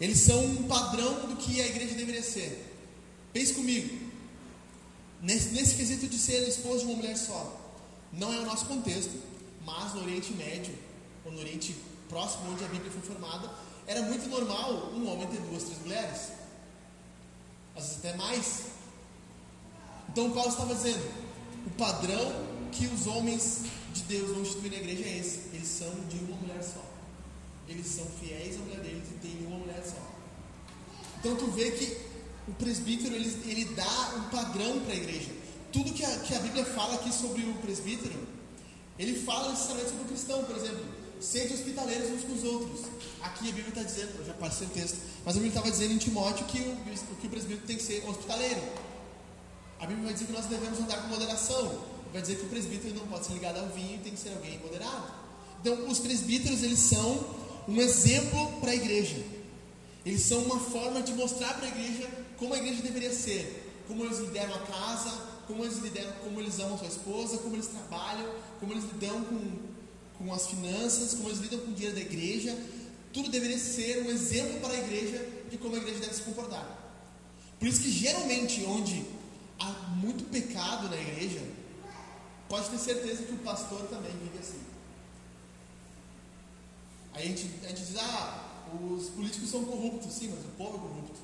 Eles 0.00 0.18
são 0.18 0.42
um 0.42 0.62
padrão 0.64 1.28
do 1.28 1.36
que 1.36 1.60
a 1.60 1.66
igreja 1.66 1.94
deveria 1.94 2.22
ser. 2.22 2.69
Pense 3.32 3.54
comigo. 3.54 4.10
Nesse, 5.22 5.50
nesse 5.50 5.74
quesito 5.76 6.06
de 6.08 6.18
ser 6.18 6.48
esposo 6.48 6.80
de 6.80 6.86
uma 6.86 6.96
mulher 6.96 7.16
só. 7.16 7.58
Não 8.12 8.32
é 8.32 8.38
o 8.38 8.46
nosso 8.46 8.66
contexto, 8.66 9.12
mas 9.64 9.94
no 9.94 10.02
Oriente 10.02 10.32
Médio, 10.32 10.74
ou 11.24 11.30
no 11.30 11.38
Oriente 11.38 11.76
próximo 12.08 12.50
onde 12.50 12.64
a 12.64 12.68
Bíblia 12.68 12.90
foi 12.90 13.02
formada, 13.02 13.50
era 13.86 14.02
muito 14.02 14.28
normal 14.28 14.90
um 14.92 15.08
homem 15.08 15.26
ter 15.28 15.40
duas, 15.42 15.64
três 15.64 15.78
mulheres. 15.80 16.32
Às 17.76 17.84
vezes 17.84 17.98
até 17.98 18.16
mais. 18.16 18.62
Então 20.08 20.30
Paulo 20.32 20.50
estava 20.50 20.74
dizendo, 20.74 21.08
o 21.66 21.70
padrão 21.70 22.50
que 22.72 22.86
os 22.86 23.06
homens 23.06 23.62
de 23.92 24.02
Deus 24.02 24.30
vão 24.30 24.42
instituir 24.42 24.72
na 24.72 24.78
igreja 24.78 25.04
é 25.04 25.18
esse. 25.18 25.50
Eles 25.52 25.68
são 25.68 25.90
de 26.08 26.16
uma 26.24 26.36
mulher 26.36 26.62
só. 26.62 26.84
Eles 27.68 27.86
são 27.86 28.06
fiéis 28.20 28.56
à 28.56 28.58
mulher 28.58 28.80
deles 28.80 29.08
e 29.10 29.14
têm 29.18 29.46
uma 29.46 29.58
mulher 29.58 29.82
só. 29.84 30.10
Então 31.18 31.36
tu 31.36 31.46
vê 31.52 31.70
que 31.70 32.09
o 32.50 32.54
presbítero 32.54 33.14
ele, 33.14 33.32
ele 33.46 33.64
dá 33.76 34.14
um 34.16 34.22
padrão 34.28 34.80
para 34.80 34.92
a 34.92 34.96
igreja. 34.96 35.30
Tudo 35.72 35.92
que 35.92 36.04
a, 36.04 36.18
que 36.18 36.34
a 36.34 36.40
Bíblia 36.40 36.64
fala 36.64 36.94
aqui 36.94 37.12
sobre 37.14 37.42
o 37.42 37.54
presbítero, 37.54 38.18
ele 38.98 39.20
fala 39.20 39.50
necessariamente 39.50 39.90
sobre 39.90 40.04
o 40.04 40.08
cristão, 40.08 40.44
por 40.44 40.56
exemplo. 40.56 40.84
Sede 41.20 41.54
hospitaleiros 41.54 42.10
uns 42.10 42.24
com 42.24 42.32
os 42.32 42.44
outros. 42.44 42.80
Aqui 43.22 43.50
a 43.50 43.52
Bíblia 43.52 43.68
está 43.68 43.82
dizendo, 43.82 44.18
eu 44.18 44.26
já 44.26 44.32
passei 44.34 44.66
o 44.66 44.70
texto, 44.70 44.98
mas 45.24 45.36
a 45.36 45.38
Bíblia 45.38 45.50
estava 45.50 45.70
dizendo 45.70 45.92
em 45.92 45.98
Timóteo 45.98 46.44
que 46.46 46.58
o, 46.58 47.16
que 47.20 47.26
o 47.26 47.30
presbítero 47.30 47.66
tem 47.66 47.76
que 47.76 47.82
ser 47.82 48.04
hospitaleiro. 48.08 48.62
A 49.78 49.86
Bíblia 49.86 50.06
vai 50.06 50.12
dizer 50.12 50.26
que 50.26 50.32
nós 50.32 50.46
devemos 50.46 50.78
andar 50.80 51.02
com 51.02 51.08
moderação. 51.08 51.84
Vai 52.12 52.20
dizer 52.20 52.36
que 52.36 52.46
o 52.46 52.48
presbítero 52.48 52.94
não 52.96 53.06
pode 53.06 53.26
ser 53.26 53.34
ligado 53.34 53.58
ao 53.58 53.68
vinho 53.68 53.94
e 53.94 53.98
tem 53.98 54.12
que 54.12 54.18
ser 54.18 54.30
alguém 54.30 54.58
moderado. 54.58 55.06
Então, 55.60 55.88
os 55.88 56.00
presbíteros, 56.00 56.64
eles 56.64 56.80
são 56.80 57.24
um 57.68 57.76
exemplo 57.76 58.60
para 58.60 58.72
a 58.72 58.74
igreja. 58.74 59.22
Eles 60.04 60.22
são 60.22 60.42
uma 60.42 60.58
forma 60.58 61.00
de 61.02 61.12
mostrar 61.12 61.54
para 61.54 61.66
a 61.66 61.68
igreja 61.68 62.19
como 62.40 62.54
a 62.54 62.58
igreja 62.58 62.82
deveria 62.82 63.12
ser. 63.12 63.84
Como 63.86 64.04
eles 64.04 64.18
lideram 64.18 64.54
a 64.54 64.58
casa, 64.58 65.10
como 65.46 65.64
eles 65.64 65.78
lideram, 65.78 66.12
como 66.24 66.40
eles 66.40 66.58
amam 66.58 66.76
sua 66.78 66.88
esposa, 66.88 67.38
como 67.38 67.54
eles 67.54 67.68
trabalham, 67.68 68.28
como 68.58 68.72
eles 68.72 68.84
lidam 68.84 69.22
com 69.24 69.70
com 70.20 70.34
as 70.34 70.48
finanças, 70.48 71.14
como 71.14 71.30
eles 71.30 71.40
lidam 71.40 71.60
com 71.60 71.70
o 71.70 71.74
dinheiro 71.74 71.96
da 71.96 72.02
igreja. 72.02 72.56
Tudo 73.10 73.30
deveria 73.30 73.58
ser 73.58 74.02
um 74.04 74.10
exemplo 74.10 74.60
para 74.60 74.74
a 74.74 74.78
igreja 74.78 75.26
de 75.50 75.56
como 75.56 75.74
a 75.74 75.78
igreja 75.78 76.00
deve 76.00 76.14
se 76.14 76.22
comportar. 76.22 76.78
Por 77.58 77.66
isso 77.66 77.80
que 77.80 77.90
geralmente 77.90 78.62
onde 78.66 79.06
há 79.58 79.72
muito 79.96 80.24
pecado 80.24 80.90
na 80.90 80.96
igreja, 80.96 81.40
pode 82.48 82.68
ter 82.68 82.78
certeza 82.78 83.22
que 83.22 83.32
o 83.32 83.38
pastor 83.38 83.82
também 83.88 84.12
vive 84.12 84.38
assim. 84.38 84.60
Aí 87.14 87.24
a 87.24 87.28
gente, 87.28 87.50
a 87.64 87.68
gente 87.68 87.80
diz, 87.80 87.96
ah, 87.96 88.66
os 88.74 89.08
políticos 89.08 89.50
são 89.50 89.64
corruptos, 89.64 90.12
sim, 90.12 90.28
mas 90.28 90.44
o 90.44 90.48
povo 90.56 90.76
é 90.76 90.80
corrupto. 90.80 91.20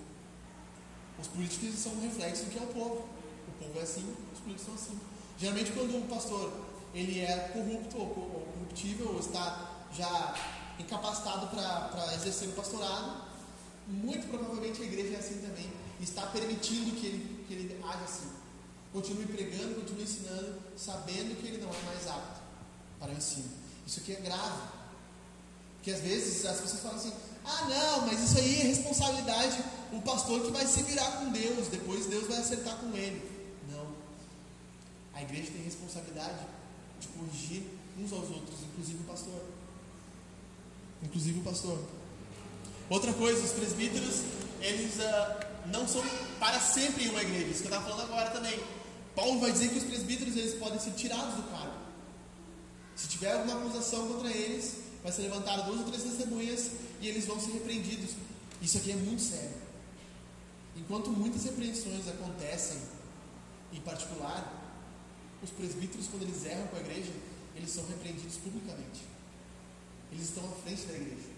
Os 1.27 1.33
políticos 1.33 1.81
são 1.81 1.93
um 1.93 2.01
reflexo 2.01 2.45
do 2.45 2.51
que 2.51 2.59
é 2.59 2.63
o 2.63 2.67
povo. 2.69 3.09
O 3.49 3.65
povo 3.65 3.79
é 3.79 3.83
assim, 3.83 4.15
os 4.33 4.41
políticos 4.41 4.67
são 4.67 4.75
assim. 4.75 5.01
Geralmente 5.39 5.73
quando 5.73 5.97
um 5.97 6.07
pastor 6.07 6.53
ele 6.95 7.21
é 7.21 7.51
corrupto 7.53 7.99
ou, 7.99 8.09
corruptível 8.09 9.13
ou 9.13 9.21
está 9.21 9.85
já 9.93 10.35
incapacitado 10.79 11.49
para 11.49 12.15
exercer 12.15 12.49
o 12.49 12.53
pastorado, 12.53 13.25
muito 13.87 14.29
provavelmente 14.29 14.81
a 14.81 14.85
igreja 14.85 15.17
é 15.17 15.19
assim 15.19 15.39
também. 15.39 15.71
Está 16.01 16.23
permitindo 16.27 16.93
que 16.97 17.07
ele, 17.07 17.45
que 17.47 17.55
ele 17.55 17.85
age 17.85 18.05
assim. 18.05 18.31
Continue 18.93 19.27
pregando, 19.27 19.75
continue 19.81 20.05
ensinando, 20.05 20.55
sabendo 20.77 21.37
que 21.41 21.47
ele 21.47 21.59
não 21.59 21.71
é 21.71 21.83
mais 21.83 22.07
apto 22.07 22.41
para 22.99 23.11
o 23.11 23.15
ensino. 23.15 23.51
Isso 23.87 24.01
aqui 24.01 24.13
é 24.13 24.21
grave. 24.21 24.63
Porque 25.77 25.91
às 25.91 26.01
vezes 26.01 26.47
as 26.47 26.61
pessoas 26.61 26.83
falam 26.83 26.97
assim: 26.97 27.13
ah, 27.45 27.67
não, 27.69 28.07
mas 28.07 28.21
isso 28.21 28.39
aí 28.39 28.61
é 28.61 28.65
responsabilidade 28.65 29.63
o 29.97 30.03
pastor 30.03 30.43
que 30.43 30.51
vai 30.51 30.67
se 30.67 30.83
virar 30.83 31.11
com 31.13 31.31
Deus, 31.31 31.69
depois 31.69 32.07
Deus 32.07 32.27
vai 32.29 32.39
acertar 32.39 32.77
com 32.77 32.95
ele. 32.95 33.23
Não. 33.71 33.87
A 35.15 35.23
igreja 35.23 35.51
tem 35.51 35.63
responsabilidade 35.63 36.39
de 37.01 37.09
corrigir 37.09 37.63
uns 37.99 38.13
aos 38.13 38.29
outros, 38.31 38.59
inclusive 38.71 38.99
o 38.99 39.07
pastor. 39.07 39.43
Inclusive 41.03 41.41
o 41.41 41.43
pastor. 41.43 41.79
Outra 42.91 43.13
coisa, 43.15 43.43
os 43.43 43.53
presbíteros, 43.53 44.23
eles 44.61 44.97
uh, 44.97 45.47
não 45.73 45.89
são 45.89 46.03
para 46.39 46.61
sempre 46.61 47.07
em 47.07 47.09
uma 47.09 47.23
igreja. 47.23 47.47
Isso 47.47 47.63
que 47.63 47.69
eu 47.69 47.75
estava 47.75 47.89
falando 47.89 48.13
agora 48.13 48.31
também. 48.31 48.61
Paulo 49.15 49.41
vai 49.41 49.51
dizer 49.51 49.71
que 49.71 49.79
os 49.79 49.85
presbíteros 49.85 50.37
eles 50.37 50.55
podem 50.55 50.79
ser 50.79 50.91
tirados 50.93 51.35
do 51.37 51.51
cargo. 51.51 51.75
Se 52.95 53.09
tiver 53.09 53.33
alguma 53.33 53.59
acusação 53.61 54.07
contra 54.09 54.31
eles, 54.31 54.75
vai 55.03 55.11
ser 55.11 55.23
levantado 55.23 55.65
duas 55.67 55.81
ou 55.81 55.87
três 55.87 56.03
testemunhas 56.03 56.71
e 57.01 57.09
eles 57.09 57.25
vão 57.25 57.41
ser 57.41 57.53
repreendidos. 57.53 58.11
Isso 58.61 58.77
aqui 58.77 58.93
é 58.93 58.97
muito 58.97 59.23
sério. 59.23 59.56
Enquanto 60.77 61.11
muitas 61.11 61.45
repreensões 61.45 62.07
acontecem, 62.09 62.79
em 63.73 63.81
particular, 63.81 64.63
os 65.43 65.51
presbíteros, 65.51 66.07
quando 66.09 66.23
eles 66.23 66.45
erram 66.45 66.67
com 66.69 66.77
a 66.77 66.81
igreja, 66.81 67.13
eles 67.55 67.71
são 67.71 67.85
repreendidos 67.87 68.37
publicamente. 68.37 69.03
Eles 70.13 70.29
estão 70.29 70.45
à 70.45 70.53
frente 70.63 70.87
da 70.87 70.95
igreja. 70.95 71.29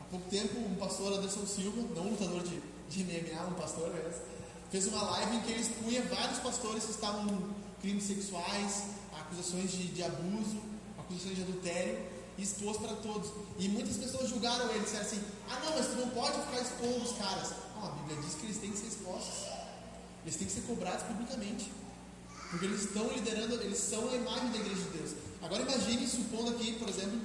Há 0.00 0.04
pouco 0.04 0.28
tempo, 0.28 0.58
um 0.58 0.74
pastor, 0.76 1.12
Anderson 1.12 1.46
Silva, 1.46 1.82
não 1.94 2.10
lutador 2.10 2.42
de, 2.42 2.60
de 2.88 3.04
MMA, 3.04 3.46
um 3.46 3.54
pastor 3.54 3.92
mesmo, 3.92 4.22
fez 4.70 4.86
uma 4.86 5.02
live 5.02 5.36
em 5.36 5.40
que 5.42 5.52
ele 5.52 5.60
expunha 5.60 6.02
vários 6.02 6.38
pastores 6.38 6.84
que 6.84 6.90
estavam 6.90 7.26
em 7.26 7.54
crimes 7.80 8.04
sexuais, 8.04 8.84
acusações 9.20 9.70
de, 9.70 9.88
de 9.88 10.02
abuso, 10.02 10.58
acusações 10.98 11.36
de 11.36 11.42
adultério, 11.42 11.98
e 12.36 12.42
expôs 12.42 12.76
para 12.78 12.94
todos. 12.96 13.30
E 13.58 13.68
muitas 13.68 13.96
pessoas 13.96 14.28
julgaram 14.28 14.70
ele, 14.70 14.80
disseram 14.80 15.04
assim: 15.04 15.22
ah, 15.48 15.60
não, 15.64 15.76
mas 15.76 15.86
tu 15.86 15.96
não 15.96 16.08
pode 16.10 16.38
ficar 16.40 16.60
expondo 16.60 17.04
os 17.04 17.16
caras. 17.16 17.52
A 17.86 17.90
Bíblia 17.90 18.16
diz 18.22 18.34
que 18.34 18.46
eles 18.46 18.58
têm 18.58 18.70
que 18.70 18.78
ser 18.78 18.86
expostos, 18.86 19.44
eles 20.22 20.36
têm 20.36 20.46
que 20.46 20.52
ser 20.52 20.62
cobrados 20.62 21.02
publicamente. 21.04 21.70
Porque 22.50 22.66
eles 22.66 22.84
estão 22.84 23.08
liderando, 23.08 23.54
eles 23.54 23.78
são 23.78 24.08
a 24.10 24.14
imagem 24.14 24.50
da 24.50 24.58
igreja 24.58 24.82
de 24.82 24.98
Deus. 24.98 25.10
Agora 25.42 25.62
imagine, 25.62 26.06
supondo 26.06 26.50
aqui, 26.52 26.72
por 26.78 26.88
exemplo, 26.88 27.20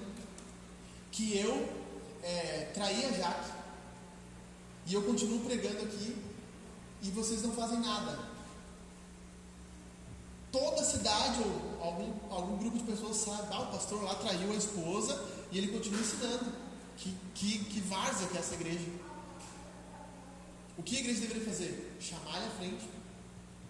que 1.12 1.38
eu 1.38 1.70
é, 2.24 2.72
traí 2.74 3.06
a 3.06 3.12
Jaque 3.12 3.52
e 4.88 4.94
eu 4.94 5.04
continuo 5.04 5.40
pregando 5.42 5.84
aqui 5.84 6.16
e 7.02 7.12
vocês 7.12 7.44
não 7.44 7.52
fazem 7.52 7.80
nada. 7.80 8.18
Toda 10.52 10.82
a 10.82 10.84
cidade 10.84 11.44
ou 11.44 11.86
algum, 11.86 12.34
algum 12.34 12.58
grupo 12.58 12.78
de 12.80 12.84
pessoas 12.84 13.18
sabe, 13.18 13.48
ah, 13.52 13.62
o 13.62 13.68
pastor 13.68 14.04
lá 14.04 14.16
traiu 14.16 14.52
a 14.52 14.56
esposa 14.56 15.24
e 15.52 15.58
ele 15.58 15.68
continua 15.68 16.00
ensinando. 16.00 16.70
Que, 16.98 17.16
que, 17.34 17.60
que 17.66 17.80
várzea 17.82 18.28
que 18.28 18.36
é 18.36 18.40
essa 18.42 18.56
igreja. 18.56 18.86
O 20.80 20.82
que 20.82 20.96
a 20.96 21.00
igreja 21.02 21.20
deveria 21.20 21.44
fazer? 21.44 21.98
Chamar 22.00 22.38
ele 22.38 22.48
à 22.48 22.52
frente, 22.52 22.90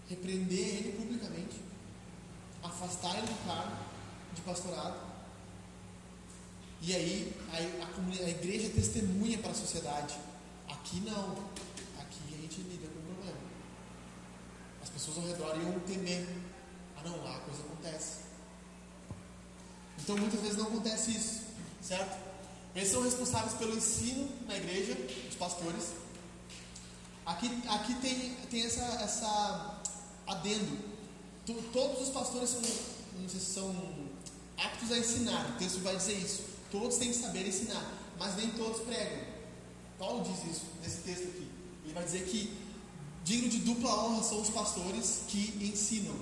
repreender 0.08 0.58
ele 0.58 0.92
publicamente, 0.92 1.56
afastar 2.62 3.18
ele 3.18 3.26
do 3.26 3.46
cargo 3.46 3.76
de 4.32 4.40
pastorado. 4.42 5.10
E 6.80 6.94
aí 6.94 7.34
a, 7.50 7.56
a, 7.84 8.26
a 8.26 8.30
igreja 8.30 8.70
testemunha 8.70 9.38
para 9.38 9.50
a 9.50 9.54
sociedade. 9.54 10.16
Aqui 10.68 11.00
não. 11.00 11.32
Aqui 11.98 12.20
a 12.32 12.36
gente 12.42 12.60
lida 12.60 12.86
com 12.86 13.00
o 13.00 13.14
problema. 13.14 13.38
As 14.80 14.88
pessoas 14.88 15.18
ao 15.18 15.24
redor 15.24 15.60
iam 15.60 15.80
temer. 15.80 16.28
Ah 16.96 17.02
não, 17.08 17.24
lá 17.24 17.38
a 17.38 17.40
coisa 17.40 17.60
acontece. 17.60 18.18
Então 19.98 20.16
muitas 20.16 20.40
vezes 20.40 20.56
não 20.56 20.68
acontece 20.68 21.10
isso, 21.10 21.42
certo? 21.82 22.16
Eles 22.72 22.88
são 22.88 23.02
responsáveis 23.02 23.54
pelo 23.54 23.76
ensino 23.76 24.30
na 24.46 24.56
igreja, 24.56 24.96
os 25.28 25.34
pastores. 25.34 25.99
Aqui, 27.30 27.62
aqui 27.68 27.94
tem, 27.94 28.34
tem 28.50 28.64
essa, 28.64 28.82
essa 28.82 29.80
adendo. 30.26 30.78
Todos 31.72 32.02
os 32.02 32.08
pastores 32.08 32.50
são, 32.50 32.60
não 33.20 33.28
sei 33.28 33.38
se 33.38 33.54
são 33.54 33.72
aptos 34.58 34.90
a 34.90 34.98
ensinar. 34.98 35.50
O 35.50 35.58
texto 35.58 35.80
vai 35.80 35.96
dizer 35.96 36.14
isso. 36.14 36.42
Todos 36.72 36.96
têm 36.96 37.08
que 37.08 37.14
saber 37.14 37.46
ensinar, 37.46 37.84
mas 38.18 38.34
nem 38.34 38.50
todos 38.50 38.82
pregam. 38.82 39.24
Paulo 39.96 40.24
diz 40.24 40.56
isso 40.56 40.66
nesse 40.82 41.02
texto 41.02 41.28
aqui. 41.28 41.48
Ele 41.84 41.94
vai 41.94 42.02
dizer 42.02 42.24
que 42.24 42.52
digno 43.24 43.48
de 43.48 43.58
dupla 43.58 44.06
honra 44.06 44.24
são 44.24 44.40
os 44.40 44.50
pastores 44.50 45.22
que 45.28 45.56
ensinam. 45.62 46.16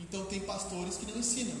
Então 0.00 0.26
tem 0.26 0.40
pastores 0.40 0.96
que 0.96 1.06
não 1.06 1.18
ensinam. 1.18 1.56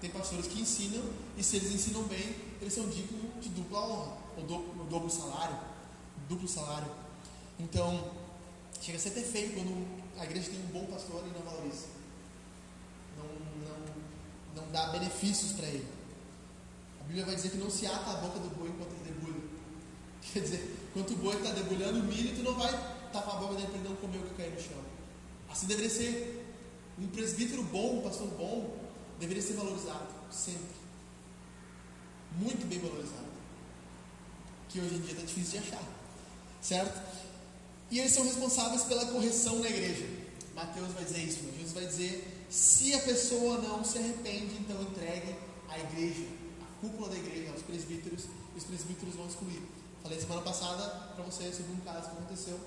Tem 0.00 0.10
pastores 0.10 0.46
que 0.46 0.60
ensinam 0.60 1.02
e 1.36 1.42
se 1.42 1.56
eles 1.56 1.72
ensinam 1.72 2.04
bem, 2.04 2.36
eles 2.60 2.72
são 2.72 2.88
dignos 2.88 3.42
de 3.42 3.48
dupla 3.48 3.80
honra, 3.80 4.16
ou 4.36 4.44
do, 4.44 4.84
duplo 4.88 5.10
salário, 5.10 5.58
duplo 6.28 6.46
salário. 6.46 7.07
Então, 7.58 8.12
chega 8.80 8.96
a 8.96 9.00
ser 9.00 9.08
até 9.10 9.22
feio 9.22 9.52
quando 9.52 9.86
a 10.18 10.24
igreja 10.24 10.50
tem 10.50 10.60
um 10.60 10.66
bom 10.66 10.86
pastor 10.86 11.24
e 11.26 11.30
não 11.30 11.42
valoriza. 11.42 11.86
Não, 13.16 13.24
não, 13.68 14.62
não 14.62 14.72
dá 14.72 14.88
benefícios 14.88 15.52
para 15.52 15.66
ele. 15.66 15.86
A 17.00 17.04
Bíblia 17.04 17.24
vai 17.24 17.34
dizer 17.34 17.50
que 17.50 17.56
não 17.58 17.70
se 17.70 17.86
ata 17.86 18.10
a 18.10 18.16
boca 18.16 18.38
do 18.38 18.50
boi 18.56 18.68
enquanto 18.68 18.92
ele 18.92 19.12
debulha. 19.12 19.42
Quer 20.32 20.40
dizer, 20.40 20.76
enquanto 20.90 21.12
o 21.12 21.16
boi 21.16 21.36
está 21.36 21.50
debulhando 21.50 22.00
o 22.00 22.04
milho, 22.04 22.36
tu 22.36 22.42
não 22.42 22.54
vai 22.54 22.70
tapar 23.12 23.36
a 23.36 23.38
boca 23.38 23.54
dele 23.54 23.68
para 23.68 23.78
ele 23.78 23.88
não 23.88 23.96
comer 23.96 24.18
o 24.18 24.22
que 24.22 24.34
cai 24.34 24.50
no 24.50 24.60
chão. 24.60 24.82
Assim 25.50 25.66
deveria 25.66 25.90
ser. 25.90 26.44
Um 27.00 27.06
presbítero 27.06 27.62
bom, 27.62 27.98
um 27.98 28.02
pastor 28.02 28.26
bom, 28.30 28.76
deveria 29.20 29.40
ser 29.40 29.52
valorizado, 29.52 30.08
sempre. 30.32 30.76
Muito 32.36 32.66
bem 32.66 32.80
valorizado. 32.80 33.28
Que 34.68 34.80
hoje 34.80 34.96
em 34.96 35.00
dia 35.00 35.12
está 35.12 35.24
difícil 35.24 35.60
de 35.60 35.68
achar. 35.68 35.82
Certo? 36.60 37.00
E 37.90 37.98
eles 37.98 38.12
são 38.12 38.24
responsáveis 38.24 38.82
pela 38.82 39.06
correção 39.06 39.58
na 39.60 39.68
igreja. 39.68 40.06
Mateus 40.54 40.92
vai 40.92 41.04
dizer 41.04 41.20
isso. 41.20 41.40
Jesus 41.56 41.72
vai 41.72 41.86
dizer: 41.86 42.46
se 42.50 42.94
a 42.94 42.98
pessoa 43.00 43.58
não 43.58 43.84
se 43.84 43.98
arrepende, 43.98 44.56
então 44.60 44.80
entregue 44.82 45.34
à 45.68 45.78
igreja, 45.78 46.26
à 46.60 46.80
cúpula 46.80 47.08
da 47.08 47.16
igreja, 47.16 47.52
aos 47.52 47.62
presbíteros, 47.62 48.24
e 48.54 48.58
os 48.58 48.64
presbíteros 48.64 49.14
vão 49.14 49.26
excluir. 49.26 49.62
Falei 50.02 50.20
semana 50.20 50.42
passada 50.42 50.84
para 51.14 51.24
vocês 51.24 51.56
sobre 51.56 51.72
um 51.72 51.80
caso 51.80 52.10
que 52.10 52.16
aconteceu 52.16 52.58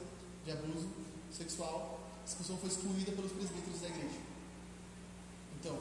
de 0.46 0.52
abuso 0.52 0.88
sexual. 1.32 2.00
Essa 2.26 2.36
pessoa 2.38 2.60
foi 2.60 2.70
excluída 2.70 3.12
pelos 3.12 3.32
presbíteros 3.32 3.82
da 3.82 3.88
igreja. 3.90 4.20
Então, 5.60 5.80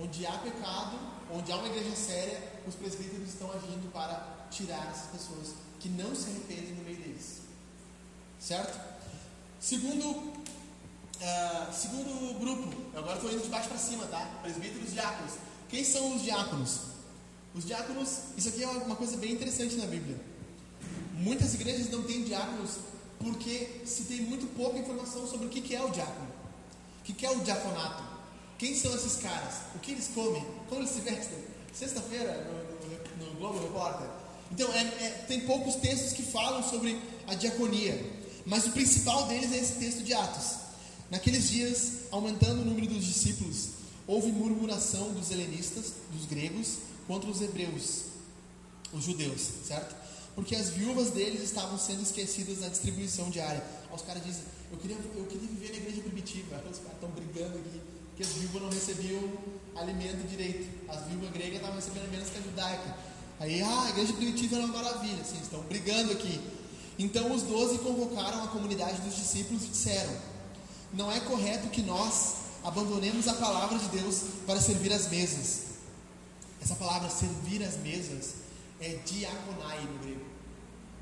onde 0.00 0.26
há 0.26 0.38
pecado, 0.38 0.98
onde 1.32 1.50
há 1.50 1.56
uma 1.56 1.68
igreja 1.68 1.94
séria, 1.96 2.60
os 2.66 2.74
presbíteros 2.74 3.28
estão 3.28 3.50
agindo 3.52 3.90
para 3.92 4.46
tirar 4.50 4.90
essas 4.90 5.10
pessoas 5.10 5.54
que 5.80 5.88
não 5.88 6.14
se 6.14 6.30
arrependem 6.30 6.74
no 6.74 6.84
meio 6.84 6.96
deles. 6.96 7.35
Certo? 8.40 8.78
Segundo, 9.60 10.08
uh, 10.08 11.72
segundo 11.72 12.38
grupo, 12.38 12.68
agora 12.96 13.16
estou 13.16 13.32
indo 13.32 13.42
de 13.42 13.48
baixo 13.48 13.68
para 13.68 13.78
cima, 13.78 14.06
tá? 14.06 14.38
Presbíteros 14.42 14.92
diáconos. 14.92 15.32
Quem 15.68 15.84
são 15.84 16.14
os 16.14 16.22
diáconos? 16.22 16.80
Os 17.54 17.64
diáconos, 17.64 18.18
isso 18.36 18.48
aqui 18.50 18.62
é 18.62 18.68
uma 18.68 18.96
coisa 18.96 19.16
bem 19.16 19.32
interessante 19.32 19.76
na 19.76 19.86
Bíblia. 19.86 20.20
Muitas 21.14 21.54
igrejas 21.54 21.90
não 21.90 22.02
têm 22.02 22.22
diáconos 22.22 22.78
porque 23.18 23.80
se 23.86 24.04
tem 24.04 24.20
muito 24.20 24.46
pouca 24.54 24.78
informação 24.78 25.26
sobre 25.26 25.46
o 25.46 25.48
que 25.48 25.74
é 25.74 25.82
o 25.82 25.90
diácono. 25.90 26.28
O 27.00 27.02
que 27.02 27.24
é 27.24 27.30
o 27.30 27.40
diaconato? 27.40 28.02
Quem 28.58 28.74
são 28.74 28.94
esses 28.94 29.16
caras? 29.16 29.54
O 29.74 29.78
que 29.78 29.92
eles 29.92 30.10
comem? 30.14 30.44
Como 30.68 30.80
eles 30.80 30.90
se 30.90 31.00
vestem? 31.00 31.38
Sexta-feira, 31.72 32.44
no, 32.44 33.24
no, 33.24 33.32
no, 33.32 33.38
Globo 33.38 33.60
Repórter. 33.60 34.08
Então, 34.50 34.72
é, 34.72 34.80
é, 34.80 35.24
tem 35.28 35.40
poucos 35.40 35.76
textos 35.76 36.12
que 36.12 36.22
falam 36.22 36.62
sobre 36.62 37.00
a 37.26 37.34
diaconia. 37.34 37.94
Mas 38.46 38.66
o 38.66 38.70
principal 38.70 39.26
deles 39.26 39.52
é 39.52 39.58
esse 39.58 39.74
texto 39.74 40.02
de 40.02 40.14
Atos. 40.14 40.58
Naqueles 41.10 41.48
dias, 41.48 41.92
aumentando 42.10 42.62
o 42.62 42.64
número 42.64 42.86
dos 42.86 43.04
discípulos, 43.04 43.70
houve 44.06 44.30
murmuração 44.32 45.12
dos 45.12 45.30
helenistas, 45.30 45.92
dos 46.12 46.24
gregos, 46.26 46.78
contra 47.06 47.28
os 47.28 47.40
hebreus, 47.40 48.04
os 48.92 49.04
judeus, 49.04 49.42
certo? 49.66 49.94
porque 50.36 50.54
as 50.54 50.68
viúvas 50.68 51.10
deles 51.10 51.42
estavam 51.42 51.78
sendo 51.78 52.02
esquecidas 52.02 52.60
na 52.60 52.68
distribuição 52.68 53.30
diária. 53.30 53.64
Os 53.90 54.02
caras 54.02 54.22
dizem, 54.22 54.42
eu 54.70 54.76
queria, 54.76 54.96
eu 55.16 55.24
queria 55.24 55.48
viver 55.48 55.70
na 55.70 55.76
igreja 55.78 56.02
primitiva. 56.02 56.56
Os 56.70 56.78
caras 56.78 56.92
estão 56.92 57.08
brigando 57.08 57.56
aqui, 57.56 57.80
que 58.14 58.22
as 58.22 58.28
viúvas 58.34 58.62
não 58.62 58.68
recebiam 58.68 59.22
alimento 59.74 60.28
direito. 60.28 60.68
As 60.90 61.06
viúvas 61.06 61.30
gregas 61.30 61.54
estavam 61.54 61.76
recebendo 61.76 62.10
menos 62.10 62.28
que 62.28 62.38
a 62.38 62.42
judaica. 62.42 62.96
Aí, 63.40 63.62
ah, 63.62 63.84
a 63.86 63.90
igreja 63.90 64.12
primitiva 64.12 64.56
era 64.56 64.66
uma 64.66 64.82
maravilha. 64.82 65.22
Assim, 65.22 65.40
estão 65.40 65.62
brigando 65.62 66.12
aqui. 66.12 66.38
Então 66.98 67.32
os 67.32 67.42
doze 67.42 67.78
convocaram 67.78 68.44
a 68.44 68.48
comunidade 68.48 69.00
dos 69.02 69.16
discípulos 69.16 69.64
e 69.64 69.68
disseram: 69.68 70.12
Não 70.92 71.10
é 71.12 71.20
correto 71.20 71.68
que 71.68 71.82
nós 71.82 72.36
abandonemos 72.64 73.28
a 73.28 73.34
palavra 73.34 73.78
de 73.78 73.88
Deus 73.88 74.22
para 74.46 74.60
servir 74.60 74.92
as 74.92 75.08
mesas. 75.08 75.66
Essa 76.62 76.74
palavra 76.74 77.10
servir 77.10 77.62
as 77.62 77.76
mesas 77.76 78.34
é 78.80 78.98
diaconai 79.04 79.80
no 79.82 79.98
grego. 79.98 80.24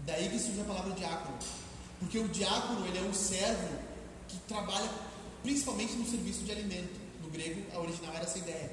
Daí 0.05 0.29
que 0.29 0.39
surge 0.39 0.61
a 0.61 0.65
palavra 0.65 0.93
diácono. 0.93 1.39
Porque 2.01 2.19
o 2.19 2.29
diácono 2.29 2.87
ele 2.87 2.99
é 2.99 3.03
um 3.03 3.15
servo 3.15 3.79
que 4.29 4.37
trabalha 4.49 4.91
principalmente 5.43 5.95
no 5.95 6.09
serviço 6.09 6.41
de 6.41 6.53
alimento. 6.53 7.01
No 7.23 7.31
grego, 7.31 7.63
a 7.75 7.79
original 7.79 8.13
era 8.15 8.25
essa 8.25 8.39
ideia. 8.39 8.73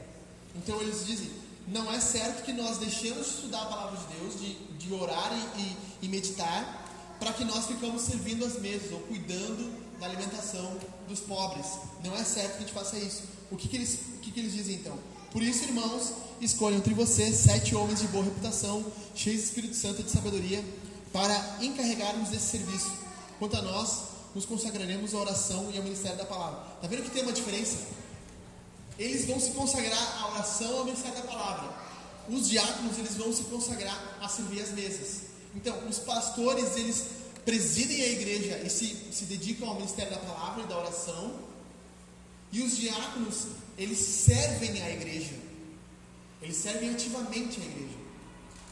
Então 0.55 0.81
eles 0.81 1.05
dizem: 1.05 1.31
não 1.67 1.91
é 1.93 1.99
certo 1.99 2.43
que 2.43 2.51
nós 2.51 2.77
deixemos 2.77 3.25
de 3.25 3.33
estudar 3.35 3.61
a 3.61 3.65
palavra 3.65 3.97
de 3.97 4.15
Deus, 4.15 4.39
de, 4.39 4.53
de 4.77 4.93
orar 4.93 5.31
e, 5.33 5.61
e, 5.61 5.77
e 6.01 6.09
meditar, 6.09 6.80
para 7.21 7.33
que 7.33 7.45
nós 7.45 7.67
ficamos 7.67 8.01
servindo 8.01 8.43
as 8.43 8.59
mesas 8.59 8.91
ou 8.91 8.99
cuidando 9.01 9.71
da 9.99 10.07
alimentação 10.07 10.75
dos 11.07 11.19
pobres. 11.19 11.67
Não 12.03 12.15
é 12.15 12.23
certo 12.23 12.53
que 12.53 12.57
a 12.57 12.59
gente 12.61 12.73
faça 12.73 12.97
isso. 12.97 13.21
O 13.51 13.55
que, 13.55 13.67
que, 13.67 13.75
eles, 13.75 13.99
o 14.15 14.19
que, 14.21 14.31
que 14.31 14.39
eles 14.39 14.53
dizem 14.53 14.77
então? 14.77 14.97
Por 15.29 15.43
isso, 15.43 15.63
irmãos, 15.65 16.13
escolham 16.41 16.79
entre 16.79 16.95
vocês 16.95 17.35
sete 17.35 17.75
homens 17.75 17.99
de 17.99 18.07
boa 18.07 18.23
reputação, 18.23 18.83
cheios 19.13 19.41
de 19.41 19.45
Espírito 19.45 19.75
Santo 19.75 20.01
e 20.01 20.03
de 20.03 20.09
sabedoria, 20.09 20.65
para 21.13 21.59
encarregarmos 21.61 22.29
desse 22.29 22.57
serviço. 22.57 22.91
Quanto 23.37 23.55
a 23.55 23.61
nós, 23.61 23.99
nos 24.33 24.45
consagraremos 24.45 25.13
à 25.13 25.19
oração 25.19 25.69
e 25.71 25.77
ao 25.77 25.83
ministério 25.83 26.17
da 26.17 26.25
palavra. 26.25 26.59
Está 26.73 26.87
vendo 26.87 27.03
que 27.03 27.11
tem 27.11 27.21
uma 27.21 27.33
diferença? 27.33 27.85
Eles 28.97 29.25
vão 29.25 29.39
se 29.39 29.51
consagrar 29.51 30.23
à 30.23 30.31
oração 30.31 30.71
e 30.71 30.77
ao 30.79 30.85
ministério 30.85 31.17
da 31.17 31.27
palavra. 31.27 31.71
Os 32.27 32.49
diáconos, 32.49 32.97
eles 32.97 33.15
vão 33.15 33.31
se 33.31 33.43
consagrar 33.43 34.17
a 34.19 34.27
servir 34.27 34.63
as 34.63 34.71
mesas. 34.71 35.30
Então, 35.55 35.87
os 35.87 35.99
pastores, 35.99 36.75
eles 36.77 37.05
presidem 37.43 38.01
a 38.01 38.07
igreja 38.07 38.57
e 38.59 38.69
se, 38.69 38.95
se 39.11 39.25
dedicam 39.25 39.67
ao 39.67 39.75
ministério 39.75 40.11
da 40.11 40.19
palavra 40.19 40.63
e 40.63 40.67
da 40.67 40.77
oração. 40.77 41.35
E 42.51 42.61
os 42.61 42.77
diáconos, 42.77 43.47
eles 43.77 43.97
servem 43.97 44.81
a 44.81 44.89
igreja. 44.89 45.33
Eles 46.41 46.57
servem 46.57 46.89
ativamente 46.89 47.59
a 47.61 47.65
igreja. 47.65 48.01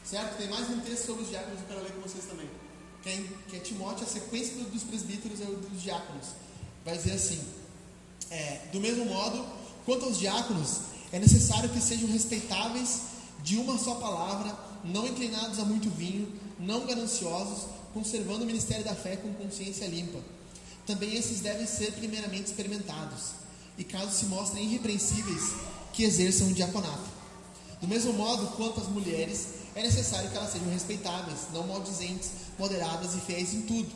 Certo? 0.04 0.38
Tem 0.38 0.48
mais 0.48 0.68
um 0.70 0.80
texto 0.80 1.06
sobre 1.06 1.22
os 1.22 1.30
diáconos 1.30 1.58
que 1.58 1.64
eu 1.64 1.68
quero 1.68 1.82
ler 1.82 1.92
com 1.92 2.00
vocês 2.00 2.24
também. 2.24 2.48
Que 3.02 3.08
é, 3.08 3.24
que 3.48 3.56
é 3.56 3.60
Timóteo, 3.60 4.04
a 4.04 4.08
sequência 4.08 4.56
dos 4.64 4.82
presbíteros 4.82 5.40
e 5.40 5.44
dos 5.44 5.82
diáconos. 5.82 6.28
Vai 6.84 6.96
dizer 6.96 7.12
assim: 7.12 7.40
é, 8.30 8.62
Do 8.72 8.80
mesmo 8.80 9.04
modo, 9.06 9.46
quanto 9.86 10.06
aos 10.06 10.18
diáconos, 10.18 10.80
é 11.12 11.18
necessário 11.18 11.70
que 11.70 11.80
sejam 11.80 12.10
respeitáveis 12.10 13.02
de 13.42 13.56
uma 13.56 13.78
só 13.78 13.94
palavra, 13.94 14.56
não 14.84 15.06
inclinados 15.06 15.58
a 15.58 15.64
muito 15.64 15.88
vinho 15.90 16.30
não 16.60 16.86
gananciosos, 16.86 17.64
conservando 17.92 18.44
o 18.44 18.46
ministério 18.46 18.84
da 18.84 18.94
fé 18.94 19.16
com 19.16 19.32
consciência 19.34 19.86
limpa. 19.86 20.18
Também 20.86 21.14
esses 21.16 21.40
devem 21.40 21.66
ser 21.66 21.92
primeiramente 21.92 22.46
experimentados, 22.46 23.32
e 23.78 23.84
caso 23.84 24.12
se 24.12 24.26
mostrem 24.26 24.64
irrepreensíveis, 24.64 25.54
que 25.92 26.04
exerçam 26.04 26.48
o 26.48 26.54
diaconato. 26.54 27.08
Do 27.80 27.88
mesmo 27.88 28.12
modo, 28.12 28.46
quanto 28.56 28.80
às 28.80 28.88
mulheres, 28.88 29.48
é 29.74 29.82
necessário 29.82 30.30
que 30.30 30.36
elas 30.36 30.52
sejam 30.52 30.68
respeitáveis, 30.68 31.46
não 31.52 31.66
maldizentes, 31.66 32.30
moderadas 32.58 33.14
e 33.14 33.20
fiéis 33.20 33.54
em 33.54 33.62
tudo. 33.62 33.90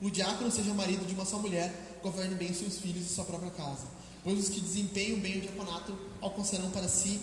O 0.00 0.10
diácono 0.10 0.50
seja 0.50 0.74
marido 0.74 1.06
de 1.06 1.14
uma 1.14 1.24
só 1.24 1.38
mulher, 1.38 1.98
governe 2.02 2.34
bem 2.34 2.52
seus 2.52 2.78
filhos 2.78 3.06
e 3.06 3.14
sua 3.14 3.24
própria 3.24 3.50
casa. 3.50 3.86
Pois 4.22 4.38
os 4.38 4.48
que 4.48 4.60
desempenham 4.60 5.18
bem 5.18 5.38
o 5.38 5.40
diaconato 5.40 5.96
alcançarão 6.20 6.70
para 6.70 6.88
si 6.88 7.20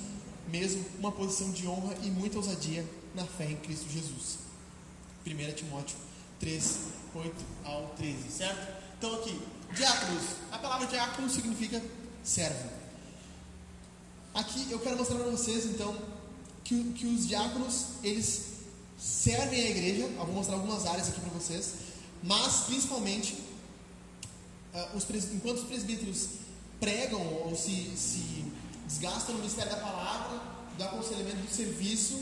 mesmo 0.47 0.83
uma 0.97 1.11
posição 1.11 1.51
de 1.51 1.67
honra 1.67 1.95
e 2.03 2.09
muita 2.09 2.37
ousadia 2.37 2.85
na 3.13 3.25
fé 3.25 3.51
em 3.51 3.57
Cristo 3.57 3.89
Jesus. 3.89 4.48
1 5.25 5.53
Timóteo 5.53 5.97
3, 6.39 6.77
8 7.13 7.35
ao 7.65 7.87
13, 7.97 8.31
certo? 8.31 8.73
Então 8.97 9.15
aqui, 9.15 9.39
diáconos. 9.73 10.23
A 10.51 10.57
palavra 10.57 10.87
diácono 10.87 11.29
significa 11.29 11.81
servo. 12.23 12.69
Aqui 14.33 14.71
eu 14.71 14.79
quero 14.79 14.97
mostrar 14.97 15.17
para 15.17 15.29
vocês 15.29 15.65
então 15.65 15.95
que, 16.63 16.93
que 16.93 17.05
os 17.05 17.27
diáconos 17.27 17.87
eles 18.03 18.49
servem 18.97 19.61
a 19.61 19.69
igreja. 19.69 20.03
Eu 20.03 20.25
vou 20.25 20.35
mostrar 20.35 20.55
algumas 20.55 20.85
áreas 20.85 21.09
aqui 21.09 21.19
para 21.19 21.31
vocês, 21.31 21.73
mas 22.23 22.61
principalmente 22.65 23.33
uh, 24.73 24.97
os 24.97 25.05
enquanto 25.33 25.59
os 25.59 25.63
presbíteros 25.63 26.29
pregam 26.79 27.21
ou 27.43 27.55
se, 27.55 27.91
se 27.95 28.45
desgastam 28.87 29.35
no 29.35 29.39
ministério 29.41 29.71
da 29.71 29.77
palavra, 29.77 30.41
do 30.77 30.83
aconselhamento 30.83 31.37
do 31.37 31.53
serviço, 31.53 32.21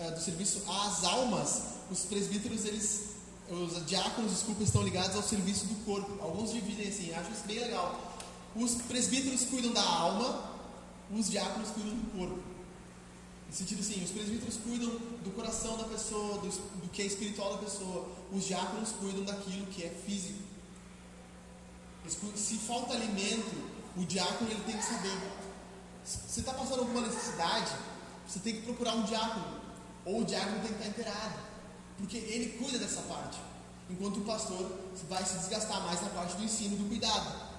uh, 0.00 0.10
do 0.12 0.20
serviço 0.20 0.62
às 0.68 1.04
almas, 1.04 1.62
os 1.90 2.00
presbíteros, 2.00 2.64
eles, 2.64 3.10
os 3.48 3.84
diáconos, 3.86 4.32
desculpa, 4.32 4.62
estão 4.62 4.82
ligados 4.82 5.14
ao 5.16 5.22
serviço 5.22 5.66
do 5.66 5.84
corpo. 5.84 6.22
Alguns 6.22 6.52
dividem 6.52 6.88
assim, 6.88 7.12
acho 7.12 7.30
isso 7.30 7.44
bem 7.46 7.58
legal. 7.58 8.18
Os 8.56 8.74
presbíteros 8.82 9.44
cuidam 9.44 9.72
da 9.72 9.82
alma, 9.82 10.50
os 11.10 11.30
diáconos 11.30 11.70
cuidam 11.70 11.94
do 11.94 12.10
corpo. 12.16 12.42
No 13.48 13.56
sentido 13.56 13.80
assim, 13.80 14.02
os 14.04 14.10
presbíteros 14.10 14.56
cuidam 14.56 14.90
do 15.24 15.34
coração 15.34 15.76
da 15.76 15.84
pessoa, 15.84 16.38
do, 16.38 16.48
do 16.48 16.88
que 16.88 17.02
é 17.02 17.06
espiritual 17.06 17.54
da 17.54 17.58
pessoa. 17.58 18.08
Os 18.32 18.44
diáconos 18.44 18.90
cuidam 18.92 19.24
daquilo 19.24 19.66
que 19.66 19.84
é 19.84 19.90
físico. 19.90 20.38
Se 22.36 22.56
falta 22.58 22.94
alimento, 22.94 23.70
o 23.96 24.04
diácono 24.04 24.50
ele 24.50 24.62
tem 24.64 24.76
que 24.76 24.84
saber. 24.84 25.18
Se 26.04 26.18
você 26.28 26.40
está 26.40 26.54
passando 26.54 26.80
alguma 26.80 27.02
necessidade, 27.02 27.72
você 28.26 28.38
tem 28.38 28.54
que 28.54 28.62
procurar 28.62 28.94
um 28.94 29.02
diácono. 29.02 29.59
Ou 30.04 30.22
o 30.22 30.24
diácono 30.24 30.60
tem 30.60 30.72
que 30.72 30.78
estar 30.78 30.88
inteirado. 30.88 31.34
Porque 31.98 32.16
ele 32.16 32.58
cuida 32.58 32.78
dessa 32.78 33.02
parte. 33.02 33.38
Enquanto 33.90 34.18
o 34.18 34.24
pastor 34.24 34.78
vai 35.08 35.24
se 35.24 35.38
desgastar 35.38 35.80
mais 35.82 36.00
na 36.00 36.08
parte 36.10 36.36
do 36.36 36.44
ensino, 36.44 36.76
do 36.76 36.88
cuidado. 36.88 37.50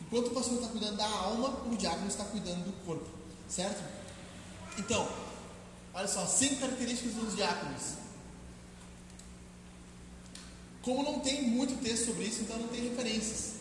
Enquanto 0.00 0.28
o 0.28 0.30
pastor 0.30 0.54
está 0.56 0.68
cuidando 0.68 0.96
da 0.96 1.06
alma, 1.06 1.48
o 1.66 1.76
diácono 1.76 2.08
está 2.08 2.24
cuidando 2.24 2.64
do 2.64 2.72
corpo. 2.84 3.08
Certo? 3.48 3.82
Então, 4.78 5.08
olha 5.94 6.08
só, 6.08 6.26
cinco 6.26 6.56
características 6.56 7.14
dos 7.14 7.36
diáconos. 7.36 8.02
Como 10.82 11.02
não 11.02 11.20
tem 11.20 11.42
muito 11.42 11.80
texto 11.82 12.06
sobre 12.06 12.24
isso, 12.24 12.42
então 12.42 12.58
não 12.58 12.68
tem 12.68 12.88
referências. 12.88 13.52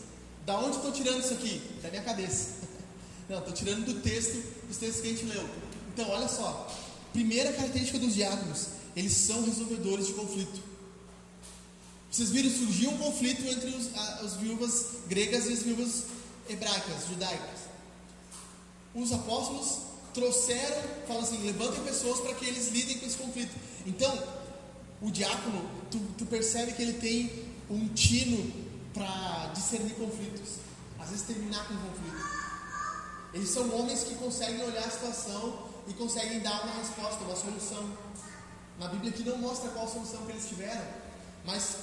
Da 0.45 0.57
onde 0.57 0.77
estou 0.77 0.91
tirando 0.91 1.19
isso 1.19 1.33
aqui? 1.33 1.61
Da 1.81 1.89
minha 1.89 2.03
cabeça. 2.03 2.61
Não, 3.29 3.37
estou 3.37 3.53
tirando 3.53 3.85
do 3.85 4.01
texto, 4.01 4.43
dos 4.67 4.75
textos 4.75 5.01
que 5.01 5.07
a 5.07 5.11
gente 5.11 5.25
leu. 5.25 5.47
Então, 5.93 6.09
olha 6.09 6.27
só. 6.27 6.67
Primeira 7.13 7.51
característica 7.53 7.99
dos 7.99 8.13
diáconos: 8.13 8.67
eles 8.95 9.13
são 9.13 9.43
resolvedores 9.43 10.07
de 10.07 10.13
conflito. 10.13 10.61
Vocês 12.11 12.29
viram, 12.29 12.49
surgiu 12.49 12.91
um 12.91 12.97
conflito 12.97 13.41
entre 13.47 13.69
os, 13.69 13.95
as 13.95 14.35
viúvas 14.35 14.85
gregas 15.07 15.45
e 15.45 15.53
as 15.53 15.63
viúvas 15.63 16.03
hebraicas, 16.49 17.07
judaicas. 17.07 17.61
Os 18.93 19.13
apóstolos 19.13 19.77
trouxeram, 20.13 20.83
falam 21.07 21.23
assim, 21.23 21.41
levantem 21.45 21.81
pessoas 21.83 22.19
para 22.19 22.33
que 22.33 22.45
eles 22.45 22.67
lidem 22.69 22.97
com 22.97 23.05
esse 23.05 23.17
conflito. 23.17 23.55
Então, 23.85 24.11
o 25.01 25.09
diácono, 25.09 25.65
tu, 25.89 25.99
tu 26.17 26.25
percebe 26.25 26.73
que 26.73 26.81
ele 26.81 26.93
tem 26.93 27.45
um 27.69 27.87
tino 27.89 28.51
para 28.93 29.51
discernir 29.53 29.93
conflitos. 29.95 30.55
Às 30.99 31.09
vezes 31.09 31.25
terminar 31.25 31.65
com 31.67 31.73
um 31.73 31.77
conflito. 31.77 32.41
Eles 33.33 33.49
são 33.49 33.73
homens 33.73 34.03
que 34.03 34.15
conseguem 34.15 34.61
olhar 34.63 34.85
a 34.85 34.91
situação 34.91 35.70
e 35.91 35.93
conseguem 35.93 36.39
dar 36.39 36.63
uma 36.63 36.75
resposta, 36.75 37.21
uma 37.25 37.35
solução. 37.35 37.97
Na 38.79 38.87
Bíblia 38.87 39.11
aqui 39.11 39.23
não 39.23 39.37
mostra 39.37 39.69
qual 39.71 39.87
solução 39.87 40.25
que 40.25 40.31
eles 40.31 40.47
tiveram, 40.47 40.85
mas 41.45 41.75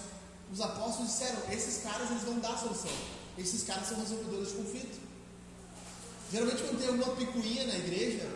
os 0.50 0.60
apóstolos 0.60 1.10
disseram: 1.10 1.42
esses 1.52 1.82
caras 1.82 2.10
eles 2.10 2.22
vão 2.22 2.38
dar 2.38 2.54
a 2.54 2.56
solução. 2.56 2.90
Esses 3.36 3.64
caras 3.64 3.86
são 3.86 3.98
resolvedores 3.98 4.48
de 4.48 4.54
conflito. 4.54 4.98
Geralmente, 6.32 6.62
quando 6.62 6.78
tem 6.78 6.88
alguma 6.88 7.14
picuinha 7.16 7.66
na 7.66 7.76
igreja, 7.76 8.26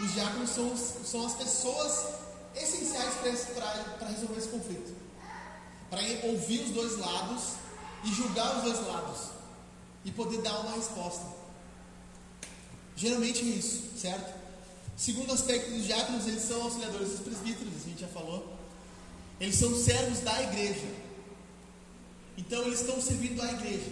os 0.00 0.14
diáconos 0.14 0.50
são, 0.50 0.76
são 0.76 1.26
as 1.26 1.34
pessoas 1.34 2.14
essenciais 2.56 3.14
para 3.14 4.08
resolver 4.08 4.38
esse 4.38 4.48
conflito. 4.48 4.94
Para 5.90 6.00
ouvir 6.28 6.60
os 6.62 6.70
dois 6.70 6.98
lados 6.98 7.42
e 8.04 8.12
julgar 8.12 8.56
os 8.56 8.62
dois 8.64 8.86
lados. 8.86 9.18
E 10.02 10.10
poder 10.10 10.40
dar 10.40 10.60
uma 10.60 10.76
resposta. 10.76 11.26
Geralmente 12.96 13.40
é 13.40 13.44
isso, 13.44 13.98
certo? 13.98 14.39
Segundo 15.00 15.32
aspecto 15.32 15.70
dos 15.70 15.86
diáconos, 15.86 16.26
eles 16.26 16.42
são 16.42 16.60
auxiliadores 16.62 17.08
dos 17.08 17.20
presbíteros, 17.20 17.72
a 17.74 17.88
gente 17.88 18.02
já 18.02 18.08
falou. 18.08 18.54
Eles 19.40 19.54
são 19.54 19.74
servos 19.74 20.20
da 20.20 20.42
igreja. 20.42 20.94
Então 22.36 22.60
eles 22.64 22.82
estão 22.82 23.00
servindo 23.00 23.40
à 23.40 23.50
igreja. 23.50 23.90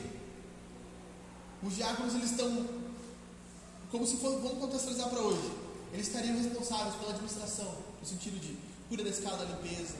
Os 1.62 1.76
diáconos 1.76 2.14
eles 2.14 2.32
estão 2.32 2.68
como 3.90 4.06
se 4.06 4.18
fosse, 4.18 4.36
vamos 4.42 4.58
contextualizar 4.58 5.08
para 5.08 5.20
hoje. 5.20 5.50
Eles 5.94 6.08
estariam 6.08 6.36
responsáveis 6.36 6.94
pela 6.96 7.12
administração, 7.12 7.74
no 7.98 8.06
sentido 8.06 8.38
de 8.38 8.58
cuida 8.90 9.02
da 9.02 9.08
escala 9.08 9.38
da 9.38 9.44
limpeza, 9.46 9.94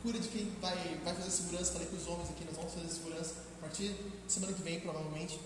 cura 0.00 0.20
de 0.20 0.28
quem 0.28 0.48
vai, 0.60 0.76
vai 1.02 1.12
fazer 1.16 1.30
segurança. 1.30 1.72
Falei 1.72 1.88
com 1.88 1.96
os 1.96 2.06
homens 2.06 2.30
aqui, 2.30 2.44
nós 2.44 2.54
vamos 2.54 2.72
fazer 2.72 2.86
segurança. 2.86 3.34
A 3.58 3.62
partir 3.62 3.88
de 3.88 4.32
semana 4.32 4.52
que 4.52 4.62
vem, 4.62 4.78
provavelmente, 4.78 5.40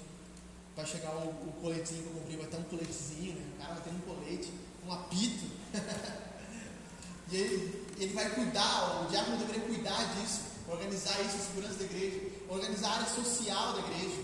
vai 0.76 0.84
chegar 0.84 1.16
o, 1.16 1.30
o 1.30 1.54
coletezinho 1.62 2.02
que 2.02 2.08
eu 2.10 2.14
comprei, 2.20 2.36
vai 2.36 2.46
ter 2.48 2.56
um 2.58 2.64
coletezinho, 2.64 3.34
né? 3.34 3.46
o 3.54 3.58
cara 3.62 3.74
vai 3.76 3.82
ter 3.82 3.90
um 3.90 4.00
colete, 4.00 4.52
um 4.86 4.92
apito. 4.92 5.44
e 7.30 7.36
ele, 7.36 7.86
ele 7.98 8.14
vai 8.14 8.30
cuidar, 8.30 9.04
o 9.04 9.10
diácono 9.10 9.38
deveria 9.38 9.62
cuidar 9.62 10.14
disso, 10.14 10.40
organizar 10.68 11.20
isso, 11.22 11.36
a 11.36 11.40
segurança 11.40 11.74
da 11.74 11.84
igreja, 11.84 12.20
organizar 12.48 12.88
a 12.88 12.94
área 12.94 13.14
social 13.14 13.72
da 13.74 13.80
igreja. 13.80 14.22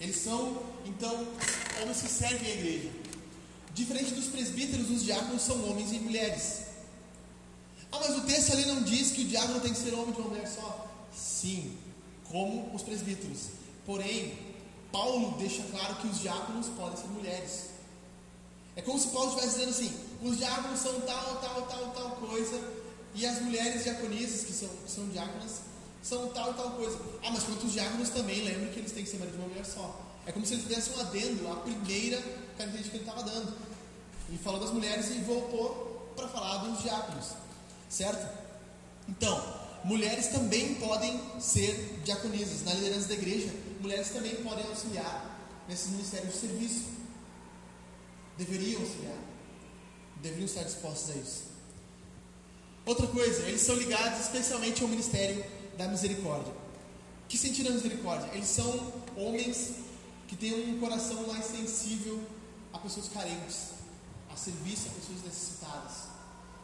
Eles 0.00 0.16
são, 0.16 0.62
então, 0.86 1.28
homens 1.82 2.02
que 2.02 2.08
servem 2.08 2.50
a 2.50 2.54
igreja. 2.54 2.90
Diferente 3.74 4.14
dos 4.14 4.26
presbíteros, 4.26 4.90
os 4.90 5.04
diáconos 5.04 5.42
são 5.42 5.68
homens 5.68 5.92
e 5.92 5.98
mulheres. 5.98 6.62
Ah, 7.90 7.98
mas 8.00 8.16
o 8.16 8.22
texto 8.22 8.52
ali 8.52 8.66
não 8.66 8.82
diz 8.82 9.12
que 9.12 9.22
o 9.22 9.28
diácono 9.28 9.60
tem 9.60 9.72
que 9.72 9.78
ser 9.78 9.94
homem 9.94 10.12
de 10.12 10.20
uma 10.20 10.30
mulher 10.30 10.46
só. 10.46 10.86
Sim, 11.12 11.76
como 12.24 12.74
os 12.74 12.82
presbíteros. 12.82 13.48
Porém, 13.84 14.38
Paulo 14.92 15.36
deixa 15.38 15.62
claro 15.64 15.96
que 15.96 16.08
os 16.08 16.20
diáconos 16.20 16.68
podem 16.68 16.96
ser 16.96 17.08
mulheres. 17.08 17.77
É 18.78 18.82
como 18.82 18.96
se 18.96 19.08
Paulo 19.08 19.30
estivesse 19.30 19.58
dizendo 19.58 19.70
assim: 19.70 19.92
os 20.22 20.38
diáconos 20.38 20.78
são 20.78 21.00
tal, 21.00 21.36
tal, 21.42 21.62
tal, 21.62 21.90
tal 21.90 22.10
coisa, 22.12 22.62
e 23.12 23.26
as 23.26 23.42
mulheres 23.42 23.82
diaconisas, 23.82 24.44
que 24.44 24.52
são, 24.52 24.68
que 24.68 24.90
são 24.90 25.08
diáconas, 25.08 25.62
são 26.00 26.28
tal 26.28 26.52
e 26.52 26.54
tal 26.54 26.70
coisa. 26.70 26.96
Ah, 27.24 27.30
mas 27.32 27.42
quanto 27.42 27.66
os 27.66 27.72
diáconos 27.72 28.10
também, 28.10 28.44
lembre 28.44 28.70
que 28.70 28.78
eles 28.78 28.92
têm 28.92 29.02
que 29.02 29.10
ser 29.10 29.18
marido 29.18 29.34
de 29.34 29.40
uma 29.40 29.48
mulher 29.48 29.66
só. 29.66 30.00
É 30.24 30.30
como 30.30 30.46
se 30.46 30.54
ele 30.54 30.62
fizesse 30.62 30.90
um 30.90 31.00
adendo 31.00 31.50
à 31.50 31.56
primeira 31.56 32.22
característica 32.56 32.98
que 32.98 33.02
ele 33.02 33.10
estava 33.10 33.22
dando. 33.24 33.52
Ele 34.28 34.38
falou 34.38 34.60
das 34.60 34.70
mulheres 34.70 35.10
e 35.10 35.18
voltou 35.20 36.12
para 36.14 36.28
falar 36.28 36.58
dos 36.58 36.80
diáconos. 36.80 37.30
Certo? 37.90 38.28
Então, 39.08 39.42
mulheres 39.82 40.28
também 40.28 40.76
podem 40.76 41.20
ser 41.40 42.00
diaconisas. 42.04 42.62
Na 42.62 42.74
liderança 42.74 43.08
da 43.08 43.14
igreja, 43.14 43.52
mulheres 43.80 44.10
também 44.10 44.36
podem 44.36 44.64
auxiliar 44.66 45.64
nesses 45.68 45.90
ministérios 45.90 46.34
de 46.34 46.38
serviço. 46.38 46.97
Deveriam 48.38 48.80
auxiliar. 48.80 49.18
Deveriam 50.22 50.46
estar 50.46 50.62
dispostos 50.62 51.10
a 51.10 51.14
isso. 51.14 51.44
Outra 52.86 53.06
coisa, 53.08 53.42
eles 53.48 53.60
são 53.60 53.76
ligados 53.76 54.20
especialmente 54.20 54.82
ao 54.82 54.88
ministério 54.88 55.44
da 55.76 55.86
misericórdia. 55.88 56.54
Que 57.28 57.36
sentido 57.36 57.68
é 57.68 57.72
misericórdia? 57.72 58.30
Eles 58.32 58.48
são 58.48 58.92
homens 59.14 59.74
que 60.26 60.36
têm 60.36 60.70
um 60.70 60.80
coração 60.80 61.26
mais 61.26 61.44
sensível 61.44 62.22
a 62.72 62.78
pessoas 62.78 63.08
carentes, 63.08 63.72
a 64.32 64.36
serviço 64.36 64.88
a 64.88 64.92
pessoas 64.92 65.22
necessitadas 65.24 66.08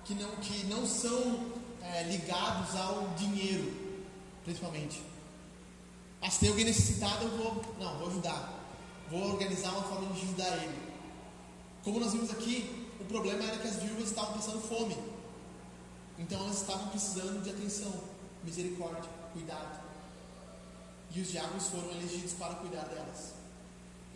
que 0.05 0.15
não, 0.15 0.31
que 0.37 0.67
não 0.67 0.87
são 0.87 1.51
é, 1.83 2.03
ligados 2.05 2.75
ao 2.77 3.09
dinheiro, 3.17 3.73
principalmente. 4.45 5.03
Ah, 6.21 6.31
se 6.31 6.41
tem 6.41 6.51
alguém 6.51 6.65
necessitado, 6.65 7.25
eu 7.25 7.37
vou, 7.37 7.65
não, 7.79 7.99
vou 7.99 8.09
ajudar. 8.09 8.61
Vou 9.11 9.33
organizar 9.33 9.71
uma 9.73 9.83
forma 9.83 10.13
de 10.13 10.23
ajudar 10.23 10.57
ele. 10.63 10.84
Como 11.85 12.01
nós 12.01 12.13
vimos 12.13 12.31
aqui, 12.31 12.89
o 12.99 13.05
problema 13.05 13.45
era 13.45 13.59
que 13.59 13.69
as 13.69 13.77
viúvas 13.77 14.09
estavam 14.09 14.33
passando 14.33 14.61
fome. 14.61 14.97
Então 16.19 16.41
elas 16.41 16.63
estavam 16.63 16.89
precisando 16.89 17.43
de 17.43 17.51
atenção, 17.51 17.93
misericórdia, 18.43 19.11
cuidado. 19.33 19.85
E 21.15 21.21
os 21.21 21.31
diáconos 21.31 21.69
foram 21.69 21.91
elegidos 21.91 22.33
para 22.33 22.55
cuidar 22.55 22.85
delas. 22.85 23.35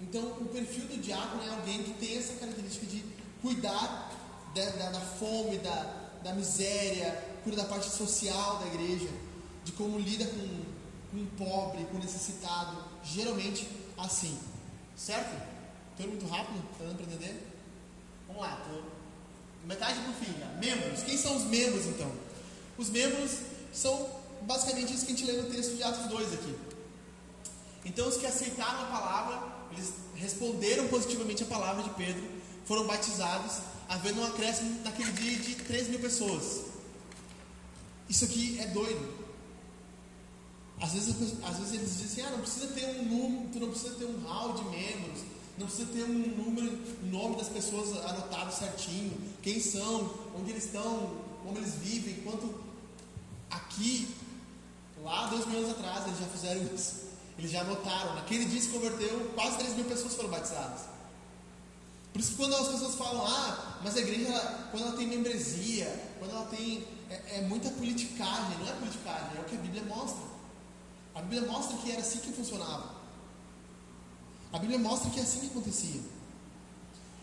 Então, 0.00 0.22
o 0.40 0.46
perfil 0.46 0.86
do 0.86 0.96
diácono 1.00 1.42
é 1.42 1.48
alguém 1.48 1.82
que 1.82 1.92
tem 1.94 2.16
essa 2.16 2.34
característica 2.34 2.86
de 2.86 3.04
cuidar 3.42 4.10
da, 4.54 4.70
da, 4.70 4.90
da 4.90 5.00
fome, 5.00 5.58
da, 5.58 6.08
da 6.22 6.34
miséria, 6.34 7.12
cuida 7.42 7.62
da 7.62 7.68
parte 7.68 7.88
social 7.90 8.58
da 8.58 8.66
igreja, 8.66 9.08
de 9.64 9.72
como 9.72 9.98
lida 9.98 10.24
com, 10.26 11.18
o 11.18 11.26
pobre, 11.36 11.84
com 11.86 11.96
o 11.96 12.00
necessitado, 12.00 12.76
geralmente 13.02 13.68
assim. 13.96 14.38
Certo? 14.96 15.40
Estou 15.92 16.08
muito 16.08 16.26
rápido? 16.26 16.62
Está 16.72 16.84
dando 16.84 16.96
para 16.96 17.06
entender? 17.06 17.47
Vamos 18.28 18.42
lá, 18.42 18.56
tô 18.68 18.98
metade 19.66 19.98
o 19.98 20.12
fim. 20.24 20.32
Membros. 20.58 21.02
Quem 21.02 21.18
são 21.18 21.36
os 21.36 21.44
membros 21.44 21.86
então? 21.86 22.10
Os 22.76 22.88
membros 22.88 23.38
são 23.72 24.08
basicamente 24.42 24.94
isso 24.94 25.04
que 25.04 25.12
a 25.12 25.16
gente 25.16 25.30
lê 25.30 25.42
no 25.42 25.50
texto 25.50 25.76
de 25.76 25.82
Atos 25.82 26.06
2 26.06 26.34
aqui. 26.34 26.56
Então, 27.84 28.08
os 28.08 28.16
que 28.16 28.26
aceitaram 28.26 28.82
a 28.82 28.86
palavra, 28.86 29.48
eles 29.72 29.92
responderam 30.14 30.88
positivamente 30.88 31.42
a 31.42 31.46
palavra 31.46 31.82
de 31.82 31.90
Pedro, 31.90 32.22
foram 32.64 32.86
batizados 32.86 33.58
havendo 33.88 34.20
um 34.20 34.26
acréscimo 34.26 34.82
naquele 34.82 35.12
dia 35.12 35.38
de 35.38 35.54
3 35.56 35.88
mil 35.88 36.00
pessoas. 36.00 36.64
Isso 38.08 38.24
aqui 38.24 38.58
é 38.60 38.66
doido. 38.66 39.28
Às 40.80 40.92
vezes, 40.92 41.14
às 41.42 41.56
vezes 41.56 41.72
eles 41.72 41.98
dizem 41.98 42.06
assim, 42.06 42.20
ah, 42.22 42.30
não 42.30 42.40
precisa 42.40 42.68
ter 42.68 42.86
um 43.00 43.04
número, 43.04 43.48
tu 43.52 43.58
não 43.58 43.70
precisa 43.70 43.94
ter 43.94 44.04
um 44.04 44.20
hall 44.22 44.52
de 44.52 44.64
membros, 44.64 45.20
não 45.58 45.66
precisa 45.66 45.88
ter 45.92 46.04
um 46.04 46.44
número, 46.44 46.78
nome 47.02 47.36
das 47.36 47.48
pessoas 47.48 47.96
anotado 48.04 48.54
certinho, 48.54 49.16
quem 49.42 49.60
são, 49.60 50.14
onde 50.38 50.50
eles 50.50 50.66
estão, 50.66 51.16
como 51.42 51.58
eles 51.58 51.74
vivem, 51.74 52.22
quanto 52.22 52.54
aqui, 53.50 54.14
lá 55.02 55.26
dois 55.26 55.46
mil 55.46 55.58
anos 55.58 55.70
atrás, 55.70 56.06
eles 56.06 56.18
já 56.18 56.26
fizeram 56.26 56.74
isso. 56.74 57.08
Eles 57.38 57.52
já 57.52 57.60
anotaram. 57.60 58.16
Naquele 58.16 58.44
dia 58.46 58.60
se 58.60 58.68
converteu, 58.68 59.30
quase 59.34 59.58
3 59.58 59.76
mil 59.76 59.84
pessoas 59.84 60.14
foram 60.14 60.28
batizadas. 60.28 60.82
Por 62.12 62.20
isso 62.20 62.30
que 62.32 62.36
quando 62.36 62.56
as 62.56 62.66
pessoas 62.66 62.96
falam, 62.96 63.24
ah, 63.24 63.78
mas 63.82 63.96
a 63.96 64.00
igreja, 64.00 64.32
quando 64.72 64.86
ela 64.86 64.96
tem 64.96 65.06
membresia, 65.06 65.86
quando 66.18 66.32
ela 66.32 66.46
tem. 66.46 66.84
É, 67.08 67.38
é, 67.38 67.40
muita 67.42 67.70
politicagem, 67.70 68.58
não 68.58 68.68
é 68.68 68.72
politicagem, 68.72 69.38
é 69.38 69.40
o 69.40 69.44
que 69.44 69.56
a 69.56 69.60
Bíblia 69.60 69.82
mostra. 69.84 70.22
A 71.14 71.22
Bíblia 71.22 71.50
mostra 71.50 71.78
que 71.78 71.90
era 71.90 72.00
assim 72.00 72.18
que 72.18 72.32
funcionava. 72.32 72.97
A 74.52 74.58
Bíblia 74.58 74.78
mostra 74.78 75.10
que 75.10 75.20
é 75.20 75.22
assim 75.22 75.40
que 75.40 75.46
acontecia. 75.46 76.00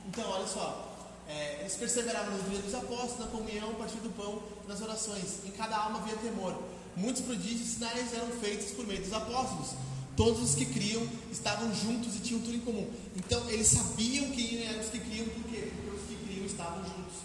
Então, 0.07 0.29
olha 0.29 0.47
só. 0.47 0.93
É, 1.27 1.61
eles 1.61 1.75
perseveravam 1.75 2.37
no 2.37 2.49
dia 2.49 2.59
dos 2.59 2.75
apóstolos, 2.75 3.19
na 3.19 3.27
comunhão, 3.27 3.73
partir 3.75 3.97
do 3.97 4.09
pão, 4.15 4.43
nas 4.67 4.79
orações. 4.81 5.43
Em 5.43 5.51
cada 5.51 5.75
alma 5.75 5.99
havia 5.99 6.15
temor. 6.17 6.55
Muitos 6.95 7.23
prodígios 7.23 7.61
e 7.61 7.71
sinais 7.73 8.13
eram 8.13 8.27
feitos 8.39 8.71
por 8.71 8.85
meio 8.85 9.01
dos 9.01 9.11
apóstolos. 9.11 9.69
Todos 10.15 10.41
os 10.41 10.55
que 10.55 10.65
criam 10.65 11.05
estavam 11.31 11.73
juntos 11.75 12.15
e 12.15 12.19
tinham 12.19 12.41
tudo 12.41 12.55
em 12.55 12.61
comum. 12.61 12.89
Então 13.15 13.49
eles 13.49 13.67
sabiam 13.67 14.31
quem 14.31 14.63
eram 14.63 14.79
os 14.79 14.87
que 14.87 14.99
criam, 14.99 15.27
por 15.27 15.43
quê? 15.43 15.71
Porque 15.75 15.97
os 15.97 16.07
que 16.07 16.15
criam 16.25 16.45
estavam 16.45 16.83
juntos. 16.83 17.15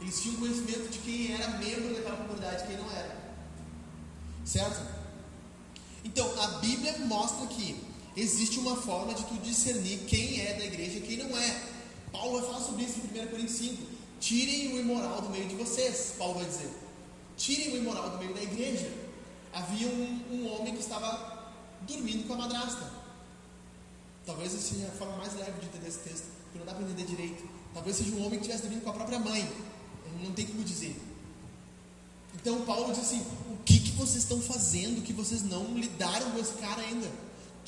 Eles 0.00 0.20
tinham 0.20 0.36
conhecimento 0.36 0.90
de 0.90 0.98
quem 0.98 1.32
era 1.32 1.56
membro 1.56 1.94
daquela 1.94 2.16
comunidade 2.16 2.64
e 2.64 2.66
quem 2.66 2.76
não 2.76 2.90
era. 2.90 3.16
Certo? 4.44 4.86
Então 6.04 6.42
a 6.42 6.46
Bíblia 6.58 6.98
mostra 6.98 7.46
que 7.46 7.82
existe 8.16 8.58
uma 8.58 8.76
forma 8.76 9.14
de 9.14 9.24
tu 9.24 9.34
discernir 9.34 9.98
quem 10.06 10.40
é 10.40 10.54
da 10.54 10.64
igreja 10.64 10.98
e 10.98 11.00
quem 11.00 11.16
não 11.16 11.36
é. 11.36 11.62
Paulo 12.12 12.40
vai 12.40 12.50
falar 12.50 12.60
sobre 12.60 12.84
isso 12.84 13.00
em 13.00 13.20
1 13.20 13.26
Coríntios 13.28 13.58
5. 13.58 13.82
Tirem 14.20 14.74
o 14.74 14.80
imoral 14.80 15.20
do 15.20 15.30
meio 15.30 15.46
de 15.46 15.54
vocês, 15.56 16.14
Paulo 16.16 16.34
vai 16.34 16.44
dizer. 16.44 16.70
Tirem 17.36 17.74
o 17.74 17.76
imoral 17.78 18.10
do 18.10 18.18
meio 18.18 18.32
da 18.32 18.42
igreja. 18.42 18.90
Havia 19.52 19.88
um, 19.88 20.20
um 20.32 20.52
homem 20.52 20.74
que 20.74 20.80
estava 20.80 21.52
dormindo 21.82 22.26
com 22.26 22.34
a 22.34 22.38
madrasta. 22.38 22.90
Talvez 24.24 24.52
seja 24.52 24.86
a 24.86 24.92
forma 24.92 25.16
mais 25.16 25.34
leve 25.34 25.60
de 25.60 25.66
entender 25.66 25.88
esse 25.88 25.98
texto, 25.98 26.26
porque 26.44 26.58
não 26.58 26.64
dá 26.64 26.74
para 26.74 26.84
entender 26.84 27.04
direito. 27.04 27.48
Talvez 27.74 27.96
seja 27.96 28.10
um 28.12 28.24
homem 28.24 28.38
que 28.38 28.46
estivesse 28.46 28.62
dormindo 28.62 28.82
com 28.82 28.90
a 28.90 28.94
própria 28.94 29.18
mãe. 29.18 29.46
Não 30.22 30.32
tem 30.32 30.46
como 30.46 30.62
dizer. 30.62 30.96
Então 32.34 32.62
Paulo 32.62 32.92
diz 32.92 33.00
assim: 33.02 33.20
o 33.50 33.56
que, 33.64 33.78
que 33.80 33.90
vocês 33.92 34.22
estão 34.22 34.40
fazendo 34.40 35.02
que 35.02 35.12
vocês 35.12 35.42
não 35.42 35.76
lidaram 35.76 36.30
com 36.30 36.38
esse 36.38 36.54
cara 36.54 36.80
ainda? 36.82 37.08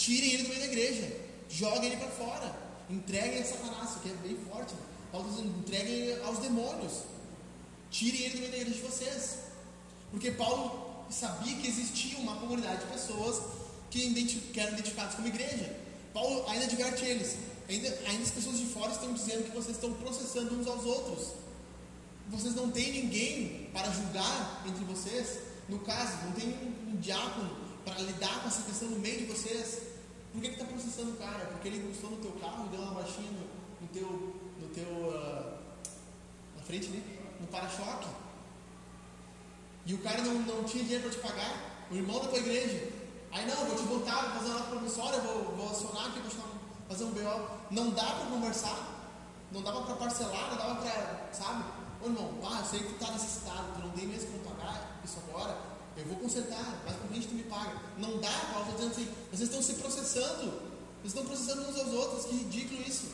Tirem 0.07 0.34
ele 0.34 0.42
do 0.44 0.48
meio 0.50 0.61
da 0.61 0.66
igreja, 0.66 1.20
joguem 1.50 1.86
ele 1.86 1.96
para 1.96 2.11
fora, 2.11 2.57
entreguem 2.88 3.42
a 3.42 3.44
Satanás, 3.44 3.90
que 4.00 4.09
é 4.09 4.14
bem 4.22 4.36
forte. 4.48 4.72
Paulo 5.11 5.28
diz: 5.28 5.40
entreguem 5.40 6.16
aos 6.22 6.38
demônios, 6.38 6.92
tirem 7.90 8.20
ele 8.20 8.34
do 8.34 8.38
meio 8.38 8.52
da 8.52 8.59
igreja 8.59 8.76
de 8.76 8.86
vocês. 8.86 9.38
Porque 10.12 10.30
Paulo 10.30 11.04
sabia 11.11 11.57
que 11.57 11.66
existia 11.66 12.20
uma 12.20 12.36
comunidade 12.36 12.84
de 12.84 12.92
pessoas 12.92 13.42
que 13.90 14.04
eram 14.61 14.74
identificados 14.74 15.16
como 15.16 15.26
igreja. 15.26 15.76
Paulo 16.14 16.48
ainda 16.50 16.66
adverte 16.66 17.04
eles. 17.04 17.36
Ainda, 17.68 17.88
ainda 18.07 18.22
as 18.22 18.30
pessoas 18.30 18.59
de 18.59 18.66
fora 18.66 18.92
estão 18.92 19.12
dizendo 19.12 19.42
que 19.42 19.57
vocês 19.57 19.76
estão 19.76 19.92
processando 19.94 20.54
uns 20.54 20.68
aos 20.68 20.84
outros. 20.84 21.32
Vocês 22.28 22.54
não 22.54 22.70
têm 22.70 22.92
ninguém 22.92 23.70
para 23.72 23.90
julgar 23.90 24.62
entre 24.68 24.84
vocês. 24.84 25.40
No 25.68 25.80
caso, 25.80 26.16
não 26.26 26.30
tem 26.30 26.48
um, 26.48 26.92
um 26.92 26.96
diácono 26.96 27.50
para 27.84 27.98
lidar 28.02 28.42
com 28.42 28.46
essa 28.46 28.62
questão 28.62 28.88
no 28.88 29.00
meio 29.00 29.18
de 29.18 29.24
vocês. 29.24 29.86
Por 30.37 30.43
que 30.43 30.49
está 30.49 30.66
processando 30.66 31.12
o 31.12 31.16
cara? 31.16 31.47
Porque 31.47 31.68
ele 31.68 31.78
encostou 31.78 32.11
no 32.11 32.18
teu 32.18 32.32
carro 32.32 32.66
e 32.66 32.68
deu 32.68 32.80
uma 32.82 33.01
baixinha 33.01 33.30
no, 33.30 33.47
no 33.80 33.89
teu, 33.89 34.37
no 34.61 34.68
teu 34.68 34.84
uh, 34.84 35.57
na 36.55 36.62
frente 36.62 36.89
ali, 36.89 37.03
no 37.41 37.47
para-choque. 37.47 38.09
E 39.87 39.95
o 39.95 39.99
cara 40.03 40.20
não, 40.20 40.34
não 40.34 40.64
tinha 40.64 40.84
dinheiro 40.84 41.09
para 41.09 41.12
te 41.12 41.26
pagar. 41.26 41.87
O 41.91 41.95
irmão 41.95 42.20
da 42.20 42.28
tua 42.28 42.39
igreja 42.39 42.93
Aí 43.32 43.47
não, 43.47 43.66
vou 43.66 43.76
te 43.76 43.82
botar, 43.84 44.22
vou 44.22 44.41
fazer 44.41 44.51
uma 44.51 44.59
nota 44.59 44.70
promissória, 44.70 45.20
vou, 45.20 45.57
vou 45.57 45.70
acionar 45.70 46.07
aqui, 46.07 46.20
vou 46.20 46.30
fazer 46.89 47.05
um 47.05 47.11
BO. 47.12 47.49
Não 47.70 47.91
dá 47.91 48.05
para 48.05 48.26
conversar, 48.26 49.11
não 49.53 49.62
dava 49.62 49.82
para 49.82 49.97
parcelar, 49.97 50.51
não 50.51 50.57
dava 50.57 50.74
para, 50.76 51.28
sabe? 51.32 51.64
Ô 52.03 52.07
irmão, 52.07 52.30
ah, 52.45 52.61
eu 52.61 52.64
sei 52.64 52.80
que 52.80 52.95
tu 52.95 53.03
está 53.03 53.12
necessitado, 53.12 53.72
tu 53.74 53.80
não 53.80 53.91
tem 53.91 54.07
mesmo 54.07 54.30
como 54.32 54.57
pagar, 54.57 55.01
isso 55.03 55.18
agora, 55.28 55.57
eu 55.97 56.05
vou 56.05 56.16
consertar, 56.16 56.82
mas 56.84 56.97
gente 57.16 57.28
tu 57.28 57.34
me 57.34 57.42
paga. 57.44 57.80
Não 57.99 58.18
dá, 58.18 58.30
Paulo 58.53 58.70
está 58.70 58.76
dizendo 58.76 58.92
assim, 58.92 59.09
vocês 59.30 59.49
estão 59.49 59.62
se 59.62 59.74
processando, 59.74 60.51
vocês 61.01 61.07
estão 61.07 61.24
processando 61.24 61.62
uns 61.62 61.78
aos 61.78 61.92
outros, 61.92 62.26
que 62.26 62.36
ridículo 62.36 62.82
isso. 62.82 63.07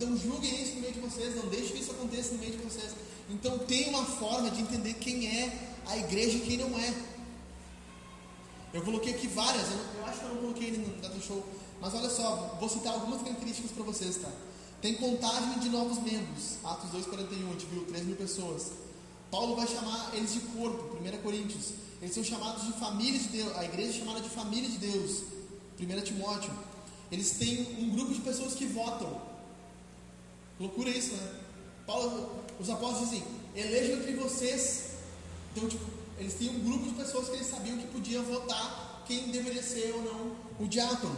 Não 0.00 0.16
julguem 0.16 0.62
isso 0.62 0.74
no 0.74 0.80
meio 0.80 0.94
de 0.94 1.00
vocês, 1.00 1.36
não 1.36 1.48
deixem 1.48 1.72
que 1.72 1.80
isso 1.80 1.90
aconteça 1.90 2.32
no 2.32 2.38
meio 2.38 2.52
de 2.52 2.58
vocês. 2.58 2.92
Então 3.30 3.58
tem 3.58 3.88
uma 3.88 4.04
forma 4.04 4.50
de 4.50 4.62
entender 4.62 4.94
quem 4.94 5.26
é 5.26 5.76
a 5.86 5.96
igreja 5.96 6.36
e 6.36 6.40
quem 6.40 6.56
não 6.56 6.78
é. 6.78 6.94
Eu 8.72 8.82
coloquei 8.82 9.14
aqui 9.14 9.26
várias, 9.28 9.70
eu, 9.70 9.78
eu 9.98 10.06
acho 10.06 10.20
que 10.20 10.24
eu 10.26 10.34
não 10.34 10.40
coloquei 10.42 10.70
no 10.72 11.00
Data 11.00 11.18
Show, 11.20 11.44
mas 11.80 11.94
olha 11.94 12.10
só, 12.10 12.56
vou 12.60 12.68
citar 12.68 12.92
algumas 12.92 13.22
características 13.22 13.70
para 13.72 13.84
vocês, 13.84 14.16
tá? 14.16 14.30
Tem 14.80 14.94
contagem 14.94 15.58
de 15.58 15.68
novos 15.68 15.98
membros, 15.98 16.56
Atos 16.62 16.90
2,41, 16.90 17.48
a 17.48 17.52
gente 17.52 17.66
viu 17.66 17.84
3 17.86 18.04
mil 18.04 18.16
pessoas. 18.16 18.87
Paulo 19.30 19.56
vai 19.56 19.66
chamar 19.66 20.10
eles 20.14 20.32
de 20.32 20.40
corpo, 20.40 20.96
1 20.96 21.22
Coríntios. 21.22 21.72
Eles 22.00 22.14
são 22.14 22.24
chamados 22.24 22.64
de 22.64 22.72
família 22.72 23.18
de 23.18 23.28
Deus, 23.28 23.56
a 23.56 23.64
igreja 23.64 23.90
é 23.90 23.98
chamada 23.98 24.20
de 24.20 24.28
família 24.28 24.68
de 24.68 24.78
Deus, 24.78 25.22
1 25.78 26.00
Timóteo. 26.02 26.52
Eles 27.10 27.32
têm 27.32 27.76
um 27.78 27.90
grupo 27.90 28.14
de 28.14 28.20
pessoas 28.20 28.54
que 28.54 28.66
votam. 28.66 29.20
Loucura 30.60 30.90
isso, 30.90 31.14
né? 31.14 31.40
Paulo, 31.86 32.44
os 32.60 32.68
apóstolos 32.68 33.10
dizem, 33.10 33.24
elejam 33.54 33.98
entre 33.98 34.14
vocês. 34.14 34.90
Então, 35.52 35.68
tipo, 35.68 35.84
eles 36.18 36.34
têm 36.34 36.50
um 36.50 36.60
grupo 36.60 36.84
de 36.84 36.94
pessoas 36.94 37.28
que 37.28 37.36
eles 37.36 37.46
sabiam 37.46 37.78
que 37.78 37.86
podiam 37.88 38.22
votar 38.24 39.04
quem 39.06 39.30
deveria 39.30 39.62
ser 39.62 39.92
ou 39.94 40.02
não 40.02 40.36
o 40.60 40.68
diácono. 40.68 41.16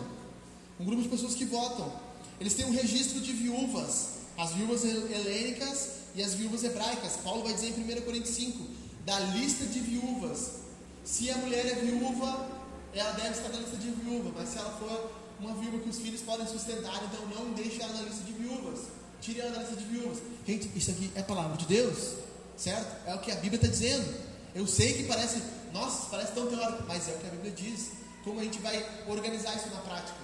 Um 0.79 0.85
grupo 0.85 1.03
de 1.03 1.09
pessoas 1.09 1.35
que 1.35 1.45
votam. 1.45 1.93
Eles 2.41 2.55
têm 2.55 2.67
um 2.67 2.73
registro 2.73 3.21
de 3.21 3.33
viúvas, 3.33 4.21
as 4.39 4.53
viúvas 4.53 4.85
helênicas 4.85 6.00
e 6.15 6.23
as 6.23 6.35
viúvas 6.35 6.65
hebraicas. 6.65 7.17
Paulo 7.23 7.43
vai 7.45 7.53
dizer 7.53 7.69
em 7.69 7.99
1 7.99 8.03
Coríntios 8.03 8.35
5, 8.35 8.65
da 9.05 9.19
lista 9.19 9.65
de 9.67 9.81
viúvas. 9.81 10.61
Se 11.05 11.31
a 11.31 11.37
mulher 11.39 11.67
é 11.67 11.75
viúva, 11.75 12.49
ela 12.95 13.13
deve 13.13 13.31
estar 13.31 13.49
na 13.49 13.59
lista 13.59 13.77
de 13.77 13.91
viúva, 13.91 14.33
mas 14.37 14.49
se 14.49 14.59
ela 14.59 14.71
for 14.79 15.11
uma 15.39 15.55
viúva 15.55 15.79
que 15.79 15.89
os 15.89 15.99
filhos 15.99 16.21
podem 16.21 16.47
sustentar, 16.47 17.03
então 17.05 17.27
não 17.27 17.53
deixe 17.53 17.81
ela 17.83 17.93
na 17.95 18.03
lista 18.03 18.25
de 18.25 18.33
viúvas. 18.33 18.81
Tire 19.21 19.41
ela 19.41 19.51
da 19.51 19.59
lista 19.61 19.77
de 19.77 19.85
viúvas. 19.85 20.19
Gente, 20.47 20.71
isso 20.77 20.91
aqui 20.91 21.11
é 21.15 21.23
palavra 21.23 21.57
de 21.57 21.67
Deus, 21.67 22.15
certo? 22.57 23.07
É 23.07 23.15
o 23.15 23.19
que 23.21 23.31
a 23.31 23.37
Bíblia 23.37 23.57
está 23.57 23.69
dizendo. 23.69 24.15
Eu 24.55 24.67
sei 24.67 24.95
que 24.95 25.05
parece, 25.05 25.41
nossa, 25.73 26.09
parece 26.11 26.33
tão 26.33 26.47
teórico, 26.47 26.85
mas 26.87 27.09
é 27.09 27.13
o 27.13 27.19
que 27.19 27.27
a 27.27 27.31
Bíblia 27.31 27.53
diz. 27.53 27.91
Como 28.25 28.41
a 28.41 28.45
gente 28.45 28.59
vai 28.59 28.85
organizar 29.07 29.55
isso 29.57 29.69
na 29.69 29.81
prática? 29.81 30.19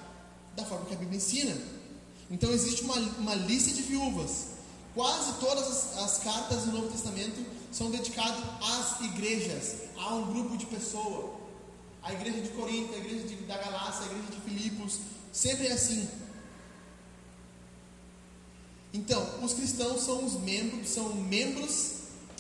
Da 0.55 0.65
forma 0.65 0.85
que 0.87 0.95
a 0.95 0.99
Bíblia 0.99 1.17
ensina. 1.17 1.57
Então 2.31 2.51
existe 2.51 2.83
uma, 2.83 2.97
uma 2.97 3.35
lista 3.35 3.73
de 3.73 3.83
viúvas. 3.83 4.56
Quase 4.97 5.35
todas 5.41 5.69
as, 5.69 5.99
as 5.99 6.19
cartas 6.25 6.63
do 6.63 6.73
Novo 6.73 6.89
Testamento 6.89 7.45
são 7.71 7.91
dedicadas 7.91 8.43
às 8.63 8.99
igrejas, 9.03 9.75
a 9.95 10.15
um 10.15 10.33
grupo 10.33 10.57
de 10.57 10.65
pessoas. 10.65 11.33
A 12.03 12.15
igreja 12.15 12.41
de 12.41 12.49
Corinto, 12.49 12.95
a 12.95 12.97
igreja 12.97 13.29
de, 13.29 13.35
da 13.45 13.59
Galácia, 13.59 14.05
a 14.05 14.07
igreja 14.07 14.31
de 14.31 14.41
Filipos, 14.41 15.01
sempre 15.31 15.67
é 15.67 15.73
assim. 15.73 16.09
Então, 18.95 19.23
os 19.45 19.53
cristãos 19.53 20.03
são 20.03 20.25
os 20.25 20.41
membros, 20.41 20.89
são 20.89 21.15
membros, 21.15 21.97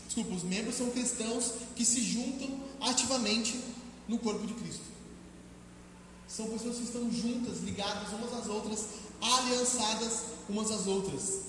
desculpa, 0.06 0.34
os 0.36 0.42
membros 0.42 0.76
são 0.76 0.88
cristãos 0.88 1.52
que 1.74 1.84
se 1.84 2.00
juntam 2.00 2.58
ativamente 2.80 3.60
no 4.08 4.18
corpo 4.18 4.46
de 4.46 4.54
Cristo. 4.54 4.84
São 6.26 6.48
pessoas 6.48 6.78
que 6.78 6.84
estão 6.84 7.12
juntas, 7.12 7.58
ligadas 7.60 8.14
umas 8.14 8.32
às 8.32 8.46
outras, 8.46 8.86
aliançadas 9.20 10.22
umas 10.48 10.70
às 10.70 10.86
outras. 10.86 11.45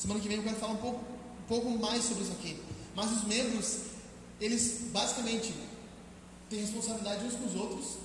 Semana 0.00 0.18
que 0.18 0.28
vem 0.28 0.38
eu 0.38 0.42
quero 0.42 0.56
falar 0.56 0.72
um 0.72 0.76
pouco, 0.78 0.98
um 0.98 1.46
pouco 1.46 1.70
mais 1.78 2.02
sobre 2.04 2.22
isso 2.22 2.32
aqui. 2.32 2.56
Mas 2.96 3.12
os 3.12 3.24
membros, 3.24 3.80
eles 4.40 4.86
basicamente 4.90 5.52
têm 6.48 6.60
responsabilidade 6.60 7.22
uns 7.26 7.34
com 7.34 7.44
os 7.44 7.54
outros, 7.54 7.98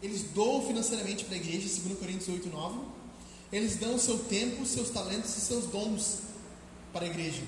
eles 0.00 0.22
doam 0.32 0.64
financeiramente 0.64 1.24
para 1.24 1.34
a 1.34 1.38
igreja, 1.38 1.68
segundo 1.68 1.98
Coríntios 1.98 2.28
8, 2.28 2.48
9. 2.48 2.78
Eles 3.50 3.74
dão 3.78 3.98
seu 3.98 4.16
tempo, 4.26 4.64
seus 4.64 4.90
talentos 4.90 5.36
e 5.36 5.40
seus 5.40 5.64
dons 5.66 6.18
para 6.92 7.04
a 7.04 7.08
igreja. 7.08 7.42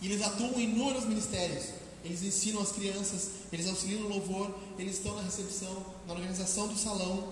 E 0.00 0.06
eles 0.06 0.22
atuam 0.22 0.58
em 0.58 0.62
inúmeros 0.62 1.04
ministérios. 1.04 1.66
Eles 2.02 2.22
ensinam 2.22 2.62
as 2.62 2.72
crianças, 2.72 3.28
eles 3.52 3.68
auxiliam 3.68 4.00
no 4.00 4.08
louvor, 4.08 4.58
eles 4.78 4.96
estão 4.96 5.14
na 5.16 5.20
recepção, 5.20 5.84
na 6.06 6.14
organização 6.14 6.66
do 6.66 6.78
salão, 6.78 7.30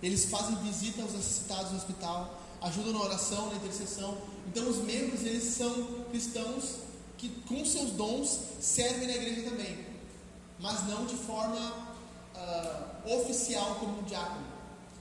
eles 0.00 0.26
fazem 0.26 0.54
visita 0.62 1.02
aos 1.02 1.12
necessitados 1.12 1.72
no 1.72 1.78
hospital, 1.78 2.40
ajudam 2.62 2.92
na 2.92 3.00
oração, 3.00 3.48
na 3.48 3.56
intercessão. 3.56 4.16
Então 4.48 4.68
os 4.68 4.78
membros, 4.78 5.20
eles 5.22 5.44
são 5.44 6.04
cristãos 6.10 6.80
que 7.16 7.28
com 7.46 7.64
seus 7.64 7.90
dons 7.92 8.40
servem 8.60 9.06
na 9.06 9.14
igreja 9.14 9.50
também, 9.50 9.86
mas 10.58 10.86
não 10.88 11.04
de 11.06 11.16
forma 11.16 11.96
uh, 12.34 13.14
oficial 13.16 13.76
como 13.76 14.00
um 14.00 14.02
diácono. 14.02 14.46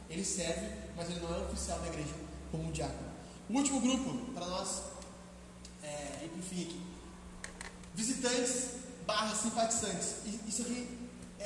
Ele 0.09 0.25
serve, 0.25 0.67
mas 0.95 1.09
ele 1.09 1.19
não 1.21 1.33
é 1.33 1.39
oficial 1.39 1.79
da 1.79 1.87
igreja 1.87 2.13
como 2.51 2.63
um 2.63 2.71
diácono. 2.71 3.09
O 3.49 3.53
último 3.53 3.79
grupo, 3.79 4.31
para 4.33 4.45
nós 4.45 4.81
é, 5.81 6.25
ir 6.25 6.29
para 6.29 6.39
o 6.39 6.43
fim 6.43 6.63
aqui. 6.63 6.81
Visitantes 7.95 8.71
barra 9.05 9.35
simpatizantes. 9.35 10.15
Isso 10.47 10.61
aqui 10.61 10.87
é, 11.39 11.45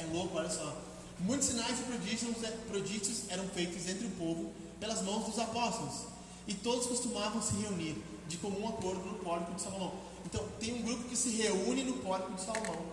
é 0.00 0.08
louco, 0.12 0.36
olha 0.36 0.50
só. 0.50 0.76
Muitos 1.20 1.48
sinais 1.48 1.78
e 1.78 1.82
prodígios, 1.82 2.36
prodígios 2.68 3.22
eram 3.28 3.46
feitos 3.48 3.88
entre 3.88 4.06
o 4.06 4.10
povo 4.12 4.52
pelas 4.80 5.02
mãos 5.02 5.26
dos 5.26 5.38
apóstolos. 5.38 6.13
E 6.46 6.54
todos 6.54 6.86
costumavam 6.86 7.40
se 7.40 7.54
reunir 7.54 7.96
de 8.28 8.36
comum 8.38 8.68
acordo 8.68 9.04
no 9.04 9.14
pórtico 9.14 9.54
de 9.54 9.62
Salomão. 9.62 9.92
Então, 10.24 10.44
tem 10.58 10.74
um 10.74 10.82
grupo 10.82 11.04
que 11.04 11.16
se 11.16 11.30
reúne 11.30 11.84
no 11.84 11.94
pórtico 11.94 12.34
de 12.34 12.42
Salomão 12.42 12.86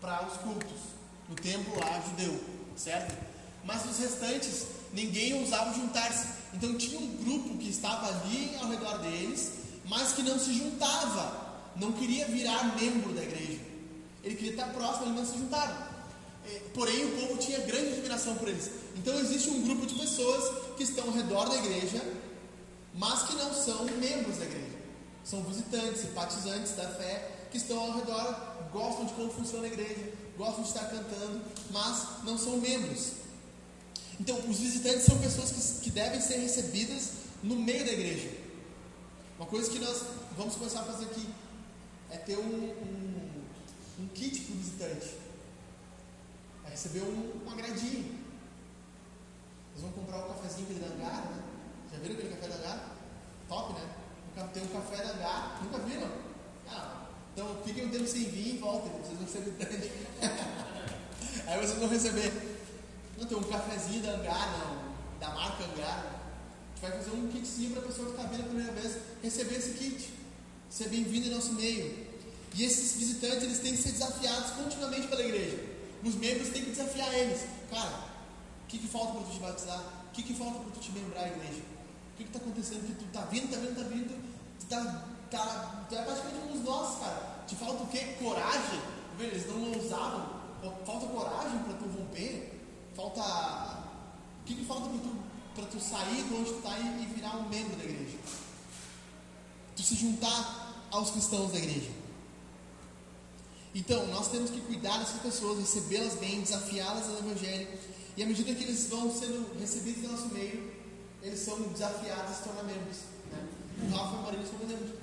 para 0.00 0.26
os 0.26 0.36
cultos, 0.38 0.78
no 1.28 1.34
templo 1.34 1.78
lá 1.78 2.00
judeu, 2.00 2.40
certo? 2.76 3.16
Mas 3.64 3.84
os 3.84 3.98
restantes, 3.98 4.66
ninguém 4.92 5.34
ousava 5.34 5.74
juntar-se. 5.74 6.28
Então, 6.54 6.76
tinha 6.76 6.98
um 7.00 7.16
grupo 7.16 7.58
que 7.58 7.68
estava 7.68 8.08
ali 8.08 8.56
ao 8.60 8.68
redor 8.68 8.98
deles, 8.98 9.52
mas 9.84 10.12
que 10.12 10.22
não 10.22 10.38
se 10.38 10.54
juntava, 10.54 11.46
não 11.76 11.92
queria 11.92 12.26
virar 12.26 12.76
membro 12.76 13.12
da 13.12 13.22
igreja. 13.22 13.60
Ele 14.22 14.34
queria 14.34 14.52
estar 14.52 14.72
próximo, 14.72 15.06
eles 15.06 15.16
não 15.16 15.26
se 15.26 15.38
juntaram. 15.38 15.76
É, 16.46 16.60
porém, 16.72 17.04
o 17.04 17.20
povo 17.20 17.38
tinha 17.38 17.58
grande 17.60 17.92
admiração 17.92 18.36
por 18.36 18.48
eles. 18.48 18.70
Então, 18.96 19.18
existe 19.18 19.50
um 19.50 19.62
grupo 19.62 19.84
de 19.84 19.94
pessoas 19.94 20.74
que 20.76 20.84
estão 20.84 21.06
ao 21.06 21.12
redor 21.12 21.48
da 21.48 21.56
igreja, 21.56 22.00
mas 22.96 23.24
que 23.24 23.36
não 23.36 23.52
são 23.52 23.84
membros 23.84 24.38
da 24.38 24.44
igreja. 24.46 24.76
São 25.22 25.42
visitantes, 25.42 26.00
simpatizantes 26.00 26.72
da 26.76 26.88
fé, 26.88 27.46
que 27.50 27.58
estão 27.58 27.78
ao 27.78 27.98
redor, 27.98 28.34
gostam 28.72 29.04
de 29.04 29.12
como 29.12 29.30
funciona 29.30 29.64
a 29.64 29.70
igreja, 29.70 30.12
gostam 30.36 30.62
de 30.62 30.68
estar 30.68 30.86
cantando, 30.86 31.42
mas 31.70 32.24
não 32.24 32.38
são 32.38 32.56
membros. 32.58 33.12
Então, 34.18 34.38
os 34.48 34.58
visitantes 34.58 35.02
são 35.02 35.18
pessoas 35.18 35.50
que, 35.50 35.84
que 35.84 35.90
devem 35.90 36.20
ser 36.20 36.38
recebidas 36.38 37.10
no 37.42 37.56
meio 37.56 37.84
da 37.84 37.92
igreja. 37.92 38.30
Uma 39.38 39.46
coisa 39.46 39.70
que 39.70 39.78
nós 39.78 40.02
vamos 40.36 40.54
começar 40.54 40.80
a 40.80 40.84
fazer 40.84 41.04
aqui 41.04 41.28
é 42.10 42.16
ter 42.16 42.38
um, 42.38 42.70
um, 42.70 43.42
um 44.00 44.08
kit 44.14 44.40
para 44.40 44.54
o 44.54 44.58
visitante. 44.58 45.14
É 46.66 46.70
receber 46.70 47.02
um, 47.02 47.44
um 47.44 47.50
agradinho. 47.50 48.24
Eles 49.72 49.82
vão 49.82 49.92
comprar 49.92 50.24
um 50.24 50.28
cafezinho 50.28 50.68
Angar, 50.94 51.26
né? 51.26 51.55
Já 51.92 51.98
viram 51.98 52.14
aquele 52.14 52.34
café 52.34 52.48
da 52.48 52.54
Angar? 52.56 52.96
Top, 53.48 53.72
né? 53.74 53.88
Tem 54.52 54.62
um 54.62 54.68
café 54.68 54.96
da 55.04 55.10
Angar, 55.12 55.60
nunca 55.62 55.78
viram? 55.78 56.08
Ah, 56.68 57.06
então 57.32 57.56
fiquem 57.64 57.86
um 57.86 57.90
tempo 57.90 58.06
sem 58.06 58.24
vir 58.24 58.54
e 58.54 58.58
voltem, 58.58 58.92
vocês 58.92 59.18
vão 59.18 59.28
ser 59.28 59.40
visitantes. 59.40 59.90
Aí 61.46 61.58
vocês 61.58 61.78
vão 61.78 61.88
receber. 61.88 62.32
Não, 63.18 63.26
tem 63.26 63.38
um 63.38 63.42
cafezinho 63.42 64.02
da 64.02 64.10
Angar, 64.10 64.58
não, 64.58 65.18
da 65.18 65.34
marca 65.34 65.64
Angar. 65.64 66.16
A 66.76 66.86
gente 66.86 66.90
vai 66.90 66.92
fazer 66.92 67.10
um 67.16 67.28
kitzinho 67.28 67.70
para 67.70 67.82
a 67.82 67.86
pessoa 67.86 68.08
que 68.08 68.16
está 68.16 68.28
vindo 68.28 68.40
a 68.40 68.44
primeira 68.44 68.72
vez 68.72 68.98
receber 69.22 69.56
esse 69.56 69.70
kit. 69.74 70.10
Ser 70.68 70.88
bem-vindo 70.88 71.28
em 71.28 71.30
nosso 71.30 71.52
meio. 71.54 72.06
E 72.54 72.64
esses 72.64 72.96
visitantes, 72.96 73.42
eles 73.42 73.58
têm 73.60 73.72
que 73.72 73.82
ser 73.82 73.92
desafiados 73.92 74.50
continuamente 74.50 75.08
pela 75.08 75.22
igreja. 75.22 75.58
Os 76.04 76.14
membros 76.14 76.48
têm 76.48 76.64
que 76.64 76.70
desafiar 76.70 77.12
eles. 77.14 77.42
Cara, 77.70 78.04
o 78.64 78.66
que, 78.66 78.78
que 78.78 78.88
falta 78.88 79.12
para 79.12 79.22
tu 79.22 79.32
te 79.32 79.38
batizar? 79.40 79.80
O 80.08 80.12
que, 80.12 80.22
que 80.22 80.34
falta 80.34 80.58
para 80.60 80.70
tu 80.70 80.80
te 80.80 80.92
membrar 80.92 81.24
a 81.24 81.28
igreja? 81.28 81.62
Que 82.16 82.24
está 82.24 82.38
acontecendo? 82.38 82.86
Que 82.86 82.94
tu 82.94 83.04
está 83.04 83.22
vindo, 83.22 83.44
está 83.44 83.58
vindo, 83.58 83.70
está 83.70 83.82
vindo, 83.82 84.34
tu 84.58 84.66
tá, 84.66 85.04
tá, 85.30 85.86
tu 85.88 85.94
é 85.94 86.02
praticamente 86.02 86.48
um 86.48 86.52
dos 86.52 86.64
nossos, 86.64 87.00
cara. 87.00 87.44
Te 87.46 87.54
falta 87.56 87.82
o 87.82 87.86
quê? 87.88 88.16
Coragem? 88.18 88.80
Eles 89.18 89.46
não 89.46 89.72
ousavam. 89.72 90.36
Falta 90.84 91.06
coragem 91.06 91.58
para 91.60 91.74
tu 91.74 91.84
romper. 91.86 92.60
Falta. 92.94 93.22
O 94.40 94.44
que, 94.44 94.54
que 94.54 94.64
falta 94.64 94.88
para 94.88 94.98
tu, 94.98 95.16
para 95.54 95.66
tu 95.66 95.80
sair 95.80 96.22
de 96.22 96.34
onde 96.34 96.50
tu 96.50 96.56
está 96.58 96.78
e, 96.78 97.02
e 97.02 97.06
virar 97.14 97.36
um 97.36 97.48
membro 97.48 97.76
da 97.76 97.84
igreja? 97.84 98.18
Tu 99.74 99.82
se 99.82 99.94
juntar 99.94 100.86
aos 100.90 101.10
cristãos 101.10 101.52
da 101.52 101.58
igreja. 101.58 101.90
Então, 103.74 104.06
nós 104.06 104.28
temos 104.28 104.50
que 104.50 104.60
cuidar 104.62 104.98
dessas 104.98 105.20
pessoas, 105.20 105.58
recebê-las 105.58 106.14
bem, 106.14 106.40
desafiá-las 106.40 107.10
ao 107.10 107.18
Evangelho 107.18 107.68
e 108.16 108.22
à 108.22 108.26
medida 108.26 108.54
que 108.54 108.62
eles 108.64 108.88
vão 108.88 109.14
sendo 109.14 109.58
recebidos 109.60 110.02
no 110.04 110.12
nosso 110.12 110.28
meio, 110.28 110.72
eles 111.26 111.40
são 111.40 111.60
desafiados 111.60 112.30
a 112.30 112.34
se 112.34 112.42
tornar 112.44 112.62
membros. 112.62 112.98
Né? 113.32 113.48
O 113.82 113.96
Rafa 113.96 114.16
e 114.16 114.18
o 114.18 114.22
Marido 114.22 114.48
são 114.48 114.62
exemplo. 114.62 114.96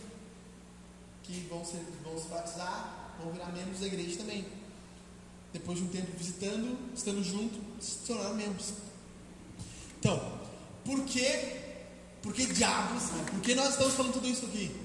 que 1.24 1.48
vão, 1.50 1.66
ser, 1.66 1.86
vão 2.04 2.18
se 2.18 2.28
batizar, 2.28 3.16
vão 3.22 3.34
virar 3.34 3.52
membros 3.52 3.82
da 3.82 3.88
igreja 3.88 4.18
também. 4.18 4.46
Depois 5.52 5.78
de 5.78 5.84
um 5.84 5.90
tempo 5.90 6.18
visitando, 6.18 6.78
estando 6.96 7.24
junto, 7.24 7.60
se 7.82 7.98
tornaram 8.08 8.36
membros. 8.36 8.74
Então, 10.00 10.40
por 10.86 11.04
que, 11.06 11.60
por 12.22 12.34
que 12.34 12.46
diabos, 12.48 13.04
né? 13.12 13.26
por 13.30 13.42
que 13.42 13.54
nós 13.54 13.70
estamos 13.70 13.94
falando 13.94 14.14
tudo 14.14 14.28
isso 14.28 14.46
aqui? 14.46 14.76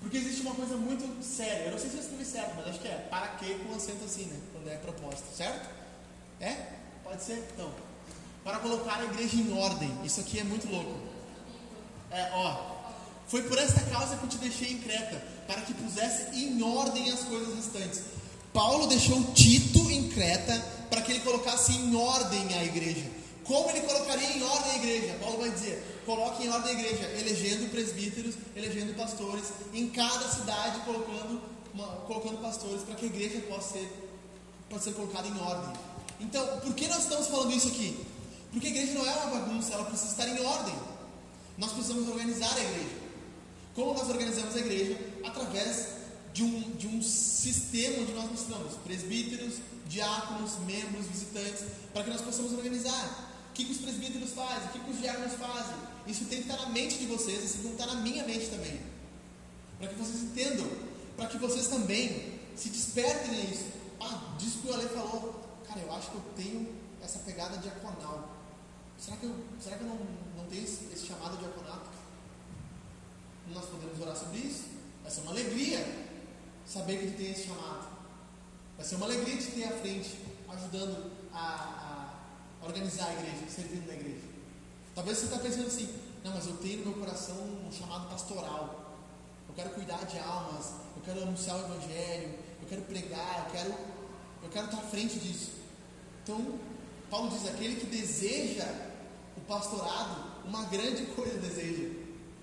Porque 0.00 0.16
existe 0.16 0.42
uma 0.42 0.54
coisa 0.54 0.76
muito 0.76 1.24
séria. 1.24 1.66
Eu 1.66 1.70
não 1.72 1.78
sei 1.78 1.88
se 1.88 1.96
eu 1.96 2.02
escrevi 2.02 2.24
certo, 2.24 2.56
mas 2.56 2.66
acho 2.66 2.80
que 2.80 2.88
é 2.88 3.06
para 3.08 3.28
que 3.36 3.54
com 3.60 3.74
acento 3.74 4.04
assim, 4.04 4.24
né? 4.24 4.40
Quando 4.52 4.68
é 4.68 4.76
proposta, 4.76 5.24
certo? 5.32 5.70
É? 6.40 6.72
Pode 7.04 7.22
ser? 7.22 7.48
Então. 7.54 7.91
Para 8.44 8.58
colocar 8.58 9.00
a 9.00 9.04
igreja 9.04 9.36
em 9.36 9.56
ordem. 9.56 9.90
Isso 10.04 10.20
aqui 10.20 10.40
é 10.40 10.44
muito 10.44 10.68
louco. 10.68 10.98
É, 12.10 12.30
ó. 12.34 12.72
Foi 13.26 13.42
por 13.44 13.56
esta 13.56 13.80
causa 13.82 14.16
que 14.16 14.24
eu 14.24 14.28
te 14.28 14.38
deixei 14.38 14.72
em 14.72 14.78
Creta, 14.78 15.24
para 15.46 15.62
que 15.62 15.72
pusesse 15.72 16.36
em 16.36 16.62
ordem 16.62 17.10
as 17.10 17.20
coisas 17.20 17.54
restantes. 17.54 18.02
Paulo 18.52 18.86
deixou 18.86 19.22
Tito 19.32 19.90
em 19.90 20.08
Creta 20.08 20.60
para 20.90 21.00
que 21.00 21.12
ele 21.12 21.20
colocasse 21.20 21.72
em 21.72 21.94
ordem 21.96 22.54
a 22.54 22.64
igreja. 22.64 23.10
Como 23.44 23.70
ele 23.70 23.80
colocaria 23.80 24.36
em 24.36 24.42
ordem 24.42 24.72
a 24.72 24.76
igreja? 24.76 25.14
Paulo 25.20 25.38
vai 25.38 25.50
dizer: 25.50 26.02
coloque 26.04 26.44
em 26.44 26.50
ordem 26.50 26.76
a 26.76 26.78
igreja, 26.78 27.04
elegendo 27.18 27.70
presbíteros, 27.70 28.34
elegendo 28.54 28.94
pastores, 28.94 29.46
em 29.72 29.88
cada 29.88 30.28
cidade 30.28 30.80
colocando, 30.80 31.40
uma, 31.72 31.86
colocando 32.06 32.38
pastores 32.42 32.82
para 32.82 32.94
que 32.94 33.06
a 33.06 33.08
igreja 33.08 33.40
possa 33.48 33.72
ser, 33.72 34.10
possa 34.68 34.84
ser 34.84 34.92
colocada 34.92 35.26
em 35.26 35.40
ordem. 35.40 35.72
Então, 36.20 36.46
por 36.60 36.74
que 36.74 36.86
nós 36.86 37.02
estamos 37.02 37.26
falando 37.26 37.52
isso 37.52 37.68
aqui? 37.68 37.98
Porque 38.52 38.66
a 38.66 38.70
igreja 38.70 38.92
não 38.92 39.06
é 39.06 39.14
uma 39.14 39.40
bagunça, 39.40 39.72
ela 39.72 39.86
precisa 39.86 40.10
estar 40.10 40.28
em 40.28 40.44
ordem. 40.44 40.74
Nós 41.56 41.72
precisamos 41.72 42.08
organizar 42.08 42.54
a 42.54 42.60
igreja. 42.60 42.96
Como 43.74 43.94
nós 43.94 44.08
organizamos 44.08 44.54
a 44.54 44.58
igreja? 44.58 44.98
Através 45.24 45.88
de 46.34 46.44
um, 46.44 46.60
de 46.76 46.86
um 46.86 47.02
sistema 47.02 48.02
onde 48.02 48.12
nós 48.12 48.30
mostramos 48.30 48.74
presbíteros, 48.84 49.54
diáconos, 49.86 50.58
membros, 50.66 51.06
visitantes, 51.06 51.64
para 51.92 52.04
que 52.04 52.10
nós 52.10 52.20
possamos 52.20 52.52
organizar. 52.52 53.30
O 53.50 53.52
que, 53.54 53.64
que 53.64 53.72
os 53.72 53.78
presbíteros 53.78 54.30
fazem? 54.32 54.68
O 54.68 54.72
que, 54.72 54.78
que 54.80 54.90
os 54.90 55.00
diáconos 55.00 55.32
fazem? 55.34 55.76
Isso 56.06 56.24
tem 56.24 56.42
que 56.42 56.50
estar 56.50 56.62
na 56.62 56.70
mente 56.70 56.98
de 56.98 57.06
vocês, 57.06 57.44
isso 57.44 57.58
tem 57.58 57.74
que 57.74 57.82
estar 57.82 57.86
na 57.86 58.00
minha 58.00 58.24
mente 58.24 58.46
também. 58.46 58.80
Para 59.78 59.88
que 59.88 59.94
vocês 59.94 60.22
entendam, 60.22 60.66
para 61.16 61.26
que 61.26 61.38
vocês 61.38 61.68
também 61.68 62.38
se 62.56 62.70
despertem 62.70 63.32
nisso. 63.32 63.64
Ah, 64.00 64.34
disso 64.38 64.58
que 64.58 64.68
o 64.68 64.74
Ale 64.74 64.88
falou. 64.88 65.40
Cara, 65.66 65.80
eu 65.80 65.92
acho 65.92 66.10
que 66.10 66.16
eu 66.16 66.22
tenho 66.36 66.68
essa 67.02 67.18
pegada 67.20 67.58
diaconal. 67.58 68.31
Será 69.02 69.16
que 69.16 69.24
eu, 69.24 69.34
será 69.60 69.76
que 69.78 69.82
eu 69.82 69.88
não, 69.88 69.98
não 70.36 70.46
tenho 70.48 70.62
esse, 70.62 70.84
esse 70.92 71.08
chamado 71.08 71.36
diaconato? 71.36 71.90
Nós 73.48 73.64
podemos 73.64 74.00
orar 74.00 74.14
sobre 74.14 74.38
isso? 74.38 74.66
Vai 75.02 75.10
ser 75.10 75.22
uma 75.22 75.32
alegria 75.32 75.84
saber 76.64 76.98
que 76.98 77.10
tu 77.10 77.16
tem 77.16 77.32
esse 77.32 77.48
chamado. 77.48 77.88
Vai 78.76 78.86
ser 78.86 78.94
uma 78.94 79.06
alegria 79.06 79.36
te 79.36 79.50
ter 79.50 79.64
à 79.64 79.72
frente, 79.72 80.20
ajudando 80.48 81.10
a, 81.32 82.14
a 82.62 82.64
organizar 82.64 83.08
a 83.08 83.12
igreja, 83.14 83.48
servindo 83.48 83.88
na 83.88 83.94
igreja. 83.94 84.22
Talvez 84.94 85.18
você 85.18 85.24
está 85.24 85.38
pensando 85.40 85.66
assim, 85.66 85.92
não, 86.22 86.32
mas 86.32 86.46
eu 86.46 86.56
tenho 86.58 86.84
no 86.84 86.92
meu 86.92 87.00
coração 87.00 87.36
um 87.36 87.72
chamado 87.72 88.08
pastoral. 88.08 89.00
Eu 89.48 89.54
quero 89.56 89.70
cuidar 89.70 90.04
de 90.04 90.20
almas, 90.20 90.74
eu 90.94 91.02
quero 91.04 91.22
anunciar 91.22 91.56
o 91.56 91.64
evangelho, 91.64 92.38
eu 92.62 92.68
quero 92.68 92.82
pregar, 92.82 93.46
eu 93.46 93.50
quero, 93.50 93.74
eu 94.44 94.48
quero 94.48 94.66
estar 94.66 94.78
à 94.78 94.82
frente 94.82 95.18
disso. 95.18 95.50
Então, 96.22 96.56
Paulo 97.10 97.30
diz, 97.30 97.48
aquele 97.48 97.74
que 97.74 97.86
deseja 97.86 98.91
pastorado, 99.52 100.16
uma 100.46 100.64
grande 100.64 101.04
coisa 101.06 101.36
deseja, 101.38 101.90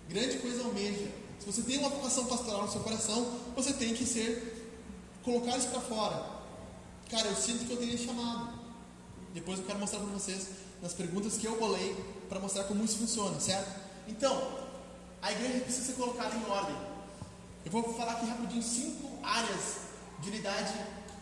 grande 0.08 0.38
coisa 0.38 0.64
almeja. 0.64 1.08
Se 1.40 1.46
você 1.46 1.62
tem 1.64 1.80
uma 1.80 1.90
vocação 1.90 2.26
pastoral 2.26 2.64
no 2.64 2.72
seu 2.72 2.82
coração, 2.82 3.26
você 3.56 3.74
tem 3.74 3.96
que 3.96 4.06
ser, 4.06 4.78
colocar 5.24 5.58
isso 5.58 5.70
para 5.70 5.82
fora. 5.82 6.24
Cara, 7.10 7.28
eu 7.28 7.36
sinto 7.36 7.66
que 7.66 7.72
eu 7.72 7.78
tenho 7.78 7.98
chamado. 7.98 8.60
Depois 9.34 9.60
eu 9.60 9.66
quero 9.66 9.80
mostrar 9.80 10.00
para 10.00 10.10
vocês 10.10 10.50
nas 10.82 10.94
perguntas 10.94 11.38
que 11.38 11.46
eu 11.46 11.58
bolei 11.58 11.96
para 12.30 12.40
mostrar 12.40 12.66
como 12.66 12.84
isso 12.84 12.98
funciona, 12.98 13.40
certo? 13.40 13.80
Então, 14.08 14.60
a 15.22 15.32
igreja 15.32 15.62
precisa 15.62 15.88
ser 15.88 15.94
colocada 15.94 16.36
em 16.36 16.46
ordem. 16.50 16.76
Eu 17.66 17.72
vou 17.72 17.84
falar 17.94 18.14
aqui 18.14 18.28
rapidinho 18.28 18.62
cinco 18.62 19.20
áreas 19.24 19.78
de 20.20 20.30
unidade 20.30 20.74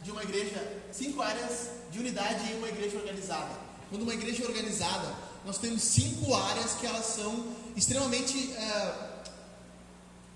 de 0.04 0.12
uma 0.12 0.24
igreja, 0.24 0.82
cinco 0.92 1.22
áreas 1.22 1.70
de 1.92 2.00
unidade 2.00 2.52
em 2.52 2.58
uma 2.58 2.68
igreja 2.68 2.98
organizada. 2.98 3.68
Quando 3.90 4.02
uma 4.02 4.14
igreja 4.14 4.44
é 4.44 4.48
organizada, 4.48 5.27
nós 5.48 5.58
temos 5.58 5.82
cinco 5.82 6.36
áreas 6.36 6.74
que 6.74 6.86
elas 6.86 7.06
são 7.06 7.46
extremamente 7.74 8.52
é, 8.52 8.94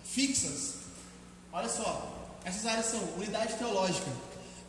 fixas. 0.05 0.75
Olha 1.51 1.67
só, 1.67 2.39
essas 2.45 2.65
áreas 2.65 2.85
são 2.85 3.03
unidade 3.17 3.55
teológica. 3.55 4.09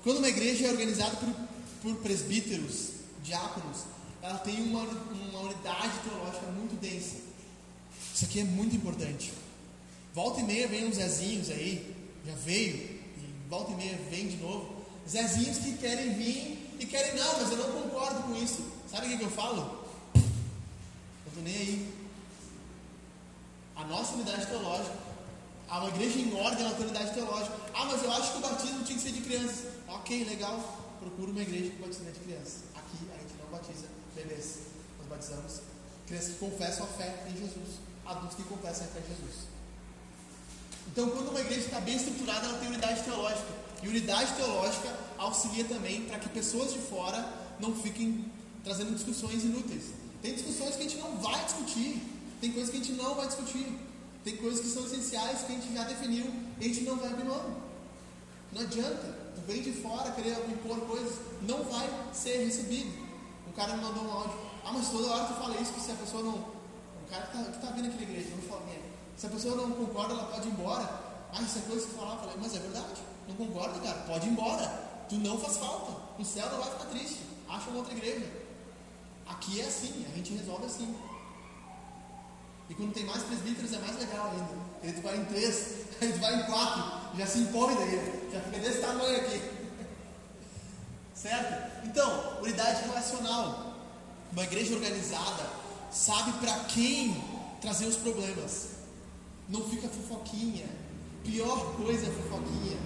Quando 0.02 0.18
uma 0.18 0.28
igreja 0.28 0.66
é 0.66 0.70
organizada 0.70 1.14
por, 1.14 1.32
por 1.80 2.02
presbíteros, 2.02 2.88
diáconos, 3.22 3.84
ela 4.20 4.38
tem 4.38 4.60
uma, 4.64 4.80
uma 4.80 5.40
unidade 5.42 5.92
teológica 6.00 6.46
muito 6.46 6.74
densa. 6.80 7.18
Isso 8.12 8.24
aqui 8.24 8.40
é 8.40 8.44
muito 8.44 8.74
importante. 8.74 9.32
Volta 10.12 10.40
e 10.40 10.42
meia 10.42 10.66
vem 10.66 10.88
uns 10.88 10.96
Zezinhos 10.96 11.50
aí, 11.50 11.94
já 12.26 12.34
veio, 12.34 12.74
e 12.74 13.48
volta 13.48 13.70
e 13.70 13.76
meia 13.76 13.96
vem 14.10 14.26
de 14.26 14.38
novo. 14.38 14.74
Zezinhos 15.08 15.58
que 15.58 15.74
querem 15.74 16.14
vir 16.14 16.76
e 16.80 16.84
querem, 16.84 17.14
não, 17.14 17.40
mas 17.40 17.48
eu 17.52 17.58
não 17.58 17.80
concordo 17.80 18.24
com 18.24 18.34
isso. 18.42 18.60
Sabe 18.90 19.06
o 19.06 19.10
que, 19.10 19.18
que 19.18 19.24
eu 19.24 19.30
falo? 19.30 19.81
Eu 21.32 21.36
tô 21.36 21.40
nem 21.40 21.56
aí. 21.56 21.94
A 23.76 23.84
nossa 23.84 24.14
unidade 24.14 24.46
teológica, 24.46 24.96
há 25.68 25.78
uma 25.78 25.88
igreja 25.88 26.18
em 26.18 26.34
ordem 26.34 26.64
na 26.64 26.70
unidade 26.70 27.14
teológica. 27.14 27.56
Ah, 27.74 27.86
mas 27.86 28.02
eu 28.02 28.12
acho 28.12 28.32
que 28.32 28.38
o 28.38 28.40
batismo 28.40 28.84
tinha 28.84 28.98
que 28.98 29.04
ser 29.04 29.12
de 29.12 29.22
crianças. 29.22 29.66
Ok, 29.88 30.24
legal. 30.24 30.60
Procura 31.00 31.30
uma 31.30 31.42
igreja 31.42 31.70
que 31.70 31.82
batismo 31.82 32.12
de 32.12 32.20
crianças 32.20 32.72
batiza 33.52 33.86
bebês. 34.16 34.58
Nós 34.98 35.08
batizamos 35.08 35.60
crianças 36.06 36.32
que 36.32 36.38
confessam 36.38 36.84
a 36.84 36.88
fé 36.88 37.26
em 37.28 37.36
Jesus, 37.36 37.78
adultos 38.06 38.36
que 38.36 38.42
confessam 38.44 38.86
a 38.86 38.88
fé 38.88 39.00
em 39.00 39.14
Jesus. 39.14 39.46
Então, 40.88 41.10
quando 41.10 41.28
uma 41.28 41.40
igreja 41.40 41.66
está 41.66 41.80
bem 41.80 41.96
estruturada, 41.96 42.46
ela 42.46 42.58
tem 42.58 42.68
unidade 42.68 43.02
teológica. 43.02 43.62
E 43.82 43.88
unidade 43.88 44.34
teológica 44.34 44.96
auxilia 45.18 45.64
também 45.64 46.06
para 46.06 46.18
que 46.18 46.28
pessoas 46.30 46.72
de 46.72 46.80
fora 46.80 47.28
não 47.60 47.74
fiquem 47.76 48.24
trazendo 48.64 48.94
discussões 48.94 49.44
inúteis. 49.44 50.01
Tem 50.22 50.34
discussões 50.34 50.76
que 50.76 50.82
a 50.82 50.88
gente 50.88 50.98
não 50.98 51.16
vai 51.16 51.44
discutir, 51.44 52.00
tem 52.40 52.52
coisas 52.52 52.70
que 52.70 52.76
a 52.76 52.80
gente 52.80 52.92
não 52.92 53.14
vai 53.16 53.26
discutir, 53.26 53.66
tem 54.22 54.36
coisas 54.36 54.60
que 54.60 54.68
são 54.68 54.86
essenciais 54.86 55.40
que 55.42 55.52
a 55.52 55.56
gente 55.56 55.74
já 55.74 55.82
definiu 55.82 56.32
e 56.60 56.64
a 56.64 56.68
gente 56.68 56.82
não 56.82 56.96
vai 56.96 57.10
abrir 57.10 57.24
mão. 57.24 57.56
Não 58.52 58.62
adianta, 58.62 59.18
tu 59.34 59.40
vem 59.46 59.62
de 59.62 59.72
fora 59.72 60.12
querer 60.12 60.38
impor 60.48 60.78
coisas, 60.82 61.18
não 61.42 61.64
vai 61.64 61.88
ser 62.12 62.44
recebido. 62.44 62.92
O 63.48 63.52
cara 63.52 63.76
me 63.76 63.82
mandou 63.82 64.04
um 64.04 64.12
áudio. 64.12 64.38
Ah, 64.64 64.72
mas 64.72 64.88
toda 64.90 65.08
hora 65.08 65.24
tu 65.24 65.34
fala 65.34 65.60
isso, 65.60 65.72
que 65.72 65.80
se 65.80 65.90
a 65.90 65.94
pessoa 65.96 66.22
não. 66.22 66.34
O 66.34 67.10
cara 67.10 67.26
que 67.26 67.36
tá, 67.36 67.44
que 67.44 67.66
tá 67.66 67.72
vindo 67.72 67.88
aqui 67.88 67.96
na 67.96 68.02
igreja, 68.02 68.30
não 68.30 68.42
fala 68.42 68.60
ninguém. 68.66 68.82
Se 69.16 69.26
a 69.26 69.30
pessoa 69.30 69.56
não 69.56 69.72
concorda, 69.72 70.14
ela 70.14 70.24
pode 70.26 70.48
ir 70.48 70.52
embora. 70.52 71.00
Ah, 71.32 71.42
isso 71.42 71.58
é 71.58 71.62
coisa 71.62 71.86
que 71.86 71.94
falar. 71.94 72.14
Eu 72.14 72.20
falei, 72.20 72.36
mas 72.40 72.54
é 72.54 72.58
verdade. 72.60 73.02
Não 73.28 73.34
concorda, 73.34 73.78
cara. 73.80 73.98
Pode 74.06 74.26
ir 74.26 74.30
embora. 74.30 74.68
Tu 75.08 75.16
não 75.16 75.38
faz 75.38 75.56
falta. 75.56 75.92
O 76.18 76.24
céu 76.24 76.48
não 76.50 76.60
vai 76.60 76.70
ficar 76.70 76.84
triste. 76.86 77.20
Acha 77.48 77.68
uma 77.70 77.78
outra 77.78 77.94
igreja. 77.94 78.41
Aqui 79.26 79.60
é 79.60 79.66
assim, 79.66 80.06
a 80.10 80.16
gente 80.16 80.34
resolve 80.34 80.66
assim. 80.66 80.94
E 82.68 82.74
quando 82.74 82.92
tem 82.92 83.04
mais 83.04 83.22
presbíteros 83.22 83.72
é 83.72 83.78
mais 83.78 83.98
legal 83.98 84.30
ainda. 84.30 84.62
A 84.82 84.86
gente 84.86 85.00
vai 85.00 85.16
em 85.16 85.24
três, 85.26 85.74
a 86.00 86.04
gente 86.04 86.18
vai 86.18 86.40
em 86.40 86.46
quatro, 86.46 87.18
já 87.18 87.26
se 87.26 87.38
impõe 87.38 87.74
daí, 87.74 88.30
já 88.32 88.40
fica 88.40 88.58
desse 88.58 88.80
tamanho 88.80 89.16
aqui. 89.16 89.42
Certo? 91.14 91.86
Então, 91.86 92.40
unidade 92.40 92.82
relacional. 92.84 93.74
Uma 94.32 94.44
igreja 94.44 94.74
organizada 94.74 95.46
sabe 95.90 96.32
para 96.38 96.60
quem 96.64 97.22
trazer 97.60 97.86
os 97.86 97.96
problemas. 97.96 98.70
Não 99.48 99.62
fica 99.68 99.88
fofoquinha. 99.88 100.66
Pior 101.22 101.76
coisa 101.76 102.06
é 102.06 102.10
fofoquinha. 102.10 102.78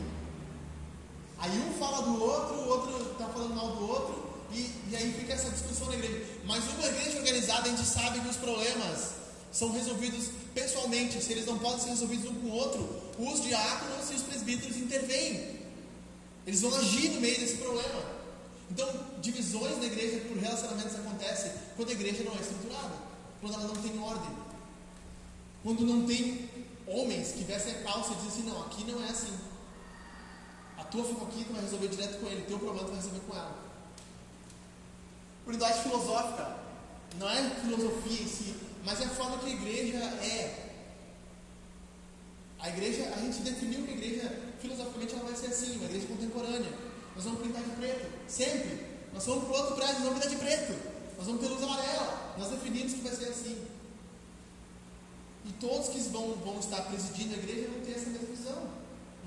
Aí 1.39 1.59
um 1.61 1.73
fala 1.75 2.03
do 2.03 2.23
outro, 2.23 2.55
o 2.57 2.69
outro 2.69 3.13
está 3.13 3.27
falando 3.29 3.55
mal 3.55 3.69
do 3.77 3.89
outro, 3.89 4.26
e, 4.53 4.71
e 4.91 4.97
aí 4.97 5.13
fica 5.19 5.33
essa 5.33 5.51
discussão 5.51 5.89
na 5.89 5.95
igreja. 5.95 6.25
Mas 6.45 6.65
uma 6.65 6.87
igreja 6.87 7.19
organizada, 7.19 7.69
a 7.69 7.69
gente 7.69 7.85
sabe 7.85 8.21
que 8.21 8.29
os 8.29 8.37
problemas 8.37 9.11
são 9.53 9.73
resolvidos 9.73 10.31
pessoalmente. 10.55 11.23
Se 11.23 11.33
eles 11.33 11.47
não 11.47 11.59
podem 11.59 11.81
ser 11.81 11.91
resolvidos 11.91 12.31
um 12.31 12.35
com 12.35 12.49
o 12.49 12.53
outro, 12.53 13.03
os 13.19 13.43
diáconos 13.43 14.11
e 14.11 14.15
os 14.15 14.23
presbíteros 14.23 14.77
intervêm. 14.77 15.57
Eles 16.47 16.61
vão 16.61 16.75
agir 16.77 17.11
no 17.11 17.21
meio 17.21 17.39
desse 17.41 17.57
problema. 17.57 18.17
Então, 18.71 18.89
divisões 19.21 19.79
na 19.79 19.87
igreja 19.87 20.21
por 20.29 20.37
relacionamentos 20.37 20.95
acontecem 20.95 21.53
quando 21.77 21.89
a 21.89 21.93
igreja 21.93 22.23
não 22.25 22.33
é 22.33 22.41
estruturada, 22.41 22.95
quando 23.41 23.55
ela 23.55 23.69
não 23.69 23.77
tem 23.77 23.99
ordem. 23.99 24.37
Quando 25.63 25.85
não 25.85 26.07
tem 26.07 26.49
homens 26.87 27.33
que 27.33 27.45
vestem 27.45 27.75
a 27.75 27.83
calça 27.83 28.13
e 28.13 28.17
dizem 28.17 28.29
assim, 28.29 28.43
não, 28.43 28.63
aqui 28.63 28.85
não 28.85 29.05
é 29.05 29.09
assim. 29.09 29.33
A 30.77 30.85
tua 30.85 31.05
fofoquinha 31.05 31.45
tu 31.47 31.53
vai 31.53 31.63
resolver 31.63 31.89
direto 31.89 32.21
com 32.21 32.27
ele, 32.27 32.43
teu 32.43 32.59
problema 32.59 32.85
tu 32.85 32.93
vai 32.93 32.97
resolver 32.97 33.21
com 33.27 33.37
ela. 33.37 33.66
Unidade 35.47 35.83
filosófica 35.83 36.57
não 37.19 37.31
é 37.31 37.51
filosofia 37.61 38.23
em 38.23 38.27
si, 38.27 38.55
mas 38.85 39.01
é 39.01 39.05
a 39.05 39.11
forma 39.11 39.39
que 39.39 39.47
a 39.47 39.51
igreja 39.51 39.99
é. 39.99 40.67
A 42.59 42.69
igreja, 42.69 43.13
a 43.15 43.21
gente 43.21 43.43
definiu 43.43 43.85
que 43.85 43.93
a 43.93 43.95
igreja, 43.95 44.43
filosoficamente, 44.61 45.15
ela 45.15 45.25
vai 45.25 45.37
ser 45.37 45.47
assim, 45.47 45.77
uma 45.77 45.85
igreja 45.85 46.07
contemporânea. 46.09 46.73
Nós 47.15 47.25
vamos 47.25 47.43
pintar 47.43 47.63
de 47.63 47.71
preto, 47.71 48.11
sempre. 48.27 48.87
Nós 49.15 49.25
vamos 49.25 49.45
para 49.45 49.57
outro 49.57 49.77
prédio, 49.77 49.95
nós 49.95 50.05
vamos 50.05 50.25
pintar 50.25 50.31
de 50.31 50.45
preto. 50.45 50.97
Nós 51.17 51.27
vamos 51.27 51.41
ter 51.41 51.49
luz 51.49 51.63
amarela. 51.63 52.35
Nós 52.37 52.51
definimos 52.51 52.93
que 52.93 53.01
vai 53.01 53.13
ser 53.13 53.29
assim. 53.29 53.65
E 55.45 55.53
todos 55.53 55.89
que 55.89 56.01
vão, 56.11 56.35
vão 56.45 56.59
estar 56.59 56.83
presidindo 56.83 57.35
a 57.35 57.39
igreja 57.39 57.69
vão 57.71 57.81
ter 57.83 57.93
essa 57.93 58.11
mesma 58.11 58.27
visão. 58.27 58.69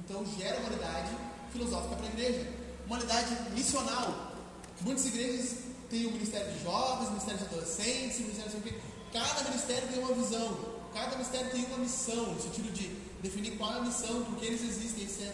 Então 0.03 0.25
gera 0.37 0.59
uma 0.59 0.69
unidade 0.69 1.15
filosófica 1.51 1.95
para 1.95 2.05
a 2.05 2.09
igreja. 2.09 2.45
Uma 2.85 2.97
unidade 2.97 3.51
missional. 3.55 4.33
Muitas 4.81 5.05
igrejas 5.05 5.68
têm 5.89 6.05
o 6.05 6.11
ministério 6.11 6.51
de 6.51 6.63
jovens, 6.63 7.07
o 7.07 7.11
ministério 7.11 7.39
de 7.39 7.45
adolescentes, 7.45 8.19
o 8.19 8.21
ministério 8.21 8.51
de 8.51 8.81
Cada 9.11 9.43
ministério 9.49 9.87
tem 9.87 9.99
uma 9.99 10.13
visão. 10.13 10.57
Cada 10.93 11.11
ministério 11.11 11.51
tem 11.51 11.65
uma 11.65 11.77
missão, 11.77 12.33
no 12.33 12.41
sentido 12.41 12.71
de 12.71 12.87
definir 13.21 13.57
qual 13.57 13.73
é 13.73 13.77
a 13.77 13.81
missão, 13.81 14.23
por 14.23 14.37
que 14.37 14.45
eles 14.45 14.61
existem, 14.61 15.03
etc. 15.03 15.33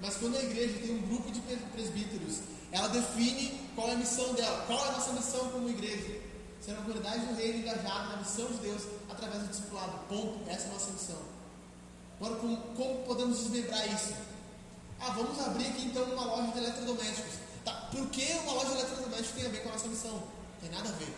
Mas 0.00 0.16
quando 0.16 0.36
a 0.36 0.42
igreja 0.42 0.78
tem 0.80 0.96
um 0.96 1.02
grupo 1.02 1.30
de 1.30 1.40
presbíteros, 1.40 2.40
ela 2.72 2.88
define 2.88 3.60
qual 3.74 3.88
é 3.88 3.92
a 3.92 3.96
missão 3.96 4.34
dela, 4.34 4.64
qual 4.66 4.84
é 4.84 4.88
a 4.88 4.92
nossa 4.92 5.12
missão 5.12 5.50
como 5.50 5.68
igreja. 5.68 6.20
Ser 6.60 6.72
uma 6.72 6.82
comunidade 6.82 7.26
do 7.26 7.34
reino 7.34 7.58
engajada 7.58 8.08
na 8.08 8.16
missão 8.16 8.46
de 8.46 8.58
Deus 8.58 8.82
através 9.10 9.42
do 9.42 9.48
discipulado. 9.48 9.92
Ponto. 10.08 10.48
Essa 10.48 10.66
é 10.66 10.70
a 10.70 10.72
nossa 10.72 10.90
missão. 10.92 11.18
Agora, 12.20 12.36
como, 12.36 12.56
como 12.56 13.02
podemos 13.04 13.38
desmembrar 13.38 13.86
isso? 13.92 14.14
Ah, 15.00 15.10
vamos 15.10 15.38
abrir 15.40 15.66
aqui 15.66 15.86
então 15.86 16.04
uma 16.04 16.24
loja 16.24 16.52
de 16.52 16.58
eletrodomésticos. 16.58 17.41
Por 17.92 18.08
que 18.08 18.32
uma 18.44 18.54
loja 18.54 18.68
de 18.68 18.72
eletrodomésticos 18.72 19.32
tem 19.32 19.46
a 19.46 19.48
ver 19.50 19.62
com 19.62 19.68
a 19.68 19.72
nossa 19.72 19.86
missão? 19.86 20.22
Tem 20.62 20.70
nada 20.70 20.88
a 20.88 20.92
ver. 20.92 21.14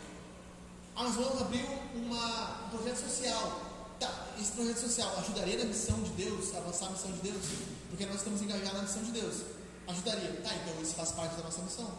Ah, 0.96 1.04
nós 1.04 1.14
vamos 1.14 1.40
abrir 1.40 1.64
uma, 1.94 2.66
um 2.66 2.68
projeto 2.70 2.96
social. 2.96 3.60
Tá, 4.00 4.26
esse 4.40 4.50
projeto 4.52 4.78
social 4.78 5.16
ajudaria 5.18 5.56
na 5.58 5.66
missão 5.66 6.02
de 6.02 6.10
Deus, 6.10 6.52
avançar 6.52 6.86
a 6.86 6.90
missão 6.90 7.12
de 7.12 7.30
Deus? 7.30 7.44
Porque 7.88 8.04
nós 8.06 8.16
estamos 8.16 8.42
engajados 8.42 8.72
na 8.72 8.82
missão 8.82 9.04
de 9.04 9.12
Deus. 9.12 9.42
Ajudaria. 9.86 10.32
Tá, 10.42 10.50
então 10.52 10.82
isso 10.82 10.94
faz 10.94 11.12
parte 11.12 11.36
da 11.36 11.44
nossa 11.44 11.62
missão. 11.62 11.92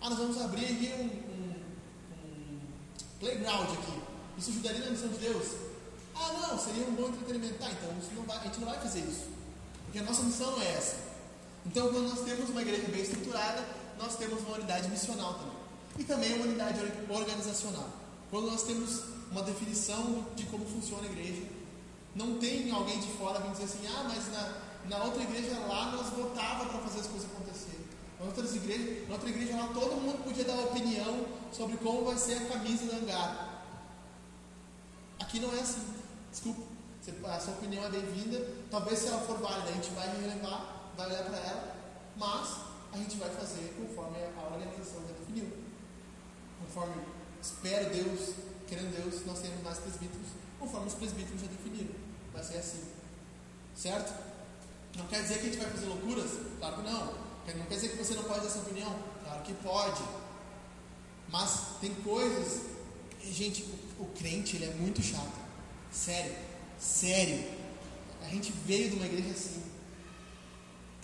Ah, 0.00 0.10
nós 0.10 0.18
vamos 0.18 0.40
abrir 0.40 0.66
aqui 0.66 0.92
um, 1.00 1.32
um, 1.32 1.54
um 2.24 2.60
playground 3.18 3.68
aqui. 3.72 4.00
Isso 4.38 4.50
ajudaria 4.50 4.84
na 4.84 4.90
missão 4.92 5.08
de 5.08 5.18
Deus? 5.18 5.46
Ah, 6.14 6.32
não, 6.32 6.56
seria 6.56 6.86
um 6.86 6.94
bom 6.94 7.08
entretenimento. 7.08 7.58
Tá, 7.58 7.68
então 7.68 7.92
não 8.14 8.22
vai, 8.22 8.38
a 8.38 8.42
gente 8.44 8.60
não 8.60 8.68
vai 8.68 8.78
fazer 8.78 9.00
isso. 9.00 9.26
Porque 9.84 9.98
a 9.98 10.02
nossa 10.04 10.22
missão 10.22 10.52
não 10.52 10.62
é 10.62 10.72
essa. 10.72 11.05
Então, 11.66 11.92
quando 11.92 12.08
nós 12.08 12.20
temos 12.20 12.48
uma 12.48 12.62
igreja 12.62 12.88
bem 12.88 13.02
estruturada, 13.02 13.62
nós 13.98 14.16
temos 14.16 14.40
uma 14.40 14.56
unidade 14.56 14.88
missional 14.88 15.34
também. 15.34 15.56
E 15.98 16.04
também 16.04 16.34
uma 16.34 16.44
unidade 16.44 16.80
organizacional. 17.08 17.88
Quando 18.30 18.50
nós 18.50 18.62
temos 18.62 19.02
uma 19.30 19.42
definição 19.42 20.24
de 20.36 20.44
como 20.44 20.64
funciona 20.64 21.02
a 21.02 21.10
igreja, 21.10 21.42
não 22.14 22.38
tem 22.38 22.70
alguém 22.70 22.98
de 23.00 23.08
fora 23.18 23.40
vindo 23.40 23.52
dizer 23.52 23.64
assim, 23.64 23.86
ah, 23.88 24.04
mas 24.08 24.32
na, 24.32 24.96
na 24.96 25.04
outra 25.04 25.22
igreja 25.22 25.58
lá 25.66 25.92
nós 25.92 26.08
votava 26.10 26.66
para 26.66 26.78
fazer 26.80 27.00
as 27.00 27.06
coisas 27.06 27.28
acontecerem. 27.30 27.84
Na, 28.18 28.26
outras 28.26 28.54
igrejas, 28.54 29.08
na 29.08 29.14
outra 29.14 29.28
igreja 29.28 29.56
lá 29.56 29.68
todo 29.68 30.00
mundo 30.00 30.24
podia 30.24 30.44
dar 30.44 30.58
opinião 30.60 31.26
sobre 31.52 31.76
como 31.78 32.04
vai 32.04 32.16
ser 32.16 32.34
a 32.34 32.46
camisa 32.46 32.86
da 32.86 32.96
hangar. 32.96 33.64
Aqui 35.20 35.40
não 35.40 35.54
é 35.54 35.60
assim. 35.60 35.82
Desculpa, 36.30 36.62
a 37.24 37.40
sua 37.40 37.54
opinião 37.54 37.84
é 37.84 37.90
bem-vinda. 37.90 38.46
Talvez 38.70 39.00
se 39.00 39.08
ela 39.08 39.20
for 39.20 39.38
válida, 39.38 39.68
a 39.68 39.72
gente 39.72 39.90
vai 39.90 40.08
relevar, 40.20 40.75
vai 40.96 41.06
olhar 41.06 41.24
para 41.24 41.38
ela, 41.38 41.76
mas 42.16 42.56
a 42.92 42.96
gente 42.96 43.16
vai 43.16 43.28
fazer 43.30 43.74
conforme 43.78 44.16
a 44.18 44.54
organização 44.54 45.02
já 45.06 45.12
definiu. 45.12 45.52
Conforme 46.60 47.02
espero 47.42 47.90
Deus, 47.90 48.34
querendo 48.66 48.96
Deus, 48.96 49.26
nós 49.26 49.40
temos 49.40 49.62
mais 49.62 49.78
presbíteros, 49.78 50.26
conforme 50.58 50.86
os 50.86 50.94
presbíteros 50.94 51.40
já 51.40 51.46
definiram. 51.46 51.94
Vai 52.32 52.42
ser 52.42 52.58
assim. 52.58 52.82
Certo? 53.74 54.12
Não 54.96 55.06
quer 55.06 55.22
dizer 55.22 55.34
que 55.34 55.40
a 55.40 55.50
gente 55.50 55.58
vai 55.58 55.70
fazer 55.70 55.86
loucuras? 55.86 56.30
Claro 56.58 56.76
que 56.76 56.82
não. 56.82 57.26
Não 57.58 57.66
quer 57.66 57.74
dizer 57.74 57.90
que 57.90 57.96
você 57.96 58.14
não 58.14 58.24
pode 58.24 58.40
dar 58.40 58.50
sua 58.50 58.62
opinião? 58.62 58.98
Claro 59.22 59.42
que 59.42 59.54
pode. 59.54 60.02
Mas 61.28 61.78
tem 61.80 61.94
coisas. 61.96 62.62
Gente, 63.22 63.62
o, 63.98 64.04
o 64.04 64.06
crente 64.18 64.56
ele 64.56 64.64
é 64.64 64.74
muito 64.74 65.02
chato. 65.02 65.38
Sério. 65.92 66.34
Sério. 66.78 67.44
A 68.22 68.28
gente 68.28 68.52
veio 68.64 68.90
de 68.90 68.96
uma 68.96 69.06
igreja 69.06 69.30
assim. 69.30 69.62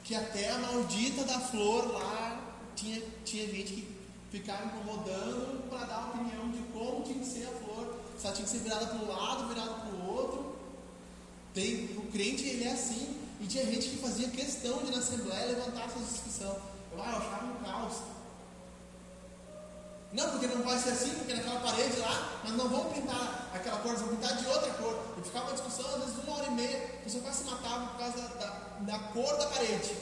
Que 0.05 0.14
até 0.14 0.50
a 0.50 0.59
maldita 0.59 1.24
da 1.24 1.38
flor 1.38 1.92
lá 1.92 2.40
tinha, 2.74 3.00
tinha 3.24 3.46
gente 3.46 3.74
que 3.74 4.03
ficava 4.30 4.64
incomodando 4.66 5.68
para 5.68 5.84
dar 5.84 6.09
opinião 6.09 6.50
de 6.50 6.59
como 6.72 7.03
tinha 7.03 7.18
que 7.18 7.26
ser 7.26 7.46
a 7.46 7.64
flor. 7.64 7.96
Se 8.18 8.26
ela 8.26 8.34
tinha 8.34 8.44
que 8.44 8.53
ser 8.53 8.59
virada 8.59 8.86
para 8.86 8.96
um 8.96 9.09
lado, 9.09 9.48
virada 9.48 9.70
para 9.70 9.94
o 9.94 10.14
outro. 10.14 10.57
Tem, 11.55 11.84
o 11.96 12.11
crente 12.11 12.44
ele 12.46 12.64
é 12.64 12.72
assim. 12.72 13.18
E 13.40 13.46
tinha 13.46 13.64
gente 13.66 13.88
que 13.88 13.96
fazia 13.98 14.28
questão 14.28 14.78
de 14.84 14.92
na 14.92 14.98
Assembleia 14.98 15.46
levantar 15.46 15.86
essa 15.86 15.98
discussão. 15.98 16.57
Eu, 16.92 17.03
ah, 17.03 17.11
eu 17.11 17.16
achava 17.16 17.46
um 17.46 17.64
caos. 17.64 17.96
Não, 20.12 20.30
porque 20.30 20.46
não 20.46 20.62
vai 20.62 20.78
ser 20.78 20.90
assim, 20.90 21.11
porque 21.14 21.34
naquela 21.34 21.61
parede 21.61 21.96
lá, 21.98 22.40
nós 22.44 22.53
não 22.53 22.68
vamos 22.68 22.92
pintar 22.92 23.50
aquela 23.55 23.78
cor, 23.78 23.96
vamos 23.96 24.16
pintar 24.16 24.36
de 24.36 24.46
outra 24.46 24.70
cor. 24.74 24.96
E 25.18 25.22
ficava 25.22 25.46
uma 25.46 25.55
discussão, 25.55 25.86
às 25.86 26.00
vezes, 26.05 26.18
uma 26.22 26.36
hora 26.36 26.46
e 26.46 26.50
meia, 26.50 26.84
a 27.00 27.05
pessoa 27.05 27.22
quase 27.24 27.38
se 27.38 27.50
matava 27.50 27.86
por 27.86 27.98
causa 27.98 28.18
da, 28.18 28.28
da, 28.28 28.46
da 28.82 28.98
cor 28.98 29.36
da 29.36 29.46
parede. 29.46 29.92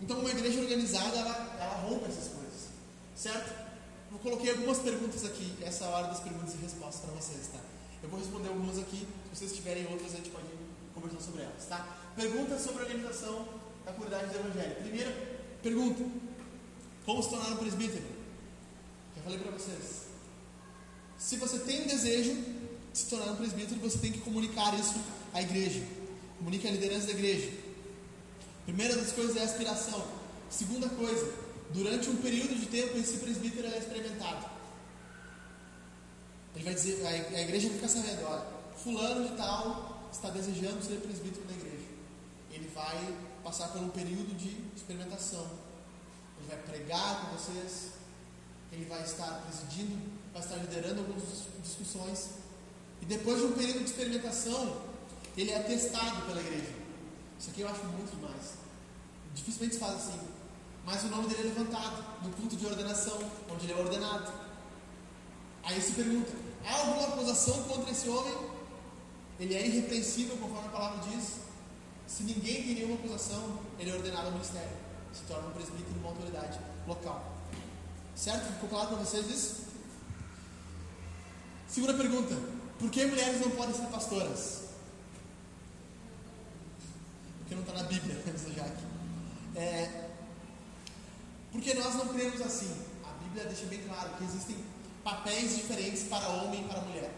Então, 0.00 0.18
uma 0.18 0.30
igreja 0.30 0.60
organizada, 0.60 1.16
ela, 1.16 1.56
ela 1.60 1.74
rompe 1.86 2.06
essas 2.06 2.28
coisas. 2.28 2.68
Certo? 3.14 3.62
Eu 4.10 4.18
coloquei 4.18 4.50
algumas 4.50 4.78
perguntas 4.78 5.24
aqui, 5.24 5.56
essa 5.62 5.86
hora 5.86 6.08
das 6.08 6.20
perguntas 6.20 6.54
e 6.54 6.56
respostas 6.56 7.04
para 7.04 7.14
vocês, 7.14 7.48
tá? 7.52 7.60
Eu 8.02 8.08
vou 8.08 8.18
responder 8.18 8.48
algumas 8.48 8.78
aqui, 8.78 9.06
se 9.32 9.38
vocês 9.38 9.52
tiverem 9.52 9.86
outras, 9.86 10.12
a 10.12 10.16
gente 10.16 10.30
pode 10.30 10.46
conversar 10.92 11.20
sobre 11.20 11.42
elas, 11.42 11.64
tá? 11.66 11.86
Perguntas 12.16 12.60
sobre 12.60 12.82
a 12.82 12.86
organização 12.86 13.48
da 13.84 13.92
comunidade 13.92 14.26
do 14.26 14.38
Evangelho. 14.40 14.74
Primeira 14.76 15.38
pergunta: 15.62 16.04
Como 17.06 17.22
se 17.22 17.30
tornar 17.30 17.52
um 17.52 17.56
presbítero? 17.56 18.04
Já 19.16 19.22
falei 19.22 19.38
para 19.38 19.52
vocês. 19.52 20.06
Se 21.16 21.36
você 21.36 21.60
tem 21.60 21.86
desejo 21.86 22.34
de 22.92 22.98
se 22.98 23.06
tornar 23.06 23.32
um 23.32 23.36
presbítero, 23.36 23.80
você 23.80 23.98
tem 23.98 24.12
que 24.12 24.20
comunicar 24.20 24.78
isso 24.78 24.98
à 25.32 25.42
igreja. 25.42 25.82
Comunique 26.38 26.66
a 26.66 26.70
liderança 26.70 27.06
da 27.06 27.12
igreja. 27.12 27.50
Primeira 28.64 28.96
das 28.96 29.12
coisas 29.12 29.36
é 29.36 29.40
a 29.40 29.44
aspiração. 29.44 30.04
Segunda 30.50 30.88
coisa, 30.88 31.32
durante 31.72 32.08
um 32.10 32.16
período 32.16 32.54
de 32.54 32.66
tempo, 32.66 32.96
esse 32.98 33.18
presbítero 33.18 33.66
é 33.68 33.78
experimentado. 33.78 34.50
Ele 36.54 36.64
vai 36.64 36.74
dizer, 36.74 37.06
a 37.06 37.40
igreja 37.40 37.70
fica 37.70 37.88
sabendo, 37.88 38.24
olha, 38.26 38.46
fulano 38.76 39.28
de 39.28 39.36
tal 39.36 40.08
está 40.12 40.28
desejando 40.28 40.84
ser 40.84 41.00
presbítero 41.00 41.44
da 41.46 41.54
igreja. 41.54 41.86
Ele 42.50 42.68
vai 42.74 43.16
passar 43.42 43.68
por 43.68 43.80
um 43.80 43.88
período 43.88 44.36
de 44.36 44.54
experimentação. 44.76 45.46
Ele 46.38 46.48
vai 46.48 46.58
pregar 46.58 47.22
com 47.22 47.36
vocês, 47.36 47.92
ele 48.70 48.84
vai 48.84 49.02
estar 49.02 49.42
presidindo, 49.46 49.98
vai 50.32 50.42
estar 50.42 50.56
liderando 50.56 51.00
algumas 51.00 51.22
discussões. 51.62 52.30
E 53.00 53.06
depois 53.06 53.38
de 53.38 53.46
um 53.46 53.52
período 53.52 53.78
de 53.78 53.90
experimentação, 53.90 54.91
ele 55.36 55.50
é 55.50 55.58
testado 55.60 56.22
pela 56.26 56.40
igreja. 56.40 56.72
Isso 57.38 57.50
aqui 57.50 57.62
eu 57.62 57.68
acho 57.68 57.84
muito 57.86 58.14
demais. 58.14 58.54
Dificilmente 59.34 59.74
se 59.74 59.80
faz 59.80 59.94
assim. 59.94 60.20
Mas 60.84 61.04
o 61.04 61.08
nome 61.08 61.28
dele 61.28 61.40
é 61.40 61.44
levantado 61.44 62.04
no 62.22 62.30
culto 62.30 62.56
de 62.56 62.66
ordenação, 62.66 63.18
onde 63.50 63.66
ele 63.66 63.72
é 63.72 63.76
ordenado. 63.76 64.32
Aí 65.62 65.80
se 65.80 65.92
pergunta: 65.92 66.30
há 66.64 66.74
alguma 66.74 67.08
acusação 67.08 67.62
contra 67.64 67.90
esse 67.90 68.08
homem? 68.08 68.34
Ele 69.38 69.54
é 69.54 69.66
irrepreensível, 69.66 70.36
conforme 70.36 70.68
a 70.68 70.70
palavra 70.70 71.10
diz. 71.10 71.36
Se 72.06 72.24
ninguém 72.24 72.62
tem 72.62 72.74
nenhuma 72.74 72.96
acusação, 72.96 73.58
ele 73.78 73.90
é 73.90 73.94
ordenado 73.94 74.26
ao 74.26 74.32
ministério. 74.32 74.76
Se 75.12 75.22
torna 75.22 75.48
um 75.48 75.52
presbítero, 75.52 75.98
uma 75.98 76.10
autoridade 76.10 76.58
local. 76.86 77.32
Certo? 78.14 78.52
Ficou 78.54 78.68
claro 78.68 78.88
para 78.88 78.98
vocês 78.98 79.26
isso? 79.30 79.62
Segunda 81.66 81.94
pergunta: 81.94 82.36
por 82.78 82.90
que 82.90 83.06
mulheres 83.06 83.40
não 83.40 83.50
podem 83.52 83.74
ser 83.74 83.86
pastoras? 83.86 84.61
Porque 87.42 87.54
não 87.54 87.62
está 87.62 87.74
na 87.74 87.82
Bíblia, 87.84 88.16
diz 88.24 88.54
Jaque. 88.54 88.84
É, 89.54 90.08
porque 91.52 91.74
nós 91.74 91.94
não 91.94 92.08
cremos 92.08 92.40
assim. 92.40 92.74
A 93.04 93.12
Bíblia 93.22 93.44
deixa 93.44 93.66
bem 93.66 93.82
claro 93.86 94.10
que 94.16 94.24
existem 94.24 94.56
papéis 95.04 95.56
diferentes 95.56 96.04
para 96.04 96.26
homem 96.28 96.64
e 96.64 96.68
para 96.68 96.80
mulher. 96.80 97.12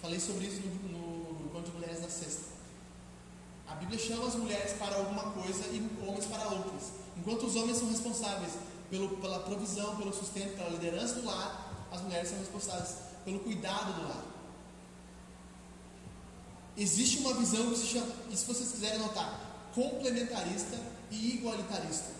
Falei 0.00 0.20
sobre 0.20 0.46
isso 0.46 0.60
no, 0.60 1.34
no, 1.34 1.46
encontro 1.46 1.72
de 1.72 1.78
mulheres 1.78 2.00
da 2.00 2.08
sexta. 2.08 2.54
A 3.66 3.74
Bíblia 3.74 3.98
chama 3.98 4.28
as 4.28 4.36
mulheres 4.36 4.74
para 4.74 4.96
alguma 4.96 5.32
coisa 5.32 5.66
e 5.66 5.90
homens 6.06 6.26
para 6.26 6.48
outras. 6.48 6.92
Enquanto 7.16 7.46
os 7.46 7.56
homens 7.56 7.78
são 7.78 7.90
responsáveis 7.90 8.52
pelo, 8.88 9.16
pela 9.16 9.40
provisão, 9.40 9.96
pelo 9.96 10.12
sustento, 10.12 10.56
pela 10.56 10.70
liderança 10.70 11.16
do 11.16 11.24
lar, 11.24 11.88
as 11.90 12.00
mulheres 12.02 12.28
são 12.28 12.38
responsáveis 12.38 12.96
pelo 13.24 13.40
cuidado 13.40 13.92
do 13.94 14.08
lar. 14.08 14.35
Existe 16.76 17.18
uma 17.20 17.34
visão 17.34 17.70
que 17.70 17.78
se 17.78 17.86
chama, 17.86 18.12
e 18.30 18.36
se 18.36 18.44
vocês 18.44 18.70
quiserem 18.72 18.98
notar, 18.98 19.70
complementarista 19.74 20.78
e 21.10 21.34
igualitarista. 21.34 22.10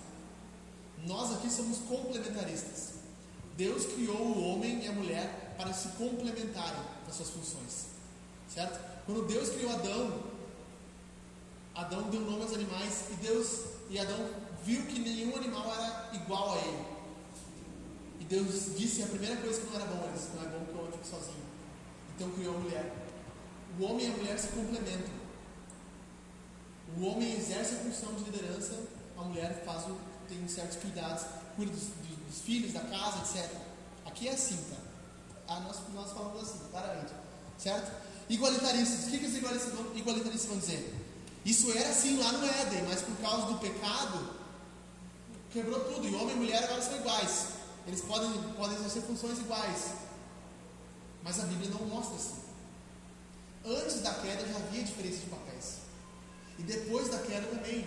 Nós 1.04 1.32
aqui 1.32 1.50
somos 1.50 1.78
complementaristas. 1.78 2.94
Deus 3.56 3.86
criou 3.86 4.16
o 4.16 4.42
homem 4.48 4.84
e 4.84 4.88
a 4.88 4.92
mulher 4.92 5.54
para 5.56 5.72
se 5.72 5.88
complementarem 5.88 6.82
nas 7.06 7.16
suas 7.16 7.30
funções. 7.30 7.86
Certo? 8.52 8.78
Quando 9.04 9.26
Deus 9.26 9.50
criou 9.50 9.72
Adão, 9.72 10.22
Adão 11.74 12.02
deu 12.10 12.22
nome 12.22 12.42
aos 12.42 12.54
animais 12.54 13.04
e 13.10 13.14
Deus 13.16 13.60
e 13.90 13.98
Adão 13.98 14.28
viu 14.64 14.84
que 14.86 14.98
nenhum 14.98 15.36
animal 15.36 15.72
era 15.74 16.10
igual 16.14 16.54
a 16.54 16.58
ele. 16.58 16.84
E 18.20 18.24
Deus 18.24 18.76
disse 18.76 19.02
a 19.02 19.06
primeira 19.06 19.36
coisa 19.36 19.60
que 19.60 19.66
não 19.66 19.76
era 19.76 19.84
bom, 19.86 20.02
ele 20.04 20.12
disse, 20.14 20.30
não 20.34 20.42
é 20.42 20.46
bom 20.46 20.64
que 20.64 20.78
homem 20.78 20.92
fique 20.92 21.06
sozinho. 21.06 21.44
Então 22.14 22.30
criou 22.30 22.56
a 22.56 22.58
mulher. 22.58 23.05
O 23.78 23.84
homem 23.84 24.06
e 24.06 24.12
a 24.12 24.16
mulher 24.16 24.38
se 24.38 24.48
complementam. 24.48 25.14
O 26.96 27.04
homem 27.04 27.36
exerce 27.36 27.74
a 27.74 27.78
função 27.78 28.14
de 28.14 28.24
liderança, 28.30 28.78
a 29.16 29.22
mulher 29.22 29.62
faz 29.64 29.84
o, 29.86 29.96
tem 30.28 30.46
certos 30.48 30.78
cuidados, 30.78 31.24
cuida 31.54 31.72
dos, 31.72 31.84
dos 32.26 32.40
filhos, 32.40 32.72
da 32.72 32.80
casa, 32.80 33.18
etc. 33.18 33.50
Aqui 34.06 34.28
é 34.28 34.32
assim, 34.32 34.56
tá? 34.70 34.76
Ah, 35.48 35.60
nós, 35.60 35.76
nós 35.94 36.12
falamos 36.12 36.42
assim, 36.42 36.60
claramente. 36.70 37.12
Certo? 37.58 37.92
Igualitaristas. 38.28 39.06
O 39.06 39.10
que, 39.10 39.18
que 39.18 39.26
os 39.26 39.36
igualitaristas 39.36 40.46
vão 40.46 40.58
dizer? 40.58 40.94
Isso 41.44 41.70
era 41.70 41.90
assim 41.90 42.18
lá 42.18 42.32
no 42.32 42.44
Éden, 42.44 42.82
mas 42.88 43.02
por 43.02 43.16
causa 43.18 43.46
do 43.46 43.58
pecado, 43.58 44.34
quebrou 45.52 45.80
tudo. 45.80 46.08
E 46.08 46.14
homem 46.14 46.34
e 46.34 46.38
mulher 46.38 46.64
agora 46.64 46.82
são 46.82 46.96
iguais. 46.96 47.48
Eles 47.86 48.00
podem, 48.00 48.32
podem 48.54 48.76
exercer 48.76 49.02
funções 49.02 49.38
iguais. 49.38 49.92
Mas 51.22 51.38
a 51.38 51.44
Bíblia 51.44 51.70
não 51.70 51.86
mostra 51.86 52.16
assim. 52.16 52.45
Antes 53.66 54.00
da 54.00 54.14
queda 54.14 54.46
já 54.46 54.56
havia 54.56 54.84
diferença 54.84 55.18
de 55.18 55.26
papéis. 55.26 55.78
E 56.58 56.62
depois 56.62 57.08
da 57.08 57.18
queda 57.18 57.46
também. 57.48 57.84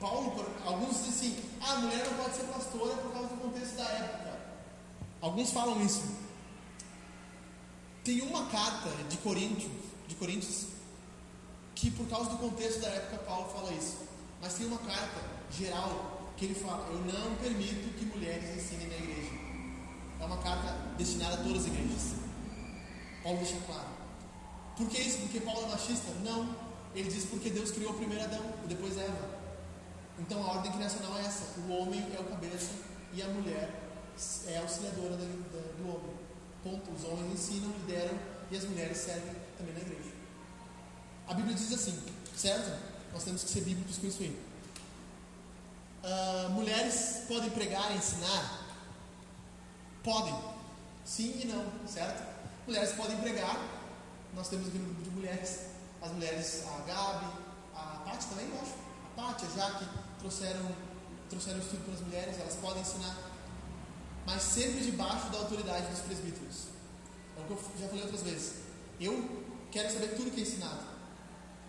Paulo, 0.00 0.34
alguns 0.64 1.04
dizem 1.04 1.30
assim, 1.30 1.44
a 1.60 1.76
mulher 1.76 2.04
não 2.04 2.24
pode 2.24 2.34
ser 2.34 2.42
pastora 2.44 2.96
por 2.96 3.12
causa 3.12 3.28
do 3.28 3.36
contexto 3.36 3.76
da 3.76 3.84
época. 3.84 4.40
Alguns 5.20 5.52
falam 5.52 5.80
isso. 5.80 6.02
Tem 8.02 8.20
uma 8.22 8.46
carta 8.46 8.90
de 9.08 9.16
Coríntios, 9.18 9.70
de 10.08 10.16
Coríntios, 10.16 10.66
que 11.76 11.88
por 11.92 12.08
causa 12.08 12.30
do 12.30 12.38
contexto 12.38 12.80
da 12.80 12.88
época 12.88 13.18
Paulo 13.18 13.48
fala 13.50 13.72
isso. 13.72 13.98
Mas 14.40 14.54
tem 14.54 14.66
uma 14.66 14.78
carta 14.78 15.20
geral 15.52 16.32
que 16.36 16.46
ele 16.46 16.54
fala: 16.56 16.84
Eu 16.88 16.98
não 16.98 17.36
permito 17.36 17.96
que 17.96 18.04
mulheres 18.06 18.56
ensinem 18.56 18.88
na 18.88 18.96
igreja. 18.96 19.30
É 20.18 20.24
uma 20.24 20.38
carta 20.38 20.72
destinada 20.98 21.34
a 21.34 21.44
todas 21.44 21.58
as 21.58 21.66
igrejas. 21.66 22.14
Paulo 23.22 23.38
deixa 23.38 23.56
claro. 23.66 23.91
Por 24.82 24.90
que 24.90 25.00
isso? 25.00 25.18
Porque 25.18 25.40
Paulo 25.40 25.62
é 25.62 25.68
machista? 25.68 26.10
Não. 26.24 26.56
Ele 26.92 27.08
diz 27.08 27.24
porque 27.26 27.50
Deus 27.50 27.70
criou 27.70 27.94
primeiro 27.94 28.24
Adão 28.24 28.42
e 28.64 28.66
depois 28.66 28.98
Eva. 28.98 29.30
Então 30.18 30.42
a 30.42 30.54
ordem 30.54 30.72
criacional 30.72 31.16
é 31.18 31.20
essa: 31.20 31.60
o 31.60 31.72
homem 31.72 32.04
é 32.12 32.20
o 32.20 32.24
cabeça 32.24 32.72
e 33.12 33.22
a 33.22 33.28
mulher 33.28 33.70
é 34.48 34.58
a 34.58 34.62
auxiliadora 34.62 35.16
do 35.16 35.88
homem. 35.88 36.16
Ponto. 36.64 36.90
Os 36.90 37.04
homens 37.04 37.32
ensinam, 37.32 37.70
lideram 37.78 38.18
e 38.50 38.56
as 38.56 38.64
mulheres 38.64 38.98
servem 38.98 39.34
também 39.56 39.72
na 39.72 39.80
igreja. 39.80 40.10
A 41.28 41.34
Bíblia 41.34 41.54
diz 41.54 41.72
assim, 41.72 42.02
certo? 42.36 42.76
Nós 43.12 43.22
temos 43.22 43.44
que 43.44 43.50
ser 43.50 43.60
bíblicos 43.60 43.98
com 43.98 44.06
isso 44.08 44.22
aí. 44.22 44.36
Uh, 46.02 46.50
mulheres 46.50 47.22
podem 47.28 47.50
pregar 47.50 47.94
ensinar? 47.94 48.66
Podem. 50.02 50.34
Sim 51.04 51.40
e 51.40 51.46
não, 51.46 51.64
certo? 51.86 52.26
Mulheres 52.66 52.90
podem 52.92 53.16
pregar. 53.18 53.81
Nós 54.34 54.48
temos 54.48 54.68
aqui 54.68 54.78
um 54.78 54.84
grupo 54.84 55.02
de 55.02 55.10
mulheres. 55.10 55.66
As 56.00 56.10
mulheres, 56.12 56.64
a 56.66 56.78
Gabi, 56.80 57.26
a 57.74 58.02
Paty 58.04 58.26
também, 58.26 58.46
acho. 58.60 58.74
A 59.06 59.22
Paty, 59.22 59.46
a 59.46 59.56
Jaque, 59.56 59.84
trouxeram, 60.18 60.74
trouxeram 61.28 61.58
estudo 61.58 61.84
para 61.84 61.94
as 61.94 62.00
mulheres. 62.00 62.40
Elas 62.40 62.54
podem 62.56 62.82
ensinar. 62.82 63.16
Mas 64.26 64.42
sempre 64.42 64.84
debaixo 64.84 65.30
da 65.30 65.38
autoridade 65.38 65.86
dos 65.86 66.00
presbíteros. 66.00 66.66
É 67.36 67.40
o 67.40 67.44
que 67.44 67.52
eu 67.52 67.62
já 67.78 67.88
falei 67.88 68.02
outras 68.02 68.22
vezes. 68.22 68.54
Eu 69.00 69.44
quero 69.70 69.92
saber 69.92 70.16
tudo 70.16 70.30
que 70.30 70.40
é 70.40 70.42
ensinado. 70.42 70.80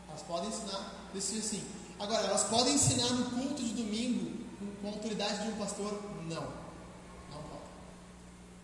Elas 0.08 0.22
podem 0.22 0.50
ensinar 0.50 1.10
desse 1.14 1.40
assim. 1.40 1.64
Agora, 2.00 2.28
elas 2.28 2.44
podem 2.44 2.74
ensinar 2.74 3.10
no 3.10 3.32
culto 3.32 3.64
de 3.64 3.74
domingo 3.74 4.44
com, 4.82 4.88
a 4.88 4.92
autoridade 4.92 5.44
de 5.44 5.50
um 5.50 5.58
pastor? 5.58 5.92
Não. 6.28 6.44
Não 7.32 7.44
pode. 7.50 7.64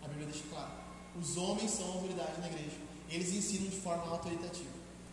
A 0.04 0.08
Bíblia 0.08 0.26
deixa 0.26 0.44
claro. 0.50 0.70
Os 1.18 1.36
homens 1.36 1.70
são 1.70 1.86
autoridade 1.86 2.40
na 2.40 2.48
igreja. 2.48 2.89
Eles 3.10 3.32
ensinam 3.34 3.68
de 3.68 3.80
forma 3.80 4.06
autoritativa. 4.10 4.70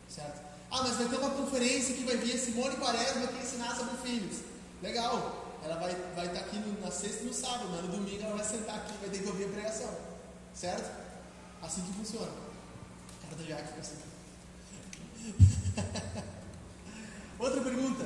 Certo? 0.08 0.42
Ah, 0.70 0.84
mas 0.84 0.98
vai 0.98 1.08
ter 1.08 1.18
uma 1.18 1.32
conferência 1.32 1.96
que 1.96 2.04
vai 2.04 2.18
vir 2.18 2.36
a 2.36 2.38
Simone 2.38 2.76
Quaresma 2.76 3.28
que 3.28 3.44
ensinar 3.44 3.76
sobre 3.76 3.98
filhos. 3.98 4.40
Legal. 4.82 5.46
Ela 5.64 5.76
vai, 5.76 5.96
vai 6.16 6.28
estar 6.28 6.40
aqui 6.40 6.58
no, 6.60 6.80
na 6.80 6.92
sexta 6.92 7.24
e 7.24 7.26
no 7.26 7.34
sábado, 7.34 7.70
mas 7.72 7.82
no 7.82 7.88
domingo 7.90 8.22
ela 8.22 8.36
vai 8.36 8.46
sentar 8.46 8.76
aqui 8.76 8.94
e 8.94 8.98
vai 8.98 9.10
ter 9.10 9.24
que 9.24 9.28
ouvir 9.28 9.46
a 9.46 9.50
pregação. 9.50 9.90
Certo? 10.54 10.90
Assim 11.62 11.82
que 11.82 11.94
funciona. 11.94 12.28
A 12.28 13.26
cara 13.26 13.36
do 13.36 13.44
Jack 13.44 13.68
fica 13.68 13.80
assim. 13.82 13.98
Outra 17.40 17.62
pergunta: 17.62 18.06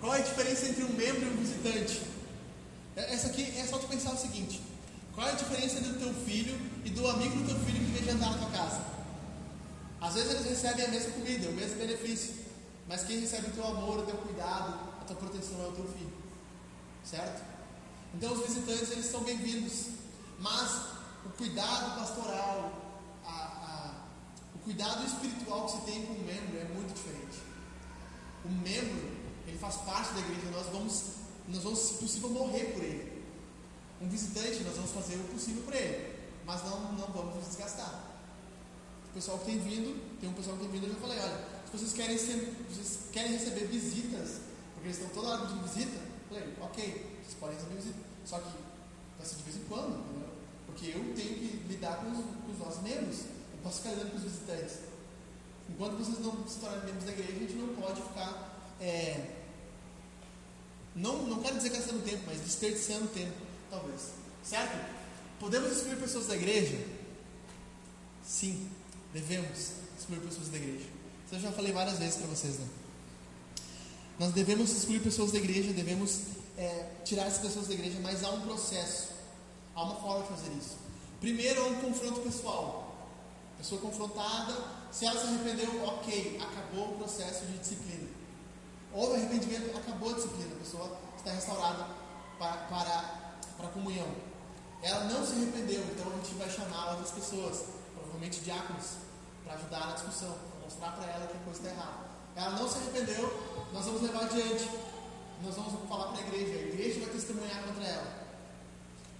qual 0.00 0.14
é 0.14 0.18
a 0.18 0.22
diferença 0.22 0.66
entre 0.66 0.84
um 0.84 0.92
membro 0.92 1.22
e 1.22 1.30
um 1.30 1.36
visitante? 1.36 2.02
É, 2.96 3.12
essa 3.12 3.26
aqui 3.26 3.52
é 3.58 3.66
só 3.66 3.78
tu 3.78 3.88
pensar 3.88 4.12
o 4.12 4.16
seguinte: 4.16 4.62
qual 5.14 5.26
é 5.26 5.32
a 5.32 5.34
diferença 5.34 5.80
do 5.80 5.98
teu 5.98 6.14
filho 6.24 6.58
e 6.84 6.90
do 6.90 7.06
amigo 7.08 7.36
do 7.36 7.46
teu 7.46 7.58
filho 7.60 7.84
que 7.84 7.90
vem 7.92 8.04
jantar 8.04 8.30
na 8.30 8.38
tua 8.38 8.50
casa? 8.50 8.93
Às 10.04 10.14
vezes 10.14 10.30
eles 10.30 10.46
recebem 10.46 10.84
a 10.84 10.88
mesma 10.88 11.12
comida, 11.12 11.48
o 11.48 11.52
mesmo 11.52 11.76
benefício, 11.78 12.34
mas 12.86 13.04
quem 13.04 13.20
recebe 13.20 13.48
o 13.48 13.52
teu 13.52 13.66
amor, 13.66 14.00
o 14.00 14.02
teu 14.02 14.18
cuidado, 14.18 14.78
a 15.00 15.04
tua 15.04 15.16
proteção 15.16 15.64
é 15.64 15.68
o 15.68 15.72
teu 15.72 15.86
filho, 15.86 16.12
certo? 17.02 17.42
Então 18.14 18.34
os 18.34 18.46
visitantes 18.46 18.90
eles 18.90 19.06
são 19.06 19.22
bem-vindos, 19.24 19.86
mas 20.38 20.70
o 21.24 21.30
cuidado 21.30 21.98
pastoral, 21.98 22.84
cuidado 24.64 25.06
espiritual 25.06 25.66
que 25.66 25.72
se 25.72 25.80
tem 25.82 26.06
com 26.06 26.14
o 26.14 26.24
membro 26.24 26.58
é 26.58 26.64
muito 26.64 26.94
diferente. 26.94 27.38
O 28.44 28.48
membro, 28.48 29.10
ele 29.46 29.58
faz 29.58 29.76
parte 29.76 30.14
da 30.14 30.20
igreja, 30.20 30.50
nós 30.50 30.66
vamos, 30.66 31.04
nós 31.48 31.62
vamos, 31.62 31.78
se 31.78 31.94
possível, 31.94 32.30
morrer 32.30 32.72
por 32.72 32.82
ele. 32.82 33.24
Um 34.00 34.08
visitante, 34.08 34.64
nós 34.64 34.76
vamos 34.76 34.90
fazer 34.90 35.16
o 35.16 35.24
possível 35.24 35.62
por 35.62 35.74
ele, 35.74 36.14
mas 36.44 36.62
não, 36.64 36.92
não 36.92 37.06
vamos 37.08 37.36
nos 37.36 37.46
desgastar. 37.48 38.03
Pessoal 39.14 39.38
que 39.38 39.46
tem 39.46 39.58
vindo, 39.58 40.18
tem 40.20 40.28
um 40.28 40.32
pessoal 40.32 40.56
que 40.56 40.64
tem 40.64 40.72
vindo, 40.72 40.86
eu 40.86 40.94
já 40.94 41.00
falei, 41.00 41.18
olha, 41.20 41.44
se 41.70 41.78
vocês 41.78 41.92
querem, 41.92 42.18
ser, 42.18 42.52
vocês 42.68 42.98
querem 43.12 43.32
receber 43.32 43.66
visitas, 43.66 44.40
porque 44.74 44.88
eles 44.88 44.98
estão 44.98 45.10
toda 45.14 45.28
hora 45.28 45.46
de 45.46 45.62
visita, 45.62 45.96
eu 45.96 46.36
falei, 46.36 46.54
ok, 46.60 47.20
vocês 47.22 47.36
podem 47.38 47.56
receber 47.56 47.76
visita, 47.76 47.98
só 48.24 48.38
que 48.38 48.50
vai 49.16 49.26
ser 49.26 49.36
de 49.36 49.42
vez 49.44 49.56
em 49.56 49.64
quando, 49.68 50.00
entendeu? 50.00 50.28
Porque 50.66 50.86
eu 50.86 51.14
tenho 51.14 51.38
que 51.38 51.64
lidar 51.68 51.98
com 51.98 52.10
os, 52.10 52.18
com 52.18 52.52
os 52.52 52.58
nossos 52.58 52.82
membros 52.82 53.34
posso 53.64 53.78
ficar 53.78 53.94
olhando 53.94 54.10
para 54.10 54.18
os 54.18 54.22
visitantes. 54.24 54.78
Enquanto 55.70 55.96
vocês 55.96 56.18
não 56.18 56.46
se 56.46 56.58
tornarem 56.58 56.84
membros 56.84 57.04
da 57.04 57.12
igreja, 57.12 57.32
a 57.32 57.38
gente 57.38 57.54
não 57.54 57.74
pode 57.74 58.02
ficar. 58.02 58.74
É, 58.78 59.26
não, 60.94 61.22
não 61.26 61.42
quero 61.42 61.56
dizer 61.56 61.70
gastando 61.70 62.04
tempo, 62.04 62.22
mas 62.26 62.40
desperdiçando 62.40 63.08
tempo, 63.08 63.34
talvez. 63.70 64.10
Certo? 64.44 64.78
Podemos 65.40 65.72
excluir 65.72 65.96
pessoas 65.96 66.26
da 66.26 66.36
igreja? 66.36 66.78
Sim, 68.22 68.70
devemos 69.14 69.72
excluir 69.98 70.20
pessoas 70.20 70.48
da 70.48 70.58
igreja. 70.58 70.86
Isso 71.24 71.34
eu 71.36 71.40
já 71.40 71.52
falei 71.52 71.72
várias 71.72 71.98
vezes 71.98 72.16
para 72.16 72.26
vocês, 72.26 72.58
né? 72.58 72.66
Nós 74.18 74.32
devemos 74.34 74.70
excluir 74.70 75.00
pessoas 75.00 75.32
da 75.32 75.38
igreja, 75.38 75.72
devemos 75.72 76.20
é, 76.58 76.90
tirar 77.04 77.24
as 77.24 77.38
pessoas 77.38 77.68
da 77.68 77.74
igreja, 77.74 77.98
mas 78.02 78.22
há 78.22 78.30
um 78.30 78.42
processo, 78.42 79.08
há 79.74 79.82
uma 79.82 79.96
forma 79.96 80.24
de 80.24 80.28
fazer 80.28 80.52
isso. 80.58 80.76
Primeiro, 81.18 81.62
há 81.62 81.66
um 81.68 81.80
confronto 81.80 82.20
pessoal 82.20 82.84
pessoa 83.64 83.80
confrontada, 83.80 84.54
se 84.92 85.06
ela 85.06 85.18
se 85.18 85.26
arrependeu, 85.26 85.84
ok, 85.84 86.38
acabou 86.38 86.90
o 86.90 86.98
processo 86.98 87.46
de 87.46 87.58
disciplina. 87.58 88.08
Houve 88.92 89.16
arrependimento, 89.16 89.74
acabou 89.74 90.10
a 90.10 90.14
disciplina, 90.14 90.54
a 90.54 90.58
pessoa 90.58 90.98
está 91.16 91.32
restaurada 91.32 91.86
para, 92.38 92.52
para, 92.68 93.00
para 93.56 93.66
a 93.66 93.70
comunhão. 93.70 94.06
Ela 94.82 95.04
não 95.04 95.26
se 95.26 95.32
arrependeu, 95.32 95.82
então 95.82 96.12
a 96.12 96.16
gente 96.16 96.34
vai 96.34 96.50
chamar 96.50 96.90
outras 96.90 97.10
pessoas, 97.12 97.64
provavelmente 97.94 98.40
diáconos, 98.40 98.98
para 99.44 99.54
ajudar 99.54 99.86
na 99.86 99.92
discussão, 99.92 100.34
para 100.50 100.60
mostrar 100.64 100.92
para 100.92 101.06
ela 101.12 101.26
que 101.26 101.36
a 101.36 101.40
coisa 101.40 101.60
está 101.60 101.70
errada. 101.70 102.04
Ela 102.36 102.50
não 102.50 102.68
se 102.68 102.78
arrependeu, 102.78 103.66
nós 103.72 103.84
vamos 103.84 104.02
levar 104.02 104.24
adiante. 104.24 104.68
Nós 105.42 105.56
vamos 105.56 105.88
falar 105.88 106.12
para 106.12 106.24
a 106.24 106.26
igreja, 106.26 106.54
a 106.54 106.62
igreja 106.62 107.00
vai 107.00 107.10
testemunhar 107.10 107.62
contra 107.64 107.84
ela. 107.84 108.24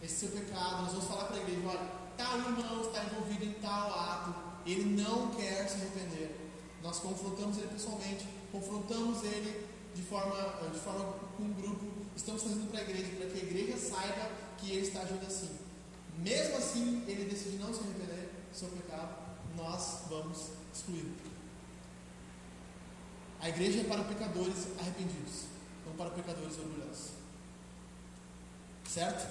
Esse 0.03 0.27
seu 0.27 0.29
pecado, 0.31 0.83
nós 0.83 0.93
vamos 0.93 1.05
falar 1.07 1.25
para 1.25 1.37
a 1.37 1.41
igreja, 1.41 1.61
olha, 1.69 1.91
tal 2.17 2.39
irmão 2.39 2.81
está 2.83 3.05
envolvido 3.05 3.45
em 3.45 3.53
tal 3.55 3.93
ato, 3.93 4.35
ele 4.65 5.03
não 5.03 5.29
quer 5.29 5.69
se 5.69 5.77
arrepender. 5.77 6.51
Nós 6.83 6.99
confrontamos 6.99 7.59
ele 7.59 7.69
pessoalmente, 7.69 8.29
confrontamos 8.53 9.23
ele 9.25 9.67
de 9.95 10.03
forma, 10.03 10.71
de 10.71 10.79
forma 10.79 11.15
com 11.37 11.43
um 11.43 11.53
grupo, 11.53 11.87
estamos 12.17 12.43
trazendo 12.43 12.71
para 12.71 12.81
a 12.81 12.83
igreja, 12.83 13.17
para 13.17 13.27
que 13.27 13.41
a 13.41 13.43
igreja 13.43 13.77
saiba 13.77 14.31
que 14.59 14.71
ele 14.71 14.87
está 14.87 15.01
agindo 15.01 15.27
assim. 15.27 15.59
Mesmo 16.19 16.57
assim, 16.57 17.05
ele 17.07 17.29
decide 17.29 17.57
não 17.57 17.73
se 17.73 17.81
arrepender 17.81 18.31
do 18.51 18.57
seu 18.57 18.69
pecado, 18.69 19.24
nós 19.57 20.03
vamos 20.09 20.51
excluí-lo. 20.73 21.15
A 23.41 23.49
igreja 23.49 23.81
é 23.81 23.85
para 23.85 24.05
pecadores 24.05 24.69
arrependidos, 24.79 25.45
não 25.87 25.95
para 25.95 26.11
pecadores 26.11 26.59
orgulhosos. 26.59 27.11
Certo? 28.89 29.29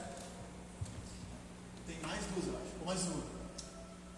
Tem 1.88 2.00
mais 2.02 2.24
duas, 2.28 2.48
eu 2.48 2.58
acho. 2.58 2.80
Ou 2.80 2.86
mais 2.86 3.02
uma. 3.04 3.24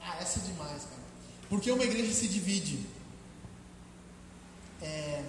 Ah, 0.01 0.17
essa 0.21 0.39
é 0.39 0.43
demais, 0.43 0.83
cara. 0.83 1.01
Por 1.49 1.61
que 1.61 1.71
uma 1.71 1.83
igreja 1.83 2.13
se 2.13 2.27
divide? 2.27 2.85
É, 4.81 5.23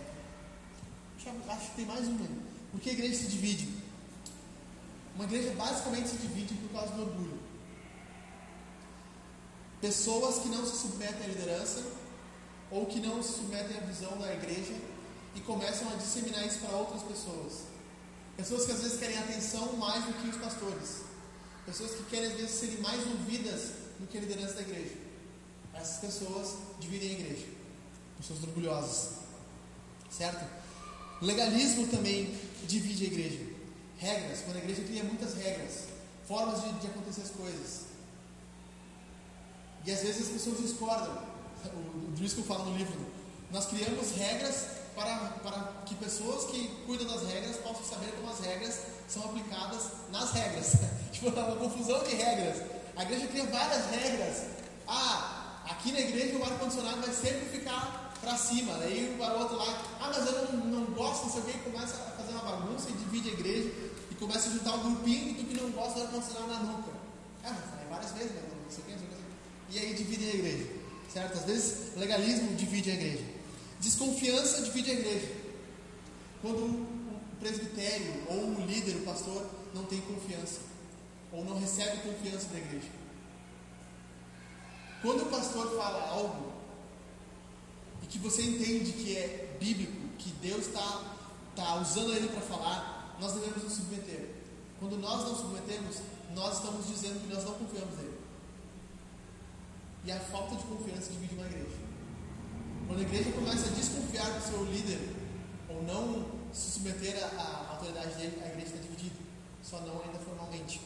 acho 1.48 1.70
que 1.70 1.76
tem 1.76 1.86
mais 1.86 2.06
uma. 2.08 2.26
Por 2.72 2.80
que 2.80 2.90
a 2.90 2.92
igreja 2.92 3.14
se 3.14 3.28
divide? 3.28 3.68
Uma 5.14 5.24
igreja 5.24 5.54
basicamente 5.54 6.08
se 6.08 6.16
divide 6.18 6.54
por 6.54 6.72
causa 6.72 6.92
do 6.94 7.02
orgulho. 7.02 7.38
Pessoas 9.80 10.38
que 10.38 10.48
não 10.48 10.64
se 10.66 10.76
submetem 10.76 11.24
à 11.24 11.28
liderança 11.28 11.82
ou 12.70 12.86
que 12.86 13.00
não 13.00 13.22
se 13.22 13.34
submetem 13.34 13.76
à 13.76 13.80
visão 13.80 14.16
da 14.18 14.32
igreja 14.32 14.74
e 15.34 15.40
começam 15.40 15.88
a 15.90 15.96
disseminar 15.96 16.46
isso 16.46 16.60
para 16.60 16.76
outras 16.76 17.02
pessoas. 17.02 17.64
Pessoas 18.36 18.66
que 18.66 18.72
às 18.72 18.82
vezes 18.82 18.98
querem 18.98 19.18
atenção 19.18 19.76
mais 19.76 20.04
do 20.04 20.12
que 20.14 20.28
os 20.28 20.36
pastores. 20.36 21.02
Pessoas 21.64 21.92
que 21.92 22.04
querem 22.04 22.28
às 22.28 22.34
vezes 22.34 22.50
serem 22.52 22.80
mais 22.80 23.06
ouvidas 23.06 23.70
do 23.98 24.06
que 24.06 24.18
a 24.18 24.20
liderança 24.20 24.54
da 24.54 24.62
igreja. 24.62 24.94
Essas 25.74 25.98
pessoas 25.98 26.54
dividem 26.80 27.10
a 27.10 27.12
igreja. 27.20 27.46
Pessoas 28.18 28.42
orgulhosas. 28.44 29.10
Certo? 30.10 30.44
Legalismo 31.20 31.86
também 31.88 32.34
divide 32.66 33.04
a 33.04 33.06
igreja. 33.08 33.40
Regras. 33.98 34.40
Quando 34.40 34.56
a 34.56 34.60
igreja 34.60 34.82
cria 34.82 35.04
muitas 35.04 35.34
regras. 35.34 35.84
Formas 36.26 36.62
de, 36.62 36.72
de 36.80 36.86
acontecer 36.86 37.22
as 37.22 37.30
coisas. 37.30 37.85
E 39.86 39.92
às 39.92 40.00
vezes 40.00 40.22
as 40.22 40.28
pessoas 40.32 40.58
discordam. 40.58 41.16
O, 41.66 42.10
Driscoll 42.16 42.44
fala 42.44 42.64
no 42.64 42.76
livro. 42.76 42.98
Nós 43.52 43.66
criamos 43.66 44.10
regras 44.16 44.66
para, 44.96 45.14
para 45.44 45.72
que 45.86 45.94
pessoas 45.94 46.50
que 46.50 46.68
cuidam 46.84 47.06
das 47.06 47.22
regras 47.30 47.56
possam 47.58 47.84
saber 47.84 48.12
como 48.16 48.32
as 48.32 48.40
regras 48.40 48.80
são 49.06 49.24
aplicadas 49.24 49.82
nas 50.10 50.32
regras. 50.32 50.72
tipo, 51.12 51.28
uma 51.28 51.56
confusão 51.56 52.02
de 52.02 52.16
regras. 52.16 52.62
A 52.96 53.02
igreja 53.04 53.28
cria 53.28 53.46
várias 53.46 53.86
regras. 53.90 54.46
Ah, 54.88 55.62
aqui 55.70 55.92
na 55.92 56.00
igreja 56.00 56.36
o 56.36 56.44
ar-condicionado 56.44 57.00
vai 57.00 57.12
sempre 57.14 57.46
ficar 57.46 58.12
para 58.20 58.36
cima. 58.36 58.74
Daí 58.78 59.16
o 59.16 59.38
outro 59.38 59.56
lá, 59.56 59.82
ah, 60.00 60.12
mas 60.12 60.26
eu 60.26 60.52
não, 60.52 60.64
não 60.66 60.84
gosto, 60.94 61.26
não 61.26 61.32
sei 61.32 61.42
o 61.42 61.44
que, 61.44 61.58
começa 61.70 61.94
a 61.94 62.10
fazer 62.20 62.32
uma 62.32 62.42
bagunça 62.42 62.88
e 62.90 62.92
divide 62.92 63.30
a 63.30 63.32
igreja 63.34 63.72
e 64.10 64.14
começa 64.16 64.48
a 64.48 64.52
juntar 64.52 64.74
um 64.74 64.94
grupinho 64.94 65.34
do 65.34 65.44
que 65.44 65.62
não 65.62 65.70
gosta 65.70 66.00
do 66.00 66.06
ar-condicionado 66.06 66.48
na 66.48 66.58
nuca. 66.72 66.90
Ah, 67.44 67.48
já 67.48 67.54
falei 67.54 67.86
várias 67.88 68.12
vezes, 68.12 68.32
mas 68.34 68.42
não 68.44 68.70
sei 68.70 68.82
o 68.82 68.86
que, 68.86 68.92
não 68.92 68.98
sei 68.98 69.06
o 69.06 69.10
que. 69.10 69.16
E 69.70 69.78
aí 69.78 69.94
divide 69.94 70.24
a 70.24 70.34
igreja. 70.34 70.66
Certo? 71.12 71.38
Às 71.38 71.44
vezes 71.44 71.96
legalismo 71.96 72.54
divide 72.56 72.90
a 72.90 72.94
igreja. 72.94 73.24
Desconfiança 73.80 74.62
divide 74.62 74.90
a 74.90 74.94
igreja. 74.94 75.32
Quando 76.42 76.58
o 76.58 76.86
presbitério 77.40 78.24
ou 78.28 78.48
o 78.50 78.66
líder, 78.66 78.96
o 78.96 79.00
pastor, 79.00 79.46
não 79.74 79.84
tem 79.84 80.00
confiança 80.02 80.60
ou 81.32 81.44
não 81.44 81.58
recebe 81.58 81.98
confiança 81.98 82.48
da 82.48 82.58
igreja. 82.58 82.88
Quando 85.02 85.22
o 85.22 85.26
pastor 85.26 85.76
fala 85.76 86.08
algo 86.08 86.52
e 88.02 88.06
que 88.06 88.18
você 88.18 88.42
entende 88.42 88.92
que 88.92 89.16
é 89.16 89.56
bíblico, 89.60 90.08
que 90.18 90.30
Deus 90.40 90.66
está 90.66 91.16
tá 91.54 91.80
usando 91.80 92.12
ele 92.12 92.28
para 92.28 92.40
falar, 92.40 93.16
nós 93.20 93.32
devemos 93.32 93.62
nos 93.62 93.72
submeter. 93.74 94.30
Quando 94.78 94.96
nós 94.96 95.24
não 95.24 95.36
submetemos, 95.36 95.96
nós 96.34 96.56
estamos 96.56 96.86
dizendo 96.86 97.20
que 97.20 97.32
nós 97.32 97.44
não 97.44 97.54
confiamos 97.54 97.96
nele. 97.96 98.15
E 100.06 100.12
a 100.12 100.20
falta 100.20 100.54
de 100.54 100.62
confiança 100.62 101.10
divide 101.10 101.34
uma 101.34 101.46
igreja. 101.46 101.76
Quando 102.86 103.00
a 103.00 103.02
igreja 103.02 103.32
começa 103.32 103.66
a 103.66 103.70
desconfiar 103.70 104.30
do 104.30 104.40
seu 104.40 104.64
líder, 104.64 105.00
ou 105.68 105.82
não 105.82 106.24
se 106.52 106.70
submeter 106.70 107.16
à, 107.36 107.72
autoridade 107.72 108.14
dele, 108.14 108.40
a 108.40 108.46
igreja 108.46 108.66
está 108.66 108.78
dividida. 108.78 109.16
Só 109.64 109.80
não 109.80 110.00
ainda 110.00 110.18
formalmente. 110.20 110.80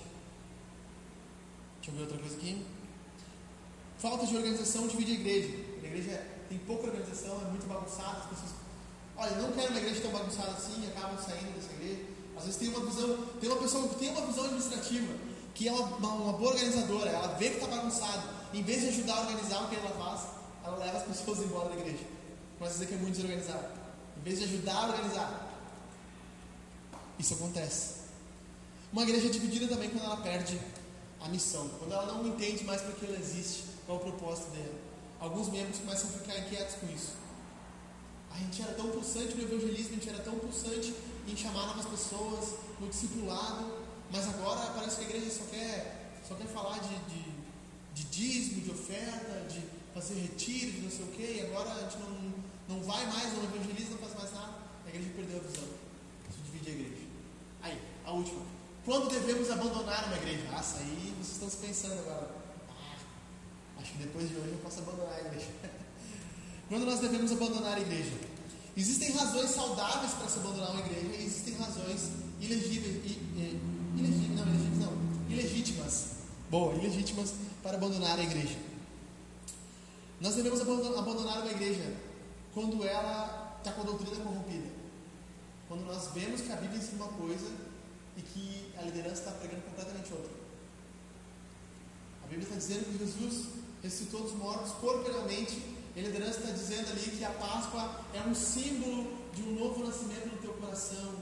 Deixa 1.76 1.90
eu 1.90 1.94
ver 1.94 2.00
outra 2.00 2.16
coisa 2.16 2.34
aqui. 2.34 2.64
Falta 3.98 4.26
de 4.26 4.34
organização 4.34 4.88
divide 4.88 5.12
a 5.12 5.14
igreja. 5.16 5.56
A 5.82 5.86
igreja 5.86 6.26
tem 6.48 6.58
pouca 6.60 6.86
organização, 6.86 7.42
é 7.42 7.50
muito 7.50 7.66
bagunçada. 7.68 8.20
As 8.20 8.26
pessoas, 8.30 8.52
olha, 9.18 9.36
não 9.36 9.52
quero 9.52 9.68
uma 9.68 9.80
igreja 9.80 10.00
tão 10.00 10.12
bagunçada 10.12 10.52
assim 10.52 10.82
e 10.82 10.86
acabam 10.86 11.18
saindo 11.18 11.54
dessa 11.54 11.70
igreja. 11.74 12.06
Às 12.38 12.44
vezes 12.44 12.58
tem 12.58 12.68
uma 12.70 12.86
visão, 12.86 13.26
tem 13.38 13.50
uma 13.50 13.60
pessoa 13.60 13.86
que 13.86 13.96
tem 13.96 14.08
uma 14.08 14.26
visão 14.26 14.44
administrativa, 14.44 15.14
que 15.54 15.68
é 15.68 15.72
uma, 15.72 16.14
uma 16.14 16.32
boa 16.32 16.52
organizadora, 16.52 17.10
ela 17.10 17.34
vê 17.34 17.50
que 17.50 17.56
está 17.56 17.66
bagunçado, 17.66 18.39
em 18.52 18.62
vez 18.62 18.82
de 18.82 18.88
ajudar 18.88 19.14
a 19.14 19.20
organizar 19.20 19.64
o 19.64 19.68
que 19.68 19.76
ela 19.76 19.90
faz, 19.90 20.28
ela 20.64 20.76
leva 20.76 20.98
as 20.98 21.04
pessoas 21.04 21.38
embora 21.40 21.68
da 21.68 21.76
igreja. 21.76 22.04
Começa 22.58 22.76
a 22.76 22.78
dizer 22.78 22.86
que 22.86 22.94
é 22.94 22.98
muito 22.98 23.14
desorganizado. 23.14 23.66
Em 24.18 24.22
vez 24.22 24.38
de 24.38 24.44
ajudar 24.44 24.74
a 24.74 24.86
organizar. 24.88 25.50
Isso 27.18 27.34
acontece. 27.34 28.00
Uma 28.92 29.02
igreja 29.02 29.28
é 29.28 29.30
dividida 29.30 29.68
também 29.68 29.90
quando 29.90 30.04
ela 30.04 30.16
perde 30.16 30.60
a 31.20 31.28
missão, 31.28 31.68
quando 31.78 31.92
ela 31.92 32.06
não 32.06 32.26
entende 32.26 32.64
mais 32.64 32.80
para 32.80 32.92
que 32.92 33.06
ela 33.06 33.18
existe, 33.18 33.64
qual 33.86 33.98
é 33.98 34.00
o 34.00 34.04
propósito 34.04 34.50
dela. 34.50 34.74
Alguns 35.20 35.48
membros 35.48 35.78
começam 35.78 36.08
a 36.08 36.12
ficar 36.12 36.38
inquietos 36.38 36.76
com 36.76 36.86
isso. 36.86 37.12
A 38.32 38.38
gente 38.38 38.62
era 38.62 38.72
tão 38.72 38.90
pulsante 38.90 39.36
no 39.36 39.42
evangelismo, 39.42 39.90
a 39.90 39.94
gente 39.94 40.08
era 40.08 40.18
tão 40.20 40.34
pulsante 40.38 40.94
em 41.28 41.36
chamar 41.36 41.66
novas 41.66 41.86
pessoas, 41.86 42.54
no 42.80 42.88
discipulado, 42.88 43.70
mas 44.10 44.28
agora 44.28 44.72
parece 44.74 44.96
que 44.96 45.04
a 45.04 45.08
igreja 45.08 45.30
só 45.30 45.44
quer, 45.50 46.12
só 46.26 46.34
quer 46.34 46.46
falar 46.46 46.78
de, 46.78 46.88
de, 46.88 47.29
de 48.00 48.04
dízimo, 48.06 48.62
de 48.62 48.70
oferta, 48.70 49.46
de 49.48 49.60
fazer 49.92 50.14
retiro, 50.14 50.72
de 50.72 50.80
não 50.80 50.90
sei 50.90 51.04
o 51.04 51.08
quê, 51.08 51.36
e 51.36 51.40
agora 51.46 51.70
a 51.72 51.80
gente 51.82 51.98
não, 51.98 52.76
não 52.76 52.82
vai 52.84 53.04
mais, 53.06 53.32
não 53.34 53.44
evangeliza, 53.44 53.90
não 53.90 53.98
faz 53.98 54.14
mais 54.14 54.32
nada. 54.32 54.54
A 54.86 54.88
igreja 54.88 55.10
perdeu 55.14 55.36
a 55.36 55.40
visão. 55.40 55.68
Isso 56.30 56.38
divide 56.44 56.70
a 56.70 56.72
igreja. 56.72 57.06
Aí, 57.62 57.78
a 58.06 58.12
última. 58.12 58.42
Quando 58.84 59.10
devemos 59.10 59.50
abandonar 59.50 60.06
uma 60.06 60.16
igreja? 60.16 60.48
Ah, 60.52 60.64
aí 60.78 61.14
vocês 61.18 61.32
estão 61.32 61.50
se 61.50 61.56
pensando 61.58 61.98
agora. 61.98 62.30
Ah, 62.70 63.80
acho 63.80 63.92
que 63.92 63.98
depois 63.98 64.28
de 64.28 64.36
hoje 64.36 64.48
eu 64.48 64.58
posso 64.58 64.80
abandonar 64.80 65.14
a 65.14 65.20
igreja. 65.20 65.48
Quando 66.68 66.86
nós 66.86 67.00
devemos 67.00 67.32
abandonar 67.32 67.76
a 67.76 67.80
igreja? 67.80 68.12
Existem 68.76 69.12
razões 69.12 69.50
saudáveis 69.50 70.12
para 70.12 70.28
se 70.28 70.38
abandonar 70.38 70.70
uma 70.70 70.80
igreja 70.80 71.16
e 71.16 71.26
existem 71.26 71.54
razões 71.56 72.12
ilegíveis, 72.40 73.16
ilegíveis, 73.96 74.30
não, 74.30 74.46
ilegíveis 74.46 74.78
não, 74.78 75.28
ilegítimas. 75.28 76.09
Boa, 76.50 76.74
ilegítimas 76.74 77.32
para 77.62 77.76
abandonar 77.76 78.18
a 78.18 78.22
igreja. 78.24 78.58
Nós 80.20 80.34
devemos 80.34 80.60
abandonar 80.60 81.42
uma 81.42 81.50
igreja 81.52 81.94
quando 82.52 82.84
ela 82.84 83.56
está 83.58 83.70
com 83.70 83.82
a 83.82 83.84
doutrina 83.84 84.16
corrompida. 84.16 84.68
Quando 85.68 85.86
nós 85.86 86.08
vemos 86.12 86.40
que 86.40 86.50
a 86.50 86.56
Bíblia 86.56 86.80
ensina 86.80 87.04
uma 87.04 87.12
coisa 87.12 87.46
e 88.16 88.22
que 88.22 88.72
a 88.76 88.82
liderança 88.82 89.20
está 89.20 89.30
pregando 89.30 89.62
completamente 89.62 90.12
outra. 90.12 90.32
A 92.24 92.26
Bíblia 92.26 92.42
está 92.42 92.56
dizendo 92.56 92.84
que 92.86 92.98
Jesus 92.98 93.46
ressuscitou 93.80 94.22
dos 94.22 94.32
mortos 94.32 94.72
corporalmente, 94.72 95.62
e 95.94 96.00
a 96.00 96.02
liderança 96.02 96.40
está 96.40 96.50
dizendo 96.50 96.90
ali 96.90 97.16
que 97.16 97.24
a 97.24 97.30
Páscoa 97.30 98.00
é 98.12 98.20
um 98.28 98.34
símbolo 98.34 99.16
de 99.32 99.42
um 99.42 99.54
novo 99.54 99.86
nascimento 99.86 100.26
no 100.26 100.38
teu 100.38 100.52
coração, 100.54 101.14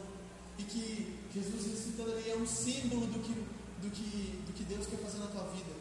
e 0.58 0.62
que 0.62 1.18
Jesus 1.34 1.66
ressuscitando 1.66 2.12
ali 2.12 2.30
é 2.30 2.36
um 2.36 2.46
símbolo 2.46 3.06
do 3.06 3.18
que, 3.18 3.44
do 3.82 3.90
que, 3.90 4.42
do 4.46 4.52
que 4.52 4.64
Deus 4.64 4.86
quer 4.86 4.98
fazer 4.98 5.18
na 5.18 5.26
tua 5.26 5.44
vida. 5.44 5.72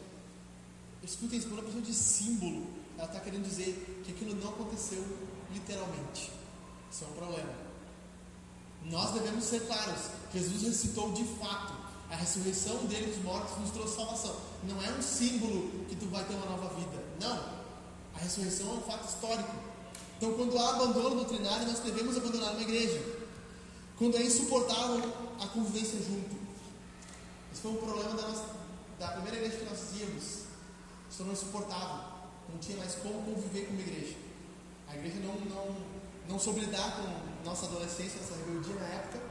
Escutem 1.03 1.39
isso, 1.39 1.47
quando 1.47 1.61
a 1.61 1.63
pessoa 1.63 1.81
diz 1.81 1.95
símbolo, 1.95 2.67
ela 2.97 3.07
está 3.07 3.19
querendo 3.19 3.47
dizer 3.47 4.01
que 4.03 4.11
aquilo 4.11 4.35
não 4.35 4.49
aconteceu 4.49 5.03
literalmente. 5.53 6.31
Isso 6.91 7.03
é 7.03 7.07
um 7.07 7.13
problema. 7.13 7.53
Nós 8.85 9.11
devemos 9.11 9.43
ser 9.43 9.61
claros. 9.67 10.09
Jesus 10.33 10.63
ressuscitou 10.63 11.11
de 11.13 11.23
fato. 11.39 11.73
A 12.09 12.15
ressurreição 12.15 12.85
dele 12.85 13.07
dos 13.07 13.23
mortos 13.23 13.57
nos 13.59 13.71
trouxe 13.71 13.95
salvação. 13.95 14.35
Não 14.63 14.81
é 14.81 14.89
um 14.91 15.01
símbolo 15.01 15.85
que 15.89 15.95
tu 15.95 16.05
vai 16.07 16.23
ter 16.23 16.35
uma 16.35 16.45
nova 16.45 16.73
vida. 16.75 17.03
Não. 17.19 17.37
A 18.15 18.19
ressurreição 18.19 18.69
é 18.69 18.73
um 18.73 18.81
fato 18.81 19.07
histórico. 19.07 19.51
Então, 20.17 20.33
quando 20.33 20.57
há 20.57 20.69
abandono 20.69 21.15
doutrinário, 21.15 21.67
nós 21.67 21.79
devemos 21.79 22.17
abandonar 22.17 22.53
uma 22.53 22.61
igreja. 22.61 22.99
Quando 23.97 24.15
é 24.15 24.23
insuportável 24.23 25.03
a 25.39 25.47
convivência 25.47 25.99
junto. 25.99 26.46
Foi 27.67 27.75
um 27.75 27.79
problema 27.79 28.15
da, 28.15 28.29
nossa, 28.29 28.45
da 28.97 29.07
primeira 29.09 29.39
igreja 29.39 29.57
que 29.57 29.65
nós 29.65 29.99
íamos. 29.99 30.23
Se 31.09 31.17
tornou 31.17 31.33
insuportável 31.33 32.17
não 32.49 32.57
tinha 32.59 32.77
mais 32.77 32.95
como 32.95 33.21
conviver 33.23 33.65
com 33.65 33.73
uma 33.73 33.81
igreja. 33.81 34.15
A 34.87 34.95
igreja 34.95 35.17
não, 35.19 35.35
não, 35.35 35.75
não 36.29 36.39
soube 36.39 36.61
lidar 36.61 36.95
com 36.95 37.43
nossa 37.45 37.65
adolescência, 37.65 38.21
nossa 38.21 38.37
rebeldia 38.37 38.73
na 38.75 38.85
época, 38.85 39.21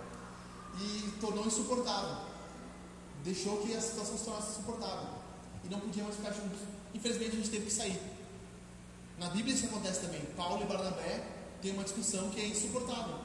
e 0.78 1.12
tornou 1.18 1.47
insuportável. 1.47 2.26
Deixou 3.24 3.57
que 3.62 3.74
a 3.74 3.80
situação 3.80 4.18
se 4.18 4.24
tornasse 4.24 4.51
insuportável. 4.51 5.09
E 5.64 5.68
não 5.70 5.80
podíamos 5.80 6.16
ficar 6.16 6.32
juntos. 6.32 6.59
Infelizmente 6.93 7.30
a 7.30 7.37
gente 7.37 7.49
teve 7.49 7.64
que 7.64 7.72
sair. 7.72 7.99
Na 9.18 9.30
Bíblia 9.30 9.55
isso 9.55 9.64
acontece 9.64 10.01
também. 10.01 10.20
Paulo 10.37 10.62
e 10.62 10.66
Barnabé 10.66 11.26
têm 11.62 11.72
uma 11.72 11.84
discussão 11.84 12.28
que 12.28 12.39
é 12.39 12.49
insuportável. 12.49 13.16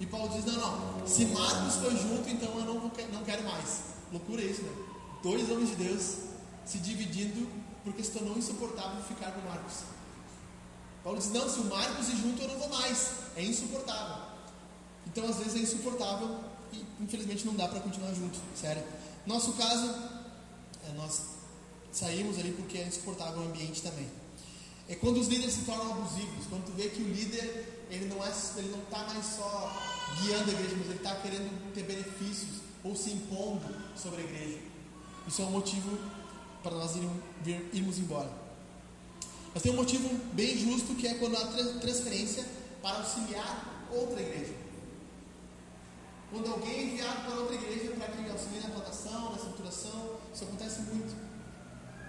E 0.00 0.06
Paulo 0.06 0.30
diz: 0.30 0.46
Não, 0.46 0.98
não, 0.98 1.06
se 1.06 1.26
Marcos 1.26 1.74
foi 1.74 1.94
junto, 1.94 2.26
então 2.30 2.58
eu 2.58 2.64
não, 2.64 2.80
não 2.80 3.22
quero 3.22 3.44
mais. 3.44 3.95
Loucura 4.12 4.42
isso, 4.42 4.62
né? 4.62 4.72
Dois 5.22 5.50
homens 5.50 5.70
de 5.70 5.76
Deus 5.76 6.16
se 6.64 6.78
dividindo 6.78 7.48
porque 7.84 8.02
se 8.02 8.10
tornou 8.10 8.36
insuportável 8.36 9.02
ficar 9.04 9.32
com 9.32 9.40
Marcos. 9.48 9.84
Paulo 11.02 11.18
diz: 11.18 11.30
Não, 11.30 11.48
se 11.48 11.60
o 11.60 11.64
Marcos 11.64 12.08
ir 12.08 12.16
junto, 12.16 12.42
eu 12.42 12.48
não 12.48 12.58
vou 12.58 12.68
mais. 12.68 13.12
É 13.36 13.42
insuportável. 13.42 14.24
Então, 15.06 15.28
às 15.28 15.36
vezes, 15.36 15.54
é 15.54 15.58
insuportável 15.58 16.40
e, 16.72 16.84
infelizmente, 17.00 17.46
não 17.46 17.54
dá 17.54 17.68
para 17.68 17.80
continuar 17.80 18.12
junto. 18.12 18.38
Sério. 18.56 18.82
Nosso 19.24 19.52
caso, 19.52 19.86
é, 20.88 20.92
nós 20.96 21.22
saímos 21.92 22.38
ali 22.38 22.52
porque 22.52 22.78
é 22.78 22.86
insuportável 22.86 23.40
o 23.40 23.46
ambiente 23.46 23.82
também. 23.82 24.08
é 24.88 24.94
quando 24.94 25.18
os 25.18 25.28
líderes 25.28 25.54
se 25.54 25.64
tornam 25.64 25.92
abusivos, 25.92 26.46
quando 26.48 26.66
tu 26.66 26.72
vê 26.72 26.88
que 26.88 27.02
o 27.02 27.08
líder 27.08 27.86
ele 27.90 28.06
não 28.06 28.24
é, 28.24 28.32
ele 28.56 28.70
não 28.70 28.82
está 28.82 29.04
mais 29.04 29.24
só 29.24 29.72
guiando 30.20 30.50
a 30.50 30.54
igreja, 30.54 30.76
mas 30.76 30.86
ele 30.86 30.96
está 30.96 31.14
querendo 31.16 31.72
ter 31.72 31.84
benefícios 31.84 32.65
ou 32.86 32.94
se 32.94 33.10
impondo 33.10 33.74
sobre 33.96 34.20
a 34.20 34.24
igreja. 34.24 34.58
Isso 35.26 35.42
é 35.42 35.44
um 35.44 35.50
motivo 35.50 35.98
para 36.62 36.76
nós 36.76 36.92
irmos 37.72 37.98
embora. 37.98 38.30
Mas 39.52 39.62
tem 39.62 39.72
um 39.72 39.76
motivo 39.76 40.08
bem 40.34 40.56
justo 40.56 40.94
que 40.94 41.06
é 41.06 41.14
quando 41.14 41.36
há 41.36 41.46
transferência 41.80 42.44
para 42.82 42.98
auxiliar 42.98 43.86
outra 43.90 44.20
igreja. 44.20 44.54
Quando 46.30 46.50
alguém 46.50 46.74
é 46.74 46.82
enviado 46.84 47.22
para 47.22 47.34
outra 47.40 47.54
igreja 47.54 47.92
para 47.92 48.08
que 48.08 48.30
auxilie 48.30 48.60
na 48.60 48.68
plantação, 48.68 49.30
na 49.30 49.36
estruturação, 49.36 50.16
isso 50.32 50.44
acontece 50.44 50.80
muito. 50.82 51.16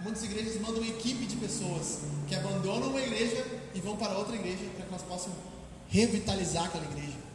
Muitas 0.02 0.24
igrejas 0.24 0.62
mandam 0.62 0.82
uma 0.82 0.88
equipe 0.88 1.26
de 1.26 1.36
pessoas 1.38 2.00
que 2.28 2.36
abandonam 2.36 2.90
uma 2.90 3.02
igreja 3.02 3.46
e 3.74 3.80
vão 3.80 3.96
para 3.98 4.18
outra 4.18 4.36
igreja 4.36 4.66
para 4.76 4.86
que 4.86 4.90
elas 4.90 5.02
possam 5.04 5.34
revitalizar 5.88 6.66
aquela 6.66 6.86
igreja. 6.86 7.27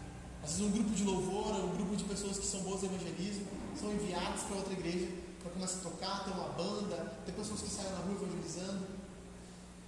Às 0.43 0.51
vezes 0.51 0.67
um 0.67 0.71
grupo 0.71 0.91
de 0.91 1.05
louvor, 1.05 1.55
um 1.65 1.77
grupo 1.77 1.97
de 1.97 2.05
pessoas 2.05 2.39
que 2.39 2.47
são 2.47 2.61
boas 2.61 2.83
evangelismo, 2.83 3.47
são 3.79 3.93
enviados 3.93 4.43
para 4.43 4.57
outra 4.57 4.73
igreja 4.73 5.09
para 5.43 5.51
começar 5.51 5.79
a 5.79 5.83
tocar, 5.83 6.25
ter 6.25 6.31
uma 6.31 6.49
banda, 6.51 7.17
ter 7.27 7.33
pessoas 7.33 7.61
que 7.61 7.71
saem 7.71 7.91
na 7.91 7.99
rua 7.99 8.15
evangelizando. 8.23 8.87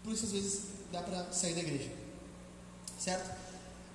Por 0.02 0.12
isso 0.12 0.26
às 0.26 0.32
vezes 0.32 0.62
dá 0.92 1.02
para 1.02 1.32
sair 1.32 1.54
da 1.54 1.60
igreja. 1.60 1.90
Certo? 2.98 3.36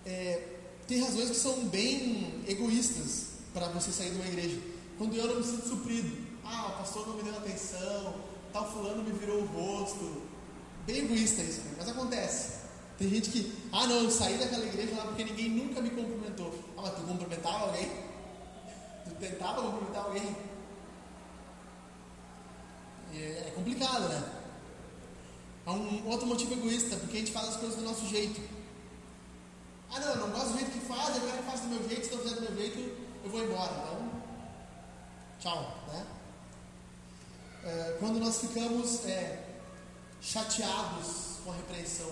É, 0.05 0.57
tem 0.87 1.01
razões 1.01 1.29
que 1.29 1.35
são 1.35 1.67
bem 1.67 2.43
egoístas 2.47 3.27
para 3.53 3.67
você 3.69 3.91
sair 3.91 4.11
de 4.11 4.15
uma 4.15 4.27
igreja. 4.27 4.59
Quando 4.97 5.15
eu 5.15 5.27
não 5.27 5.35
me 5.37 5.43
sinto 5.43 5.67
suprido. 5.67 6.29
Ah, 6.43 6.73
o 6.73 6.79
pastor 6.79 7.07
não 7.07 7.17
me 7.17 7.23
deu 7.23 7.37
atenção, 7.37 8.15
tal 8.51 8.71
fulano 8.71 9.03
me 9.03 9.11
virou 9.11 9.43
o 9.43 9.45
rosto. 9.45 10.23
Bem 10.85 10.99
egoísta 10.99 11.41
isso, 11.43 11.61
né? 11.61 11.75
mas 11.77 11.89
acontece. 11.89 12.58
Tem 12.99 13.09
gente 13.09 13.29
que, 13.29 13.69
ah 13.71 13.87
não, 13.87 14.03
eu 14.03 14.11
saí 14.11 14.37
daquela 14.37 14.65
igreja 14.65 14.93
lá 14.97 15.05
porque 15.05 15.23
ninguém 15.23 15.49
nunca 15.51 15.81
me 15.81 15.89
cumprimentou. 15.89 16.53
Ah, 16.77 16.81
mas 16.81 16.95
tu 16.95 17.01
cumprimentava 17.03 17.67
alguém? 17.67 17.89
Tu 19.05 19.15
tentava 19.15 19.61
cumprimentar 19.61 20.03
alguém? 20.03 20.35
É, 23.13 23.45
é 23.47 23.53
complicado, 23.55 24.09
né? 24.09 24.21
Há 25.65 25.71
um 25.71 26.09
outro 26.09 26.27
motivo 26.27 26.53
egoísta, 26.53 26.97
porque 26.97 27.15
a 27.15 27.19
gente 27.21 27.31
faz 27.31 27.47
as 27.47 27.55
coisas 27.55 27.77
do 27.77 27.85
nosso 27.85 28.05
jeito. 28.05 28.41
Ah 29.91 29.99
não, 30.01 30.07
eu 30.09 30.17
não 30.17 30.29
gosto 30.31 30.49
do 30.49 30.57
jeito 30.57 30.71
que 30.71 30.79
faz, 30.81 31.15
eu 31.15 31.21
quero 31.21 31.37
que 31.37 31.43
faça 31.43 31.63
do 31.63 31.69
meu 31.69 31.87
jeito, 31.87 32.05
se 32.05 32.15
não 32.15 32.21
fizer 32.21 32.35
do 32.35 32.41
meu 32.41 32.55
jeito, 32.57 32.79
eu 33.23 33.29
vou 33.29 33.41
embora. 33.41 33.71
Então, 33.71 34.11
tchau, 35.39 35.77
né? 35.87 36.05
É, 37.63 37.97
quando 37.97 38.19
nós 38.19 38.41
ficamos 38.41 39.05
é, 39.05 39.41
chateados 40.19 41.37
com 41.45 41.51
a 41.51 41.55
repreensão, 41.55 42.11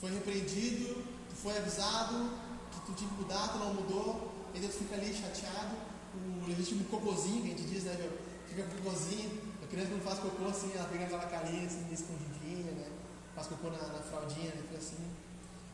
foi 0.00 0.10
repreendido, 0.10 1.04
tu 1.28 1.36
foi 1.36 1.56
avisado 1.58 2.30
que 2.72 2.80
tu 2.86 2.92
tinha 2.94 3.10
que 3.10 3.16
mudar, 3.16 3.48
tu 3.48 3.58
não 3.58 3.74
mudou, 3.74 4.32
e 4.54 4.58
Deus 4.58 4.74
fica 4.74 4.94
ali 4.94 5.12
chateado, 5.14 5.76
o 6.14 6.48
legítimo 6.48 6.84
cocôzinho, 6.84 7.42
que 7.42 7.52
a 7.52 7.56
gente 7.56 7.68
diz, 7.68 7.84
né, 7.84 8.10
fica 8.48 8.62
com 8.62 8.76
cocôzinho, 8.78 9.40
a 9.62 9.66
criança 9.66 9.90
quando 9.90 10.02
faz 10.02 10.18
cocô 10.18 10.46
assim, 10.46 10.72
ela 10.74 10.88
pega 10.88 11.04
aquela 11.04 11.26
carinha 11.26 11.66
assim, 11.66 11.86
escondidinha, 11.92 12.72
né, 12.72 12.86
faz 13.34 13.46
cocô 13.46 13.68
na, 13.70 13.78
na 13.78 14.00
fraldinha, 14.00 14.54
né, 14.54 14.62
assim, 14.76 14.96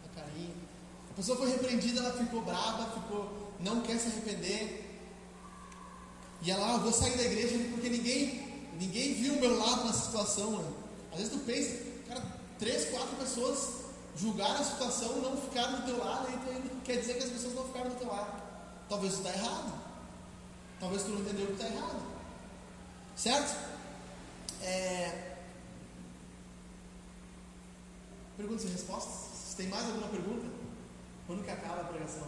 a 0.04 0.20
carinha. 0.20 0.54
A 1.10 1.14
pessoa 1.14 1.38
foi 1.38 1.48
repreendida, 1.50 2.00
ela 2.00 2.12
ficou 2.12 2.42
brava, 2.42 3.00
ficou, 3.00 3.54
não 3.60 3.80
quer 3.82 3.98
se 3.98 4.08
arrepender, 4.08 4.86
e 6.42 6.50
ela, 6.50 6.74
ah, 6.74 6.78
vou 6.78 6.92
sair 6.92 7.16
da 7.16 7.22
igreja 7.22 7.56
porque 7.70 7.88
ninguém, 7.88 8.70
ninguém 8.78 9.14
viu 9.14 9.34
o 9.34 9.40
meu 9.40 9.58
lado 9.58 9.86
nessa 9.86 10.06
situação. 10.06 10.58
Né? 10.58 10.72
Às 11.12 11.18
vezes 11.18 11.32
tu 11.32 11.38
pensa, 11.40 11.82
cara, 12.06 12.22
três, 12.58 12.90
quatro 12.90 13.16
pessoas 13.16 13.85
julgaram 14.16 14.60
a 14.60 14.64
situação, 14.64 15.16
não 15.20 15.36
ficaram 15.36 15.80
do 15.80 15.86
teu 15.86 15.98
lado, 15.98 16.26
quer 16.84 16.96
dizer 16.96 17.14
que 17.14 17.24
as 17.24 17.30
pessoas 17.30 17.54
não 17.54 17.64
ficaram 17.66 17.90
do 17.90 17.96
teu 17.96 18.08
lado. 18.08 18.42
Talvez 18.88 19.14
tu 19.14 19.18
está 19.18 19.30
errado. 19.30 19.72
Talvez 20.80 21.02
tu 21.02 21.10
não 21.10 21.20
entendeu 21.20 21.46
que 21.46 21.52
está 21.52 21.66
errado. 21.66 22.02
Certo? 23.16 23.56
É... 24.62 25.36
Perguntas 28.36 28.64
e 28.64 28.68
respostas? 28.68 29.38
Se 29.38 29.56
tem 29.56 29.68
mais 29.68 29.86
alguma 29.86 30.08
pergunta? 30.08 30.46
Quando 31.26 31.44
que 31.44 31.50
acaba 31.50 31.80
a 31.80 31.84
pregação? 31.84 32.26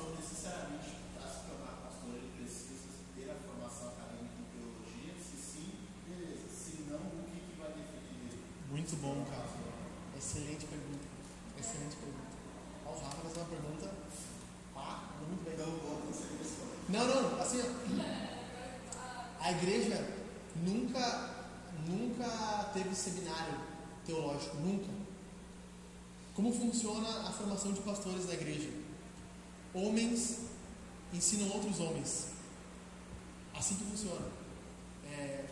pastor 0.00 0.14
necessariamente, 0.16 0.96
para 1.14 1.28
se 1.28 1.40
tornar 1.48 1.74
pastor, 1.82 2.14
ele 2.14 2.30
precisa 2.36 2.88
ter 3.16 3.30
a 3.30 3.34
formação 3.34 3.88
acadêmica 3.88 4.36
em 4.38 4.46
teologia? 4.52 5.14
Se 5.18 5.36
sim, 5.36 5.72
beleza. 6.06 6.48
Se 6.48 6.82
não, 6.88 7.00
o 7.00 7.24
que, 7.26 7.40
que 7.40 7.58
vai 7.58 7.72
definir 7.72 8.32
ele? 8.32 8.38
Muito 8.90 9.02
bom, 9.02 9.24
cara. 9.30 9.46
Excelente 10.18 10.66
pergunta. 10.66 11.04
Excelente 11.56 11.94
pergunta. 11.94 12.26
Ó, 12.84 12.90
o 12.90 12.98
Rafa 12.98 13.20
fez 13.22 13.36
uma 13.36 13.44
pergunta. 13.44 13.90
Ah, 14.74 15.10
muito 15.28 15.44
bem. 15.44 15.56
Não, 16.88 17.06
não, 17.06 17.40
assim, 17.40 17.62
a 19.40 19.52
igreja 19.52 20.04
nunca, 20.56 21.30
nunca 21.86 22.70
teve 22.74 22.92
seminário 22.96 23.60
teológico, 24.04 24.56
nunca. 24.56 24.90
Como 26.34 26.52
funciona 26.52 27.28
a 27.28 27.30
formação 27.30 27.72
de 27.72 27.82
pastores 27.82 28.26
da 28.26 28.34
igreja? 28.34 28.70
Homens 29.72 30.40
ensinam 31.12 31.48
outros 31.54 31.78
homens. 31.78 32.30
Assim 33.54 33.76
que 33.76 33.84
funciona. 33.84 34.26
É, 35.12 35.44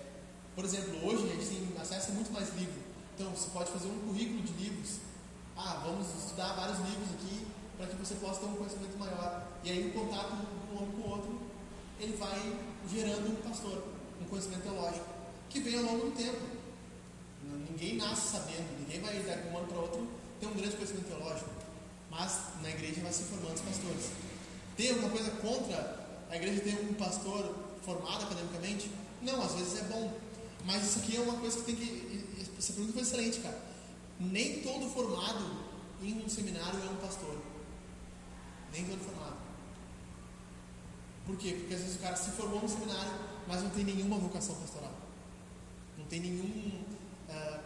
por 0.56 0.64
exemplo, 0.64 1.06
hoje 1.06 1.30
a 1.30 1.36
gente 1.36 1.46
tem 1.46 1.80
acesso 1.80 2.10
a 2.10 2.14
muito 2.14 2.32
mais 2.32 2.52
livros. 2.56 2.87
Então 3.18 3.30
você 3.32 3.50
pode 3.50 3.70
fazer 3.70 3.88
um 3.88 3.98
currículo 4.06 4.42
de 4.42 4.52
livros. 4.52 4.98
Ah, 5.56 5.82
vamos 5.84 6.06
estudar 6.16 6.52
vários 6.54 6.78
livros 6.78 7.08
aqui 7.14 7.46
para 7.76 7.86
que 7.86 7.96
você 7.96 8.14
possa 8.14 8.40
ter 8.40 8.46
um 8.46 8.54
conhecimento 8.54 8.96
maior. 8.96 9.48
E 9.64 9.70
aí 9.70 9.88
o 9.88 9.92
contato 9.92 10.34
um 10.72 10.76
homem 10.76 10.90
com 10.92 11.08
o 11.08 11.10
outro, 11.10 11.40
ele 11.98 12.16
vai 12.16 12.56
gerando 12.88 13.32
um 13.32 13.36
pastor, 13.42 13.82
um 14.20 14.24
conhecimento 14.26 14.62
teológico, 14.62 15.06
que 15.50 15.60
vem 15.60 15.78
ao 15.78 15.84
longo 15.84 16.10
do 16.10 16.16
tempo. 16.16 16.38
Ninguém 17.70 17.96
nasce 17.96 18.36
sabendo, 18.36 18.78
ninguém 18.78 19.00
vai 19.00 19.18
de 19.18 19.48
um 19.48 19.58
ano 19.58 19.66
para 19.66 19.78
outro 19.78 20.06
ter 20.38 20.46
um 20.46 20.54
grande 20.54 20.76
conhecimento 20.76 21.08
teológico 21.08 21.58
mas 22.10 22.40
na 22.62 22.70
igreja 22.70 23.00
vai 23.00 23.12
se 23.12 23.24
formando 23.24 23.54
os 23.54 23.60
pastores. 23.60 24.10
Tem 24.76 24.90
alguma 24.90 25.10
coisa 25.10 25.30
contra 25.32 26.06
a 26.30 26.36
igreja 26.36 26.60
ter 26.60 26.74
um 26.90 26.94
pastor 26.94 27.54
formado 27.82 28.24
academicamente? 28.24 28.90
Não, 29.22 29.40
às 29.42 29.54
vezes 29.54 29.78
é 29.78 29.84
bom. 29.84 30.12
Mas 30.64 30.84
isso 30.84 30.98
aqui 30.98 31.16
é 31.16 31.20
uma 31.20 31.34
coisa 31.34 31.58
que 31.58 31.64
tem 31.64 31.76
que. 31.76 32.27
Essa 32.58 32.72
pergunta 32.72 32.94
foi 32.94 33.02
excelente, 33.02 33.38
cara. 33.38 33.62
Nem 34.18 34.62
todo 34.62 34.90
formado 34.90 35.44
em 36.02 36.24
um 36.24 36.28
seminário 36.28 36.80
é 36.80 36.90
um 36.90 36.96
pastor. 36.96 37.38
Nem 38.72 38.84
todo 38.84 38.98
formado. 38.98 39.36
Por 41.24 41.36
quê? 41.36 41.56
Porque 41.58 41.74
às 41.74 41.80
vezes 41.80 41.96
o 41.96 42.00
cara 42.00 42.16
se 42.16 42.30
formou 42.32 42.60
no 42.60 42.68
seminário, 42.68 43.12
mas 43.46 43.62
não 43.62 43.70
tem 43.70 43.84
nenhuma 43.84 44.18
vocação 44.18 44.56
pastoral. 44.56 44.92
Não 45.96 46.04
tem 46.06 46.20
nenhum, 46.20 46.82
uh, 47.28 47.60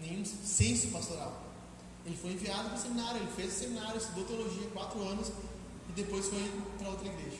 nenhum 0.00 0.24
senso 0.24 0.88
pastoral. 0.88 1.44
Ele 2.04 2.16
foi 2.16 2.32
enviado 2.32 2.70
para 2.70 2.78
o 2.78 2.80
seminário, 2.80 3.20
ele 3.20 3.30
fez 3.32 3.54
o 3.54 3.58
seminário, 3.58 3.96
estudou 3.96 4.24
teologia 4.24 4.68
quatro 4.70 5.00
anos 5.02 5.28
e 5.88 5.92
depois 5.92 6.26
foi 6.26 6.50
para 6.78 6.88
outra 6.88 7.06
igreja. 7.06 7.38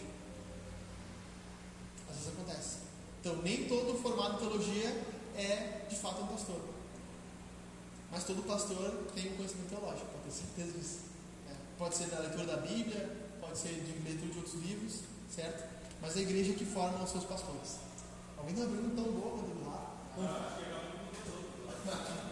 Às 2.09 2.17
vezes 2.17 2.33
acontece. 2.33 2.77
Então, 3.21 3.37
nem 3.43 3.67
todo 3.67 4.01
formado 4.01 4.35
em 4.35 4.39
teologia 4.39 4.89
é 5.35 5.87
de 5.89 5.97
fato 5.97 6.23
um 6.23 6.27
pastor. 6.27 6.74
Mas 8.15 8.23
todo 8.23 8.45
pastor 8.45 8.93
tem 9.13 9.33
um 9.33 9.37
conhecimento 9.37 9.71
teológico, 9.71 10.07
pode 10.07 10.25
ter 10.25 10.31
certeza 10.31 10.79
disso. 10.79 11.01
É, 11.51 11.53
pode 11.77 11.97
ser 11.97 12.07
da 12.07 12.21
leitura 12.21 12.47
da 12.47 12.59
Bíblia, 12.59 13.11
pode 13.41 13.59
ser 13.59 13.75
de 13.75 14.09
leitura 14.09 14.31
de 14.33 14.39
outros 14.39 14.55
livros, 14.63 15.01
certo? 15.29 15.65
Mas 16.01 16.17
é 16.17 16.21
a 16.21 16.23
igreja 16.23 16.53
que 16.55 16.65
forma 16.65 17.03
os 17.03 17.11
seus 17.11 17.25
pastores. 17.25 17.81
Alguém 18.39 18.55
está 18.55 18.67
abrindo 18.67 18.95
tão 18.95 19.13
boa 19.13 19.43
do 19.43 19.69
lado? 19.69 19.89
Ah, 20.17 20.61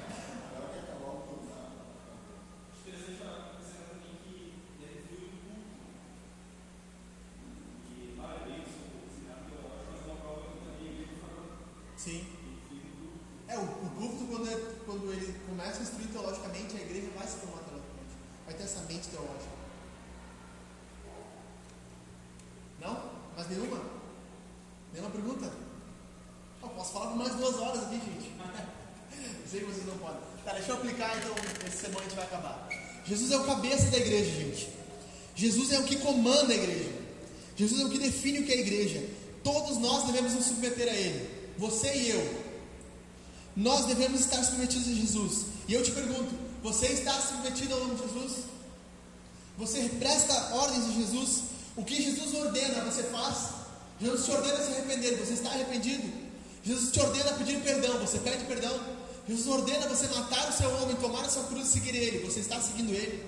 Sim. 12.02 12.26
É, 13.52 13.56
o, 13.59 13.62
o 13.62 13.90
púlpito, 13.90 14.24
quando, 14.28 14.48
é, 14.48 14.74
quando 14.86 15.12
ele 15.12 15.38
começa 15.46 15.78
a 15.78 15.82
instruir 15.82 16.09
teologicamente, 16.09 16.74
a 16.74 16.80
igreja 16.80 17.10
vai 17.14 17.26
se 17.26 17.36
formar 17.36 17.62
teologicamente. 17.64 18.14
Vai 18.46 18.54
ter 18.54 18.62
essa 18.62 18.80
mente 18.80 19.09
teológica. 19.09 19.52
Não? 22.80 23.12
Mais 23.36 23.48
nenhuma? 23.50 23.80
Nenhuma 24.92 25.10
pergunta? 25.10 25.52
Eu 26.62 26.68
posso 26.70 26.92
falar 26.92 27.09
por 27.09 27.16
mais 27.16 27.34
duas 27.34 27.54
horas 27.56 27.82
aqui, 27.84 28.00
gente. 28.00 28.32
Sei 29.46 29.60
que 29.60 29.66
vocês 29.66 29.86
não 29.86 29.98
podem. 29.98 30.20
Tá, 30.44 30.54
deixa 30.54 30.70
eu 30.72 30.76
aplicar 30.76 31.16
então. 31.18 31.34
Esse 31.68 31.76
semana 31.76 32.00
a 32.00 32.02
gente 32.04 32.16
vai 32.16 32.24
acabar. 32.24 32.68
Jesus 33.12 33.30
é 33.30 33.36
o 33.36 33.44
cabeça 33.44 33.90
da 33.90 33.98
igreja, 33.98 34.30
gente. 34.30 34.68
Jesus 35.36 35.70
é 35.70 35.78
o 35.78 35.84
que 35.84 35.97
comanda 35.97 36.51
a 36.51 36.56
igreja. 36.56 36.90
Jesus 37.55 37.82
é 37.82 37.84
o 37.84 37.90
que 37.90 37.98
define 37.98 38.39
o 38.39 38.44
que 38.44 38.52
é 38.52 38.55
a 38.55 38.60
igreja. 38.60 39.05
Todos 39.44 39.76
nós 39.76 40.06
devemos 40.06 40.32
nos 40.32 40.47
submeter 40.47 40.89
a 40.89 40.97
Ele. 40.97 41.28
você 41.59 41.94
e 41.94 42.09
eu, 42.09 42.44
nós 43.55 43.84
devemos 43.84 44.20
estar 44.20 44.43
submetidos 44.43 44.89
a 44.89 44.93
Jesus. 44.93 45.44
E 45.68 45.74
eu 45.74 45.82
te 45.82 45.90
pergunto: 45.90 46.34
você 46.62 46.86
está 46.86 47.12
submetido 47.20 47.74
ao 47.74 47.80
nome 47.80 47.97
de 47.97 48.02
Jesus? 48.02 48.44
Você 49.59 49.90
presta 49.98 50.55
ordens 50.55 50.86
a 50.86 50.93
Jesus? 50.93 51.43
O 51.76 51.84
que 51.84 52.02
Jesus 52.02 52.34
ordena, 52.34 52.82
você 52.84 53.02
faz? 53.05 53.48
Jesus 54.01 54.24
te 54.24 54.30
ordena 54.30 54.55
a 54.55 54.66
se 54.66 54.72
arrepender, 54.72 55.18
você 55.18 55.34
está 55.34 55.51
arrependido? 55.51 56.10
Jesus 56.64 56.90
te 56.90 57.01
ordena 57.01 57.30
a 57.30 57.34
pedir 57.34 57.60
perdão, 57.60 57.98
você 57.98 58.18
pede 58.18 58.44
perdão? 58.44 58.80
Jesus 59.28 59.47
ordena 59.49 59.89
você 59.89 60.09
matar 60.09 60.49
o 60.49 60.53
seu 60.53 60.69
homem, 60.82 60.97
tomar 60.97 61.24
a 61.24 61.28
sua 61.28 61.44
cruz 61.44 61.69
e 61.69 61.73
seguir 61.73 61.94
ele, 61.94 62.27
você 62.27 62.40
está 62.40 62.61
seguindo 62.61 62.93
ele? 62.93 63.23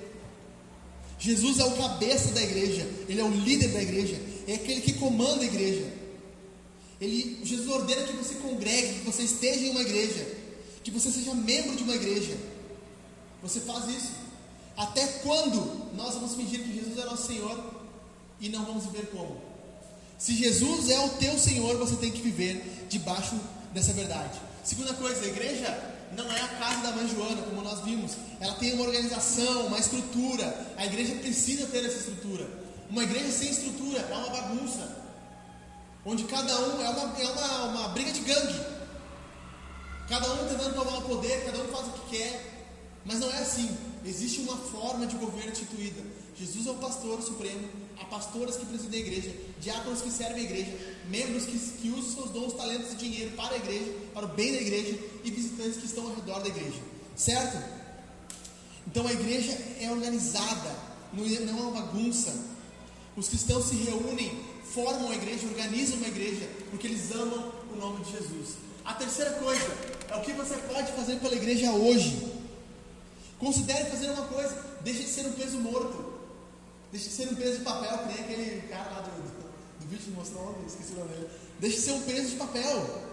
Jesus 1.19 1.59
é 1.59 1.65
o 1.65 1.77
cabeça 1.77 2.33
da 2.33 2.43
igreja, 2.43 2.87
ele 3.09 3.21
é 3.21 3.25
o 3.25 3.31
líder 3.31 3.69
da 3.69 3.81
igreja, 3.81 4.21
é 4.47 4.55
aquele 4.55 4.81
que 4.81 4.95
comanda 4.95 5.43
a 5.43 5.47
igreja. 5.47 5.87
Ele, 7.01 7.41
Jesus 7.45 7.69
ordena 7.69 8.03
que 8.03 8.12
você 8.12 8.35
congregue, 8.37 9.01
que 9.01 9.07
você 9.07 9.23
esteja 9.23 9.61
em 9.61 9.71
uma 9.71 9.83
igreja, 9.83 10.27
que 10.83 10.91
você 10.91 11.11
seja 11.11 11.35
membro 11.35 11.77
de 11.77 11.83
uma 11.83 11.95
igreja. 11.95 12.37
Você 13.43 13.61
faz 13.61 13.89
isso. 13.89 14.12
Até 14.77 15.07
quando 15.23 15.95
nós 15.95 16.15
vamos 16.15 16.35
fingir 16.35 16.62
que 16.62 16.75
Jesus 16.75 16.99
é 16.99 17.05
nosso 17.05 17.27
Senhor 17.27 17.73
e 18.41 18.49
não 18.49 18.65
vamos 18.65 18.85
viver 18.85 19.07
como? 19.11 19.41
Se 20.19 20.35
Jesus 20.35 20.91
é 20.91 20.99
o 20.99 21.11
teu 21.11 21.39
Senhor, 21.39 21.77
você 21.77 21.97
tem 21.97 22.11
que 22.11 22.21
viver 22.21 22.87
debaixo 22.89 23.39
dessa 23.73 23.93
verdade. 23.93 24.41
Segunda 24.65 24.95
coisa, 24.95 25.23
a 25.23 25.28
igreja 25.28 25.93
não 26.16 26.24
é 26.32 26.41
a 26.41 26.49
casa 26.49 26.82
da 26.82 26.93
mãe 26.93 27.07
Joana, 27.07 27.43
como 27.43 27.61
nós 27.61 27.81
vimos. 27.81 28.12
Ela 28.41 28.55
tem 28.55 28.73
uma 28.73 28.85
organização, 28.85 29.66
uma 29.66 29.78
estrutura. 29.78 30.66
A 30.78 30.86
igreja 30.86 31.15
precisa 31.16 31.66
ter 31.66 31.85
essa 31.85 31.99
estrutura. 31.99 32.49
Uma 32.89 33.03
igreja 33.03 33.31
sem 33.31 33.51
estrutura 33.51 34.01
é 34.01 34.15
uma 34.15 34.31
bagunça. 34.31 35.05
Onde 36.07 36.24
cada 36.24 36.59
um 36.61 36.82
é 36.82 36.89
uma, 36.89 37.20
é 37.20 37.27
uma, 37.27 37.65
uma 37.65 37.89
briga 37.89 38.11
de 38.11 38.20
gangue. 38.20 38.61
Cada 40.09 40.32
um 40.32 40.49
tentando 40.49 40.74
tomar 40.74 40.99
o 40.99 41.03
poder, 41.03 41.45
cada 41.45 41.59
um 41.59 41.69
faz 41.69 41.86
o 41.86 41.91
que 41.91 42.16
quer. 42.16 42.53
Mas 43.05 43.20
não 43.20 43.31
é 43.31 43.39
assim. 43.39 43.76
Existe 44.05 44.40
uma 44.40 44.56
forma 44.56 45.06
de 45.06 45.16
governo 45.16 45.51
instituída. 45.51 46.02
Jesus 46.36 46.66
é 46.66 46.70
o 46.70 46.74
pastor 46.74 47.22
supremo, 47.22 47.68
há 48.01 48.05
pastoras 48.06 48.56
que 48.56 48.66
presidem 48.66 49.02
a 49.02 49.06
igreja, 49.06 49.32
diáconos 49.60 50.02
que 50.02 50.10
servem 50.10 50.43
a 50.43 50.44
igreja, 50.44 50.76
membros 51.09 51.44
que, 51.44 51.59
que 51.59 51.90
usam 51.90 52.12
seus 52.12 52.31
dons, 52.31 52.52
talentos 52.55 52.93
e 52.93 52.97
dinheiro 52.97 53.31
para 53.36 53.55
a 53.55 53.56
igreja, 53.56 53.93
para 54.12 54.26
o 54.26 54.28
bem 54.28 54.52
da 54.52 54.60
igreja 54.60 54.98
e 55.22 55.31
visitantes 55.31 55.76
que 55.76 55.86
estão 55.86 56.06
ao 56.06 56.14
redor 56.14 56.40
da 56.40 56.48
igreja. 56.48 56.81
Certo? 57.14 57.56
Então 58.86 59.06
a 59.06 59.12
igreja 59.12 59.52
é 59.81 59.90
organizada, 59.90 60.76
não 61.12 61.24
é, 61.24 61.35
é 61.35 61.52
uma 61.52 61.70
bagunça. 61.70 62.35
Os 63.16 63.28
cristãos 63.28 63.66
se 63.66 63.76
reúnem, 63.76 64.36
formam 64.64 65.10
a 65.10 65.14
igreja, 65.14 65.47
organizam 65.47 65.98
uma 65.98 66.09
igreja, 66.09 66.48
porque 66.70 66.89
eles 66.89 67.12
amam 67.12 67.52
o 67.72 67.76
nome 67.76 68.05
de 68.05 68.10
Jesus. 68.10 68.56
A 68.85 68.93
terceira 68.94 69.31
coisa 69.35 69.66
é 70.10 70.16
o 70.16 70.20
que 70.20 70.32
você 70.32 70.56
pode 70.56 70.93
fazer 70.93 71.16
pela 71.20 71.35
igreja 71.35 71.70
hoje. 71.70 72.34
Considere 73.39 73.90
fazer 73.90 74.11
uma 74.11 74.27
coisa, 74.27 74.55
deixe 74.82 75.05
de 75.05 75.11
ser 75.11 75.27
um 75.27 75.32
peso 75.32 75.59
morto. 75.59 76.15
Deixe 76.93 77.09
de 77.09 77.15
ser 77.15 77.28
um 77.28 77.35
peso 77.35 77.59
de 77.59 77.65
papel, 77.65 77.98
que 77.98 78.06
nem 78.06 78.20
aquele 78.20 78.69
cara 78.69 78.90
lá 78.90 79.01
do, 79.01 79.11
do, 79.11 79.81
do 79.81 79.89
vídeo 79.89 80.15
mostrou 80.15 80.56
esqueci 80.66 80.93
o 80.93 80.97
nome 80.97 81.09
dele. 81.09 81.28
Deixe 81.59 81.77
de 81.77 81.82
ser 81.82 81.93
um 81.93 82.02
peso 82.02 82.28
de 82.31 82.36
papel. 82.36 83.05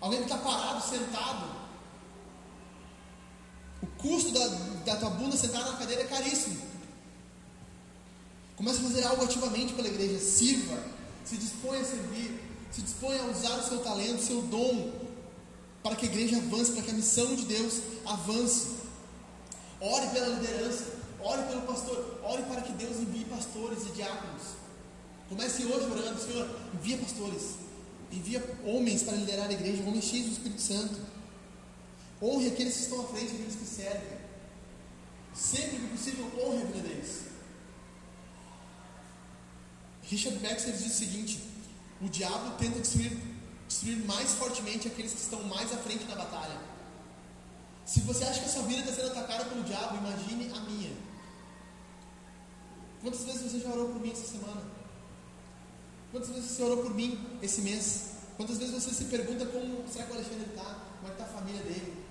Alguém 0.00 0.20
que 0.20 0.24
está 0.24 0.38
parado, 0.38 0.82
sentado. 0.88 1.60
O 3.82 3.86
custo 4.02 4.32
da, 4.32 4.46
da 4.84 4.96
tua 4.96 5.10
bunda 5.10 5.36
sentada 5.36 5.72
na 5.72 5.78
cadeira 5.78 6.02
é 6.02 6.06
caríssimo. 6.06 6.60
Comece 8.56 8.78
a 8.78 8.82
fazer 8.82 9.04
algo 9.04 9.24
ativamente 9.24 9.72
pela 9.74 9.88
igreja. 9.88 10.18
Sirva. 10.18 10.82
Se 11.24 11.36
disponha 11.36 11.80
a 11.80 11.84
servir. 11.84 12.40
Se 12.70 12.82
disponha 12.82 13.22
a 13.22 13.26
usar 13.26 13.56
o 13.58 13.68
seu 13.68 13.78
talento, 13.78 14.20
o 14.20 14.26
seu 14.26 14.42
dom. 14.42 14.92
Para 15.82 15.96
que 15.96 16.06
a 16.06 16.08
igreja 16.08 16.38
avance, 16.38 16.72
para 16.72 16.82
que 16.82 16.90
a 16.90 16.94
missão 16.94 17.34
de 17.34 17.44
Deus 17.44 17.80
avance. 18.04 18.79
Ore 19.80 20.06
pela 20.08 20.28
liderança. 20.28 21.00
Ore 21.22 21.42
pelo 21.42 21.62
pastor, 21.62 22.20
ore 22.24 22.42
para 22.44 22.62
que 22.62 22.72
Deus 22.72 22.96
envie 22.96 23.24
pastores 23.26 23.86
e 23.86 23.92
diáconos. 23.92 24.42
Comece 25.28 25.64
hoje 25.64 25.90
orando, 25.90 26.20
Senhor, 26.20 26.48
envia 26.74 26.96
pastores, 26.96 27.56
envia 28.10 28.42
homens 28.64 29.02
para 29.02 29.16
liderar 29.16 29.48
a 29.48 29.52
igreja, 29.52 29.82
homens 29.82 30.04
cheios 30.04 30.26
do 30.26 30.32
Espírito 30.32 30.62
Santo. 30.62 31.00
Honre 32.22 32.48
aqueles 32.48 32.74
que 32.74 32.82
estão 32.82 33.00
à 33.00 33.08
frente, 33.08 33.34
aqueles 33.34 33.54
que 33.54 33.66
servem. 33.66 34.18
Sempre 35.34 35.78
que 35.78 35.86
possível, 35.88 36.30
honre 36.42 36.62
a 36.62 36.66
vida 36.66 36.88
deles. 36.88 37.20
Richard 40.02 40.38
Baxter 40.38 40.72
diz 40.72 40.86
o 40.86 40.98
seguinte: 40.98 41.40
o 42.00 42.08
diabo 42.08 42.56
tenta 42.58 42.80
destruir, 42.80 43.16
destruir 43.68 44.04
mais 44.06 44.30
fortemente 44.32 44.88
aqueles 44.88 45.12
que 45.12 45.20
estão 45.20 45.42
mais 45.44 45.72
à 45.72 45.76
frente 45.76 46.04
na 46.06 46.16
batalha. 46.16 46.69
Se 47.90 47.98
você 48.02 48.22
acha 48.22 48.38
que 48.38 48.46
a 48.46 48.48
sua 48.48 48.62
vida 48.62 48.82
está 48.82 48.92
sendo 48.92 49.10
atacada 49.10 49.46
pelo 49.46 49.64
diabo, 49.64 49.96
imagine 49.96 50.48
a 50.56 50.60
minha. 50.60 50.92
Quantas 53.02 53.24
vezes 53.24 53.50
você 53.50 53.58
já 53.58 53.68
orou 53.68 53.88
por 53.88 54.00
mim 54.00 54.12
essa 54.12 54.28
semana? 54.28 54.62
Quantas 56.12 56.30
vezes 56.30 56.52
você 56.52 56.62
orou 56.62 56.84
por 56.84 56.94
mim 56.94 57.18
esse 57.42 57.62
mês? 57.62 58.10
Quantas 58.36 58.58
vezes 58.58 58.74
você 58.74 58.94
se 58.94 59.06
pergunta 59.06 59.44
como 59.46 59.88
será 59.88 60.04
que 60.04 60.12
o 60.12 60.14
Alexandre 60.14 60.46
está? 60.50 60.78
Como 61.00 61.08
é 61.08 61.10
está 61.10 61.24
a 61.24 61.26
família 61.26 61.60
dele? 61.64 62.04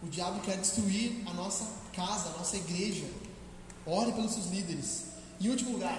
O 0.00 0.06
diabo 0.06 0.40
quer 0.42 0.58
destruir 0.58 1.24
a 1.26 1.34
nossa 1.34 1.66
casa, 1.92 2.28
a 2.28 2.38
nossa 2.38 2.56
igreja. 2.56 3.06
Ore 3.84 4.12
pelos 4.12 4.30
seus 4.30 4.46
líderes. 4.46 5.06
Em 5.40 5.48
último 5.48 5.72
lugar, 5.72 5.98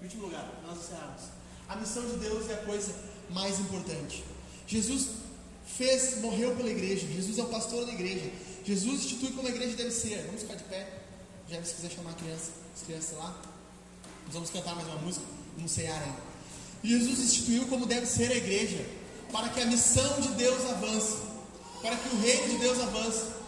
em 0.00 0.04
último 0.04 0.22
lugar, 0.22 0.48
nós 0.66 0.78
encerramos. 0.78 1.24
A 1.68 1.76
missão 1.76 2.06
de 2.06 2.16
Deus 2.16 2.48
é 2.48 2.54
a 2.54 2.64
coisa 2.64 2.94
mais 3.28 3.60
importante. 3.60 4.24
Jesus 4.66 5.19
fez, 5.80 6.20
morreu 6.20 6.54
pela 6.56 6.68
igreja. 6.68 7.06
Jesus 7.06 7.38
é 7.38 7.42
o 7.42 7.46
pastor 7.46 7.86
da 7.86 7.92
igreja. 7.92 8.30
Jesus 8.66 8.96
institui 8.96 9.30
como 9.30 9.48
a 9.48 9.50
igreja 9.50 9.74
deve 9.74 9.90
ser. 9.90 10.22
Vamos 10.26 10.42
ficar 10.42 10.56
de 10.56 10.64
pé. 10.64 10.86
Já 11.48 11.62
se 11.64 11.74
quiser 11.74 11.90
chamar 11.90 12.10
a 12.10 12.14
criança, 12.14 12.50
as 12.76 12.82
crianças 12.82 13.16
lá. 13.16 13.40
Nós 14.26 14.34
vamos 14.34 14.50
cantar 14.50 14.76
mais 14.76 14.86
uma 14.86 14.98
música, 14.98 15.24
um 15.58 15.66
cear 15.66 16.02
aí. 16.02 16.12
Jesus 16.84 17.18
instituiu 17.18 17.66
como 17.66 17.86
deve 17.86 18.04
ser 18.04 18.30
a 18.30 18.36
igreja, 18.36 18.84
para 19.32 19.48
que 19.48 19.60
a 19.60 19.66
missão 19.66 20.20
de 20.20 20.28
Deus 20.34 20.60
avance, 20.70 21.16
para 21.80 21.96
que 21.96 22.14
o 22.14 22.20
reino 22.20 22.48
de 22.50 22.58
Deus 22.58 22.78
avance. 22.78 23.39